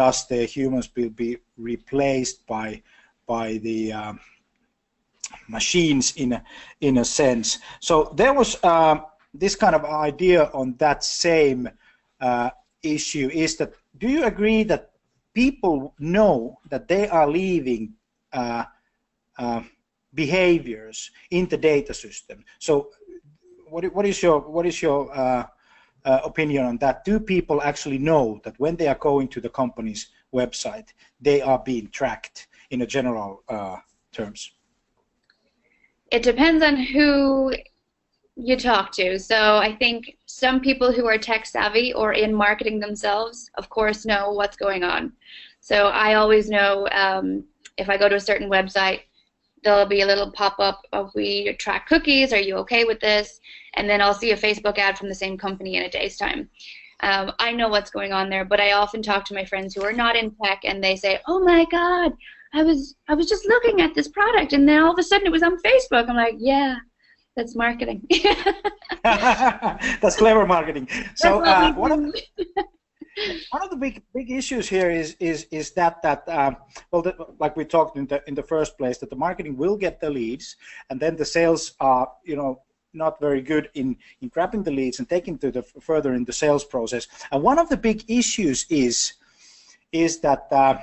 thus 0.00 0.16
the 0.32 0.42
humans 0.56 0.86
will 0.96 1.14
be 1.24 1.30
replaced 1.72 2.38
by 2.54 2.68
by 3.26 3.46
the 3.66 3.80
um, 4.00 4.20
machines 5.48 6.14
in 6.16 6.32
a, 6.32 6.44
in 6.80 6.98
a 6.98 7.04
sense. 7.04 7.58
So 7.80 8.12
there 8.16 8.32
was 8.32 8.56
uh, 8.62 9.00
this 9.34 9.56
kind 9.56 9.74
of 9.74 9.84
idea 9.84 10.50
on 10.52 10.74
that 10.78 11.04
same 11.04 11.68
uh, 12.20 12.50
issue 12.82 13.30
is 13.32 13.56
that 13.56 13.72
do 13.98 14.08
you 14.08 14.24
agree 14.24 14.62
that 14.64 14.90
people 15.34 15.94
know 15.98 16.58
that 16.70 16.88
they 16.88 17.08
are 17.08 17.28
leaving 17.28 17.94
uh, 18.32 18.64
uh, 19.38 19.62
behaviors 20.14 21.10
in 21.30 21.46
the 21.46 21.56
data 21.56 21.94
system? 21.94 22.44
So 22.58 22.90
what, 23.68 23.84
what 23.94 24.06
is 24.06 24.22
your 24.22 24.40
what 24.40 24.66
is 24.66 24.82
your 24.82 25.16
uh, 25.16 25.46
uh, 26.04 26.20
opinion 26.24 26.64
on 26.66 26.78
that? 26.78 27.04
Do 27.04 27.20
people 27.20 27.62
actually 27.62 27.98
know 27.98 28.40
that 28.44 28.58
when 28.58 28.76
they 28.76 28.88
are 28.88 28.98
going 28.98 29.28
to 29.28 29.40
the 29.40 29.50
company's 29.50 30.08
website, 30.34 30.88
they 31.20 31.40
are 31.40 31.58
being 31.58 31.88
tracked 31.88 32.48
in 32.70 32.82
a 32.82 32.86
general 32.86 33.42
terms? 34.12 34.52
It 36.10 36.22
depends 36.22 36.62
on 36.62 36.76
who 36.76 37.52
you 38.36 38.56
talk 38.56 38.92
to. 38.92 39.18
So 39.18 39.58
I 39.58 39.76
think 39.76 40.16
some 40.26 40.60
people 40.60 40.92
who 40.92 41.06
are 41.06 41.18
tech 41.18 41.46
savvy 41.46 41.92
or 41.92 42.12
in 42.12 42.34
marketing 42.34 42.80
themselves, 42.80 43.50
of 43.54 43.68
course, 43.68 44.06
know 44.06 44.32
what's 44.32 44.56
going 44.56 44.82
on. 44.82 45.12
So 45.60 45.88
I 45.88 46.14
always 46.14 46.48
know 46.48 46.88
um, 46.90 47.44
if 47.76 47.88
I 47.88 47.96
go 47.96 48.08
to 48.08 48.16
a 48.16 48.20
certain 48.20 48.50
website, 48.50 49.00
there'll 49.62 49.86
be 49.86 50.00
a 50.00 50.06
little 50.06 50.32
pop-up 50.32 50.80
of 50.92 51.10
we 51.14 51.54
track 51.58 51.86
cookies. 51.86 52.32
Are 52.32 52.40
you 52.40 52.56
okay 52.56 52.84
with 52.84 52.98
this? 53.00 53.40
And 53.74 53.88
then 53.88 54.00
I'll 54.00 54.14
see 54.14 54.30
a 54.30 54.36
Facebook 54.36 54.78
ad 54.78 54.96
from 54.96 55.08
the 55.08 55.14
same 55.14 55.36
company 55.36 55.76
in 55.76 55.82
a 55.82 55.90
day's 55.90 56.16
time. 56.16 56.48
Um, 57.02 57.32
I 57.38 57.52
know 57.52 57.68
what's 57.68 57.90
going 57.90 58.12
on 58.12 58.28
there, 58.28 58.44
but 58.44 58.60
I 58.60 58.72
often 58.72 59.02
talk 59.02 59.24
to 59.26 59.34
my 59.34 59.44
friends 59.44 59.74
who 59.74 59.82
are 59.82 59.92
not 59.92 60.16
in 60.16 60.34
tech, 60.42 60.60
and 60.64 60.82
they 60.82 60.96
say, 60.96 61.20
"Oh 61.26 61.40
my 61.40 61.64
God, 61.70 62.12
I 62.52 62.62
was 62.62 62.96
I 63.08 63.14
was 63.14 63.28
just 63.28 63.46
looking 63.46 63.80
at 63.80 63.94
this 63.94 64.08
product, 64.08 64.52
and 64.52 64.68
then 64.68 64.82
all 64.82 64.92
of 64.92 64.98
a 64.98 65.02
sudden 65.02 65.26
it 65.26 65.32
was 65.32 65.42
on 65.42 65.56
Facebook." 65.62 66.08
I'm 66.08 66.16
like, 66.16 66.36
"Yeah, 66.38 66.78
that's 67.36 67.54
marketing. 67.56 68.06
that's 69.02 70.16
clever 70.16 70.46
marketing. 70.46 70.88
So 71.14 71.42
uh, 71.44 71.72
one 71.72 71.92
of 71.92 71.98
one 73.50 73.62
of 73.62 73.70
the 73.70 73.76
big 73.76 74.02
big 74.14 74.30
issues 74.30 74.68
here 74.68 74.90
is 74.90 75.16
is 75.20 75.46
is 75.50 75.72
that 75.72 76.02
that 76.02 76.28
um, 76.28 76.56
well, 76.90 77.02
the, 77.02 77.14
like 77.38 77.56
we 77.56 77.64
talked 77.64 77.96
in 77.96 78.06
the 78.06 78.22
in 78.26 78.34
the 78.34 78.42
first 78.42 78.76
place, 78.78 78.98
that 78.98 79.10
the 79.10 79.16
marketing 79.16 79.56
will 79.56 79.76
get 79.76 80.00
the 80.00 80.10
leads, 80.10 80.56
and 80.90 81.00
then 81.00 81.16
the 81.16 81.24
sales 81.24 81.72
are 81.80 82.08
you 82.24 82.36
know 82.36 82.62
not 82.92 83.20
very 83.20 83.40
good 83.40 83.70
in 83.74 83.96
in 84.20 84.28
grabbing 84.28 84.62
the 84.62 84.70
leads 84.70 84.98
and 84.98 85.08
taking 85.08 85.38
to 85.38 85.50
the 85.50 85.62
further 85.62 86.14
in 86.14 86.24
the 86.24 86.32
sales 86.32 86.64
process. 86.64 87.06
And 87.30 87.42
one 87.42 87.58
of 87.58 87.68
the 87.68 87.76
big 87.76 88.04
issues 88.10 88.66
is 88.68 89.14
is 89.92 90.20
that 90.20 90.46
uh, 90.50 90.78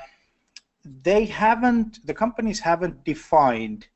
they 1.03 1.25
haven't 1.25 2.05
the 2.05 2.13
companies 2.13 2.59
haven't 2.59 3.03
defined 3.03 3.87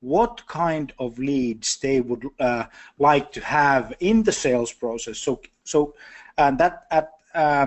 what 0.00 0.46
kind 0.46 0.92
of 0.98 1.18
leads 1.18 1.76
they 1.78 2.00
would 2.00 2.26
uh, 2.38 2.64
like 2.98 3.30
to 3.32 3.40
have 3.40 3.94
in 4.00 4.22
the 4.22 4.32
sales 4.32 4.72
process. 4.72 5.18
So, 5.18 5.40
so 5.64 5.94
and 6.38 6.58
that 6.58 6.86
at 6.90 7.12
uh, 7.34 7.66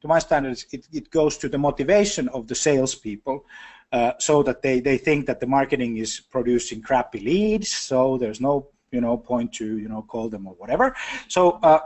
to 0.00 0.08
my 0.08 0.18
standards, 0.18 0.66
it, 0.72 0.88
it 0.92 1.10
goes 1.10 1.38
to 1.38 1.48
the 1.48 1.58
motivation 1.58 2.28
of 2.28 2.48
the 2.48 2.54
salespeople. 2.54 3.46
Uh, 3.92 4.14
so 4.18 4.42
that 4.42 4.62
they, 4.62 4.80
they 4.80 4.96
think 4.96 5.26
that 5.26 5.38
the 5.38 5.46
marketing 5.46 5.98
is 5.98 6.18
producing 6.18 6.80
crappy 6.80 7.20
leads, 7.20 7.68
so 7.68 8.16
there's 8.16 8.40
no 8.40 8.66
you 8.90 9.02
know 9.02 9.18
point 9.18 9.52
to 9.52 9.76
you 9.76 9.86
know 9.86 10.00
call 10.00 10.30
them 10.30 10.46
or 10.46 10.54
whatever. 10.54 10.96
So 11.28 11.58
uh, 11.62 11.80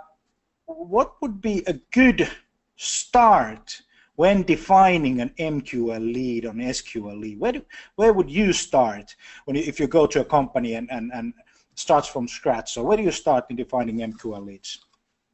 what 0.66 1.20
would 1.20 1.40
be 1.40 1.64
a 1.66 1.72
good 1.90 2.30
start 2.76 3.82
when 4.16 4.42
defining 4.42 5.20
an 5.20 5.30
MQL 5.38 6.12
lead 6.12 6.46
on 6.46 6.56
SQL 6.56 7.18
lead, 7.20 7.38
where, 7.38 7.52
do, 7.52 7.62
where 7.96 8.12
would 8.12 8.30
you 8.30 8.52
start 8.52 9.14
when 9.44 9.56
you, 9.56 9.62
if 9.62 9.78
you 9.78 9.86
go 9.86 10.06
to 10.06 10.20
a 10.20 10.24
company 10.24 10.74
and, 10.74 10.90
and, 10.90 11.12
and 11.14 11.32
starts 11.74 12.08
from 12.08 12.26
scratch? 12.26 12.72
So 12.72 12.82
where 12.82 12.96
do 12.96 13.02
you 13.02 13.10
start 13.10 13.44
in 13.50 13.56
defining 13.56 13.98
MQL 13.98 14.44
leads? 14.44 14.80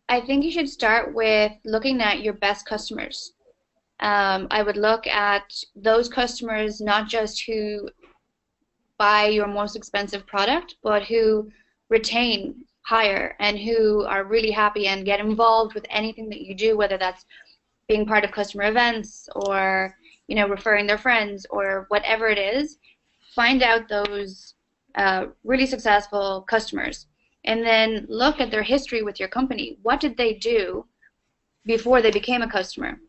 I 0.08 0.20
think 0.20 0.44
you 0.44 0.50
should 0.50 0.68
start 0.68 1.14
with 1.14 1.52
looking 1.64 2.02
at 2.02 2.22
your 2.22 2.34
best 2.34 2.66
customers. 2.66 3.32
Um, 4.00 4.48
I 4.50 4.62
would 4.62 4.76
look 4.76 5.06
at 5.06 5.54
those 5.76 6.08
customers 6.08 6.80
not 6.80 7.08
just 7.08 7.44
who 7.46 7.88
buy 8.98 9.26
your 9.26 9.46
most 9.46 9.76
expensive 9.76 10.26
product, 10.26 10.74
but 10.82 11.04
who 11.04 11.50
retain 11.88 12.64
higher 12.84 13.36
and 13.38 13.58
who 13.58 14.04
are 14.04 14.24
really 14.24 14.50
happy 14.50 14.88
and 14.88 15.04
get 15.04 15.20
involved 15.20 15.74
with 15.74 15.86
anything 15.88 16.28
that 16.30 16.40
you 16.40 16.54
do, 16.54 16.76
whether 16.76 16.98
that's 16.98 17.24
being 17.88 18.06
part 18.06 18.24
of 18.24 18.32
customer 18.32 18.64
events 18.64 19.28
or 19.34 19.96
you 20.28 20.34
know 20.34 20.48
referring 20.48 20.86
their 20.86 20.98
friends 20.98 21.46
or 21.50 21.86
whatever 21.88 22.28
it 22.28 22.38
is 22.38 22.78
find 23.34 23.62
out 23.62 23.88
those 23.88 24.54
uh, 24.94 25.26
really 25.44 25.66
successful 25.66 26.42
customers. 26.42 27.06
And 27.44 27.64
then 27.64 28.06
look 28.08 28.40
at 28.40 28.50
their 28.50 28.62
history 28.62 29.02
with 29.02 29.18
your 29.18 29.28
company. 29.28 29.78
What 29.82 30.00
did 30.00 30.16
they 30.16 30.34
do 30.34 30.86
before 31.64 32.00
they 32.00 32.10
became 32.10 32.42
a 32.42 32.50
customer? 32.50 33.00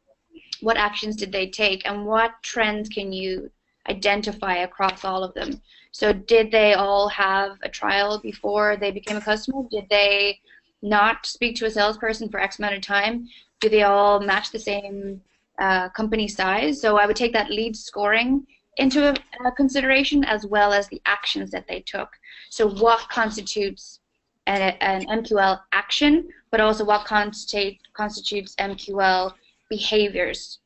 What 0.62 0.78
actions 0.78 1.16
did 1.16 1.32
they 1.32 1.48
take? 1.48 1.86
And 1.86 2.06
what 2.06 2.32
trends 2.42 2.90
can 2.90 3.12
you 3.12 3.52
identify 3.90 4.56
across 4.58 5.04
all 5.06 5.24
of 5.24 5.34
them? 5.34 5.62
So 5.92 6.14
did 6.14 6.52
they 6.52 6.74
all 6.74 7.10
have 7.10 7.58
a 7.64 7.70
trial 7.70 8.20
before 8.20 8.78
they 8.78 8.92
became 8.92 9.18
a 9.18 9.22
customer? 9.22 9.64
Did 9.70 9.86
they 9.90 10.40
not 10.84 11.26
speak 11.26 11.56
to 11.56 11.66
a 11.66 11.72
salesperson 11.72 12.30
for 12.30 12.40
X 12.40 12.60
amount 12.60 12.76
of 12.76 12.82
time? 12.82 13.28
Do 13.60 13.70
they 13.70 13.84
all 13.84 14.20
match 14.20 14.52
the 14.52 14.60
same 14.60 15.22
uh, 15.58 15.90
company 15.90 16.28
size? 16.28 16.80
So 16.80 16.98
I 16.98 17.08
would 17.08 17.16
take 17.16 17.34
that 17.34 17.50
lead 17.50 17.76
scoring 17.76 18.46
into 18.78 19.10
a, 19.10 19.48
a 19.48 19.52
consideration 19.52 20.24
as 20.24 20.46
well 20.46 20.74
as 20.74 20.88
the 20.88 21.02
actions 21.06 21.52
that 21.52 21.68
they 21.68 21.80
took. 21.80 22.10
So 22.50 22.70
what 22.70 23.08
constitutes 23.10 24.00
an, 24.48 24.76
an 24.82 25.06
MQL 25.24 25.62
action, 25.72 26.28
but 26.52 26.60
also 26.60 26.84
what 26.84 27.06
constitute, 27.06 27.78
constitutes 27.94 28.56
MQL 28.56 29.34
behaviors 29.70 30.60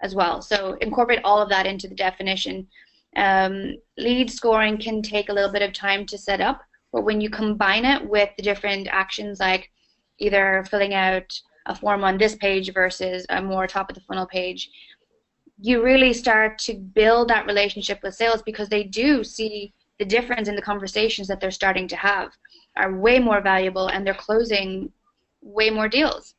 as 0.00 0.14
well. 0.14 0.42
So 0.42 0.74
incorporate 0.80 1.20
all 1.24 1.40
of 1.40 1.48
that 1.50 1.66
into 1.66 1.88
the 1.88 1.94
definition. 1.94 2.66
Um, 3.16 3.76
lead 3.96 4.30
scoring 4.30 4.78
can 4.78 5.02
take 5.02 5.28
a 5.28 5.32
little 5.32 5.52
bit 5.52 5.62
of 5.62 5.72
time 5.72 6.06
to 6.06 6.18
set 6.18 6.40
up, 6.40 6.62
but 6.94 7.04
when 7.04 7.20
you 7.20 7.28
combine 7.28 7.84
it 7.84 8.08
with 8.08 8.30
the 8.36 8.42
different 8.42 8.86
actions 8.86 9.40
like 9.40 9.68
either 10.18 10.64
filling 10.70 10.94
out 10.94 11.28
a 11.66 11.74
form 11.74 12.04
on 12.04 12.16
this 12.16 12.36
page 12.36 12.72
versus 12.72 13.26
a 13.30 13.42
more 13.42 13.66
top 13.66 13.90
of 13.90 13.96
the 13.96 14.00
funnel 14.02 14.26
page, 14.26 14.70
you 15.60 15.82
really 15.82 16.12
start 16.12 16.56
to 16.56 16.74
build 16.74 17.28
that 17.28 17.46
relationship 17.46 17.98
with 18.04 18.14
sales 18.14 18.42
because 18.42 18.68
they 18.68 18.84
do 18.84 19.24
see 19.24 19.74
the 19.98 20.04
difference 20.04 20.46
in 20.46 20.54
the 20.54 20.62
conversations 20.62 21.26
that 21.26 21.40
they're 21.40 21.50
starting 21.50 21.88
to 21.88 21.96
have 21.96 22.30
are 22.76 22.96
way 22.96 23.18
more 23.18 23.40
valuable 23.40 23.88
and 23.88 24.06
they're 24.06 24.14
closing 24.14 24.88
way 25.42 25.70
more 25.70 25.88
deals. 25.88 26.36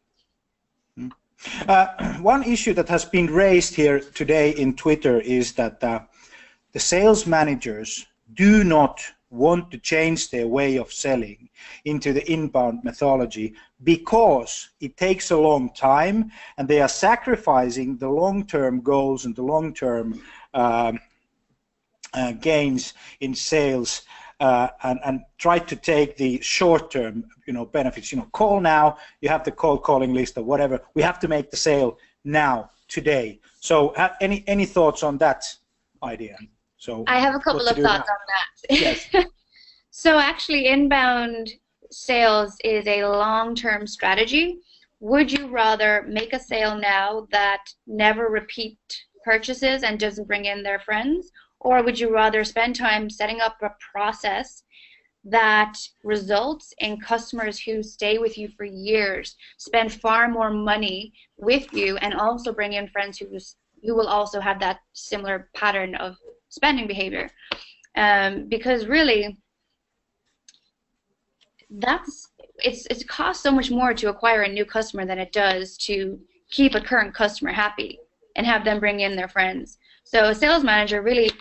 Hmm. 0.97 1.09
Uh, 1.67 2.13
one 2.19 2.43
issue 2.43 2.73
that 2.75 2.87
has 2.87 3.03
been 3.03 3.27
raised 3.27 3.75
here 3.75 3.99
today 3.99 4.51
in 4.51 4.73
Twitter 4.73 5.19
is 5.19 5.51
that 5.53 5.83
uh, 5.83 5.99
the 6.71 6.79
sales 6.79 7.25
managers 7.25 8.05
do 8.35 8.63
not 8.63 9.01
want 9.35 9.71
to 9.71 9.77
change 9.77 10.29
their 10.29 10.47
way 10.47 10.77
of 10.77 10.91
selling 10.91 11.49
into 11.83 12.13
the 12.13 12.29
inbound 12.31 12.83
methodology 12.83 13.53
because 13.83 14.69
it 14.79 14.97
takes 14.97 15.31
a 15.31 15.37
long 15.37 15.71
time 15.73 16.31
and 16.57 16.67
they 16.67 16.81
are 16.81 16.87
sacrificing 16.87 17.97
the 17.97 18.09
long-term 18.09 18.81
goals 18.81 19.25
and 19.25 19.35
the 19.35 19.43
long-term 19.43 20.21
um, 20.53 20.99
uh, 22.13 22.31
gains 22.33 22.93
in 23.19 23.35
sales 23.35 24.03
uh, 24.39 24.69
and, 24.83 24.99
and 25.05 25.21
try 25.37 25.59
to 25.59 25.75
take 25.75 26.17
the 26.17 26.39
short-term 26.41 27.25
you 27.45 27.53
know 27.53 27.65
benefits. 27.65 28.11
You 28.11 28.19
know 28.19 28.27
call 28.31 28.59
now. 28.59 28.97
You 29.21 29.29
have 29.29 29.43
the 29.43 29.51
cold 29.51 29.83
calling 29.83 30.13
list 30.13 30.37
or 30.37 30.43
whatever. 30.43 30.81
We 30.93 31.01
have 31.01 31.19
to 31.19 31.27
make 31.27 31.51
the 31.51 31.57
sale 31.57 31.97
now 32.23 32.71
today. 32.87 33.39
So 33.59 33.91
any 34.21 34.43
any 34.47 34.65
thoughts 34.65 35.03
on 35.03 35.17
that 35.19 35.45
idea 36.03 36.37
so 36.85 37.03
I 37.07 37.19
have 37.19 37.33
a 37.33 37.39
couple 37.39 37.67
of 37.67 37.75
thoughts 37.75 38.07
now? 38.07 38.13
on 38.13 38.25
that. 38.33 38.81
Yes. 38.81 39.07
so 39.89 40.19
actually, 40.19 40.67
inbound 40.67 41.49
sales 41.91 42.55
is 42.63 42.85
a 42.87 43.05
long-term 43.05 43.87
strategy. 43.87 44.59
Would 44.99 45.31
you 45.31 45.47
rather 45.47 46.05
make 46.07 46.33
a 46.33 46.39
sale 46.39 46.77
now 46.77 47.27
that 47.31 47.63
never 47.87 48.27
repeat 48.27 48.77
purchases 49.23 49.81
and 49.83 49.99
doesn't 49.99 50.27
bring 50.27 50.45
in 50.45 50.61
their 50.61 50.79
friends, 50.79 51.31
or 51.59 51.81
would 51.83 51.99
you 51.99 52.13
rather 52.13 52.43
spend 52.43 52.75
time 52.75 53.09
setting 53.09 53.41
up 53.41 53.57
a 53.63 53.71
process 53.91 54.63
that 55.23 55.73
results 56.03 56.71
in 56.77 56.99
customers 56.99 57.59
who 57.59 57.81
stay 57.81 58.19
with 58.19 58.37
you 58.37 58.47
for 58.55 58.65
years, 58.65 59.35
spend 59.57 59.91
far 59.91 60.27
more 60.27 60.51
money 60.51 61.11
with 61.37 61.73
you, 61.73 61.97
and 61.97 62.13
also 62.13 62.53
bring 62.53 62.73
in 62.73 62.87
friends 62.89 63.17
who 63.17 63.27
who 63.83 63.95
will 63.95 64.07
also 64.07 64.39
have 64.39 64.59
that 64.59 64.79
similar 64.93 65.49
pattern 65.53 65.95
of 65.95 66.17
spending 66.55 66.87
behavior. 66.87 67.29
Um, 67.95 68.47
because 68.49 68.87
really, 68.87 69.37
that's 71.69 72.29
it's 72.63 72.85
it 72.87 73.07
costs 73.07 73.43
so 73.43 73.51
much 73.51 73.69
more 73.71 73.93
to 73.93 74.09
acquire 74.09 74.43
a 74.43 74.51
new 74.51 74.65
customer 74.65 75.05
than 75.05 75.19
it 75.19 75.31
does 75.31 75.77
to 75.77 76.19
keep 76.49 76.75
a 76.75 76.81
current 76.81 77.13
customer 77.13 77.51
happy 77.51 77.99
and 78.35 78.45
have 78.45 78.63
them 78.63 78.79
bring 78.79 79.01
in 79.01 79.15
their 79.15 79.27
friends. 79.27 79.77
So 80.03 80.25
a 80.25 80.35
sales 80.35 80.63
manager 80.63 81.01
really 81.01 81.31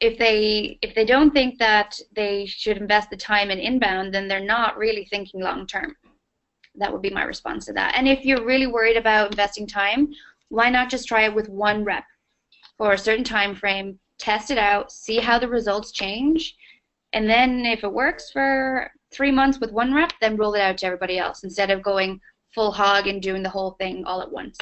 if 0.00 0.18
they 0.18 0.78
if 0.82 0.94
they 0.94 1.04
don't 1.04 1.30
think 1.30 1.58
that 1.58 1.98
they 2.14 2.46
should 2.46 2.78
invest 2.78 3.10
the 3.10 3.16
time 3.16 3.50
in 3.50 3.58
inbound, 3.58 4.14
then 4.14 4.28
they're 4.28 4.44
not 4.44 4.78
really 4.78 5.04
thinking 5.04 5.40
long 5.40 5.66
term. 5.66 5.94
That 6.74 6.92
would 6.92 7.02
be 7.02 7.10
my 7.10 7.24
response 7.24 7.66
to 7.66 7.72
that. 7.74 7.94
And 7.96 8.08
if 8.08 8.24
you're 8.24 8.44
really 8.44 8.66
worried 8.66 8.96
about 8.96 9.30
investing 9.30 9.66
time, 9.66 10.08
why 10.48 10.70
not 10.70 10.90
just 10.90 11.06
try 11.06 11.24
it 11.24 11.34
with 11.34 11.48
one 11.48 11.84
rep 11.84 12.04
for 12.78 12.92
a 12.92 12.98
certain 12.98 13.24
time 13.24 13.54
frame, 13.54 13.98
test 14.20 14.50
it 14.50 14.58
out, 14.58 14.92
see 14.92 15.18
how 15.18 15.38
the 15.38 15.48
results 15.48 15.90
change, 15.90 16.56
and 17.12 17.28
then 17.28 17.66
if 17.66 17.82
it 17.82 17.92
works 17.92 18.30
for 18.30 18.90
three 19.10 19.32
months 19.32 19.58
with 19.58 19.72
one 19.72 19.92
rep, 19.92 20.12
then 20.20 20.36
roll 20.36 20.54
it 20.54 20.60
out 20.60 20.78
to 20.78 20.86
everybody 20.86 21.18
else 21.18 21.42
instead 21.42 21.70
of 21.70 21.82
going 21.82 22.20
full 22.54 22.70
hog 22.70 23.06
and 23.06 23.22
doing 23.22 23.42
the 23.42 23.48
whole 23.48 23.72
thing 23.72 24.04
all 24.04 24.22
at 24.22 24.30
once. 24.30 24.56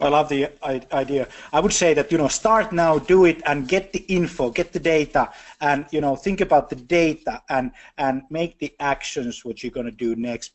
I 0.00 0.08
love 0.08 0.28
the 0.28 0.48
idea. 0.92 1.28
I 1.52 1.60
would 1.60 1.72
say 1.72 1.94
that 1.94 2.12
you 2.12 2.18
know 2.18 2.28
start 2.28 2.72
now, 2.72 2.98
do 2.98 3.24
it, 3.24 3.40
and 3.46 3.66
get 3.66 3.92
the 3.92 4.00
info, 4.00 4.50
get 4.50 4.72
the 4.72 4.80
data, 4.80 5.30
and 5.60 5.86
you 5.90 6.00
know 6.00 6.16
think 6.16 6.40
about 6.40 6.68
the 6.68 6.76
data 6.76 7.42
and 7.48 7.70
and 7.96 8.22
make 8.30 8.58
the 8.58 8.74
actions 8.78 9.44
what 9.44 9.62
you're 9.62 9.72
going 9.72 9.86
to 9.86 9.92
do 9.92 10.14
next. 10.16 10.52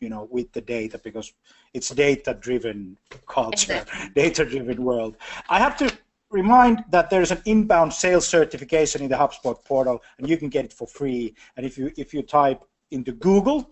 You 0.00 0.08
know 0.08 0.26
with 0.30 0.50
the 0.52 0.62
data 0.62 0.98
because 0.98 1.32
it's 1.74 1.90
data-driven 1.90 2.96
culture, 3.26 3.84
data-driven 4.14 4.82
world. 4.82 5.16
I 5.48 5.58
have 5.58 5.76
to 5.76 5.92
remind 6.30 6.84
that 6.90 7.10
there's 7.10 7.30
an 7.30 7.42
inbound 7.44 7.92
sales 7.92 8.26
certification 8.26 9.02
in 9.02 9.08
the 9.08 9.16
HubSpot 9.16 9.62
portal, 9.64 10.02
and 10.18 10.28
you 10.28 10.36
can 10.36 10.48
get 10.48 10.64
it 10.64 10.72
for 10.72 10.86
free. 10.86 11.34
And 11.56 11.66
if 11.66 11.76
you 11.76 11.92
if 11.96 12.14
you 12.14 12.22
type 12.22 12.62
into 12.90 13.12
Google 13.12 13.70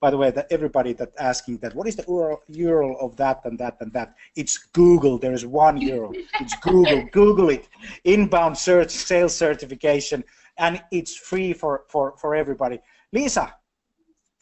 by 0.00 0.10
the 0.10 0.16
way, 0.16 0.30
that 0.30 0.46
everybody 0.50 0.92
that 0.92 1.12
asking 1.18 1.58
that, 1.58 1.74
what 1.74 1.88
is 1.88 1.96
the 1.96 2.02
URL, 2.04 2.38
URL 2.50 3.00
of 3.00 3.16
that 3.16 3.40
and 3.44 3.58
that 3.58 3.76
and 3.80 3.92
that? 3.94 4.14
It's 4.34 4.58
Google. 4.58 5.18
There 5.18 5.32
is 5.32 5.46
one 5.46 5.80
URL. 5.80 6.14
It's 6.40 6.54
Google. 6.56 7.02
Google 7.12 7.50
it. 7.50 7.68
Inbound 8.04 8.58
search 8.58 8.90
sales 8.90 9.34
certification, 9.34 10.22
and 10.58 10.82
it's 10.92 11.16
free 11.16 11.52
for 11.52 11.84
for 11.88 12.14
for 12.18 12.34
everybody. 12.34 12.78
Lisa, 13.12 13.54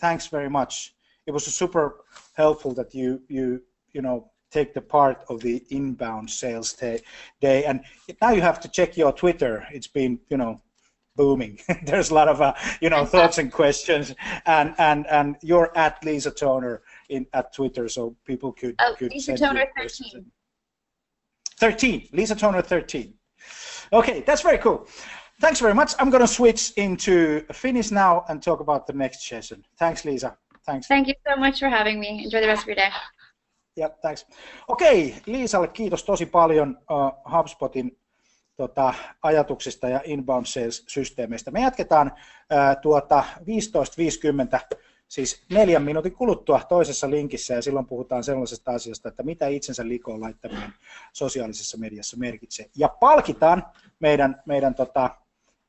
thanks 0.01 0.26
very 0.26 0.51
much. 0.51 0.95
It 1.26 1.30
was 1.30 1.45
super 1.47 2.05
helpful 2.32 2.74
that 2.74 2.95
you 2.95 3.22
you 3.28 3.62
you 3.92 4.03
know 4.03 4.32
take 4.55 4.72
the 4.72 4.80
part 4.80 5.24
of 5.28 5.40
the 5.40 5.64
inbound 5.70 6.30
sales 6.30 6.72
day, 6.72 7.64
and 7.64 7.80
now 8.22 8.30
you 8.30 8.40
have 8.40 8.61
to 8.61 8.68
check 8.68 8.96
your 8.96 9.12
Twitter. 9.12 9.66
It's 9.72 9.88
been 9.88 10.20
you 10.30 10.36
know 10.36 10.61
booming. 11.16 11.59
There's 11.84 12.11
a 12.11 12.14
lot 12.14 12.28
of 12.28 12.40
uh, 12.40 12.55
you 12.80 12.88
know 12.88 13.05
thoughts 13.05 13.38
and 13.38 13.50
questions, 13.52 14.14
and 14.46 14.74
and 14.78 15.07
and 15.09 15.36
you're 15.42 15.70
at 15.76 16.02
Lisa 16.05 16.30
Toner 16.30 16.82
in 17.09 17.26
at 17.32 17.52
Twitter, 17.52 17.88
so 17.88 18.16
people 18.24 18.52
could 18.52 18.76
oh, 18.78 18.94
could 18.96 19.12
Lisa 19.12 19.36
Toner 19.36 19.66
thirteen. 19.76 20.30
Thirteen, 21.59 22.09
Lisa 22.12 22.36
Toner 22.36 22.62
thirteen. 22.62 23.14
Okay, 23.92 24.22
that's 24.26 24.42
very 24.42 24.59
cool. 24.59 24.86
Thanks 25.40 25.59
very 25.61 25.74
much. 25.74 25.94
I'm 25.98 26.11
going 26.11 26.22
to 26.22 26.34
switch 26.40 26.72
into 26.76 27.40
Finnish 27.52 27.90
now 27.90 28.24
and 28.28 28.40
talk 28.40 28.61
about 28.61 28.86
the 28.86 28.92
next 28.92 29.26
session. 29.26 29.64
Thanks, 29.78 30.05
Lisa. 30.05 30.36
Thanks. 30.64 30.86
Thank 30.86 31.09
you 31.09 31.14
so 31.26 31.34
much 31.36 31.59
for 31.59 31.68
having 31.68 31.98
me. 31.98 32.22
Enjoy 32.24 32.40
the 32.40 32.46
rest 32.46 32.62
of 32.62 32.68
your 32.68 32.76
day. 32.76 32.90
Yep, 33.79 34.01
thanks. 34.01 34.27
Okei, 34.68 35.14
Liisalle 35.27 35.68
kiitos 35.68 36.05
tosi 36.05 36.27
paljon 36.27 36.79
uh, 36.79 37.33
HubSpotin 37.33 37.99
tota, 38.57 38.95
ajatuksista 39.22 39.89
ja 39.89 40.01
inbound 40.05 40.47
sales-systeemeistä. 40.47 41.51
Me 41.51 41.61
jatketaan 41.61 42.12
ää, 42.51 42.77
tuota 42.77 43.25
15.50, 43.41 44.77
siis 45.09 45.45
neljän 45.51 45.83
minuutin 45.83 46.14
kuluttua 46.14 46.61
toisessa 46.68 47.11
linkissä 47.11 47.55
ja 47.55 47.62
silloin 47.62 47.87
puhutaan 47.87 48.25
sellaisesta 48.25 48.70
asiasta, 48.70 49.09
että 49.09 49.22
mitä 49.22 49.47
itsensä 49.47 49.89
likoon 49.89 50.20
laittaminen 50.20 50.72
sosiaalisessa 51.12 51.79
mediassa 51.79 52.16
merkitsee. 52.16 52.70
Ja 52.77 52.89
palkitaan 52.89 53.66
meidän, 54.01 54.43
meidän 54.47 54.75
tota, 54.75 55.11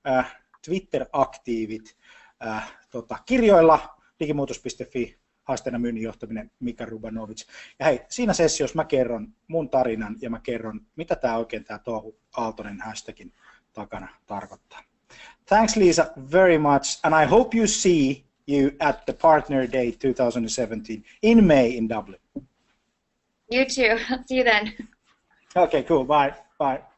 ää, 0.04 0.26
Twitter-aktiivit 0.66 1.98
ää, 2.40 2.68
tota, 2.92 3.18
kirjoilla 3.26 3.80
digimuutos.fi 4.20 5.25
haasteena 5.46 5.80
myynnin 5.80 6.04
johtaminen 6.04 6.52
Mika 6.60 6.86
Rubanovic. 6.86 7.46
Ja 7.80 7.86
hei, 7.86 8.02
siinä 8.10 8.34
sessiossa 8.34 8.76
mä 8.76 8.86
kerron 8.86 9.34
mun 9.48 9.70
tarinan 9.70 10.16
ja 10.22 10.30
mä 10.30 10.40
kerron, 10.40 10.82
mitä 10.96 11.16
tämä 11.16 11.38
oikein 11.38 11.64
tämä 11.64 11.80
Tohu 11.80 12.20
Aaltonen 12.38 12.82
hashtagin 12.82 13.34
takana 13.74 14.08
tarkoittaa. 14.26 14.84
Thanks 15.46 15.76
Lisa 15.76 16.08
very 16.32 16.58
much 16.58 17.00
and 17.04 17.24
I 17.24 17.30
hope 17.30 17.58
you 17.58 17.68
see 17.68 18.24
you 18.48 18.72
at 18.80 19.06
the 19.06 19.14
Partner 19.14 19.72
Day 19.72 19.92
2017 19.92 21.04
in 21.24 21.44
May 21.44 21.78
in 21.78 21.90
Dublin. 21.90 22.20
You 23.52 23.66
too. 23.66 23.98
See 24.28 24.38
you 24.38 24.44
then. 24.44 24.74
Okay, 25.56 25.84
cool. 25.84 26.04
Bye. 26.04 26.34
Bye. 26.58 26.95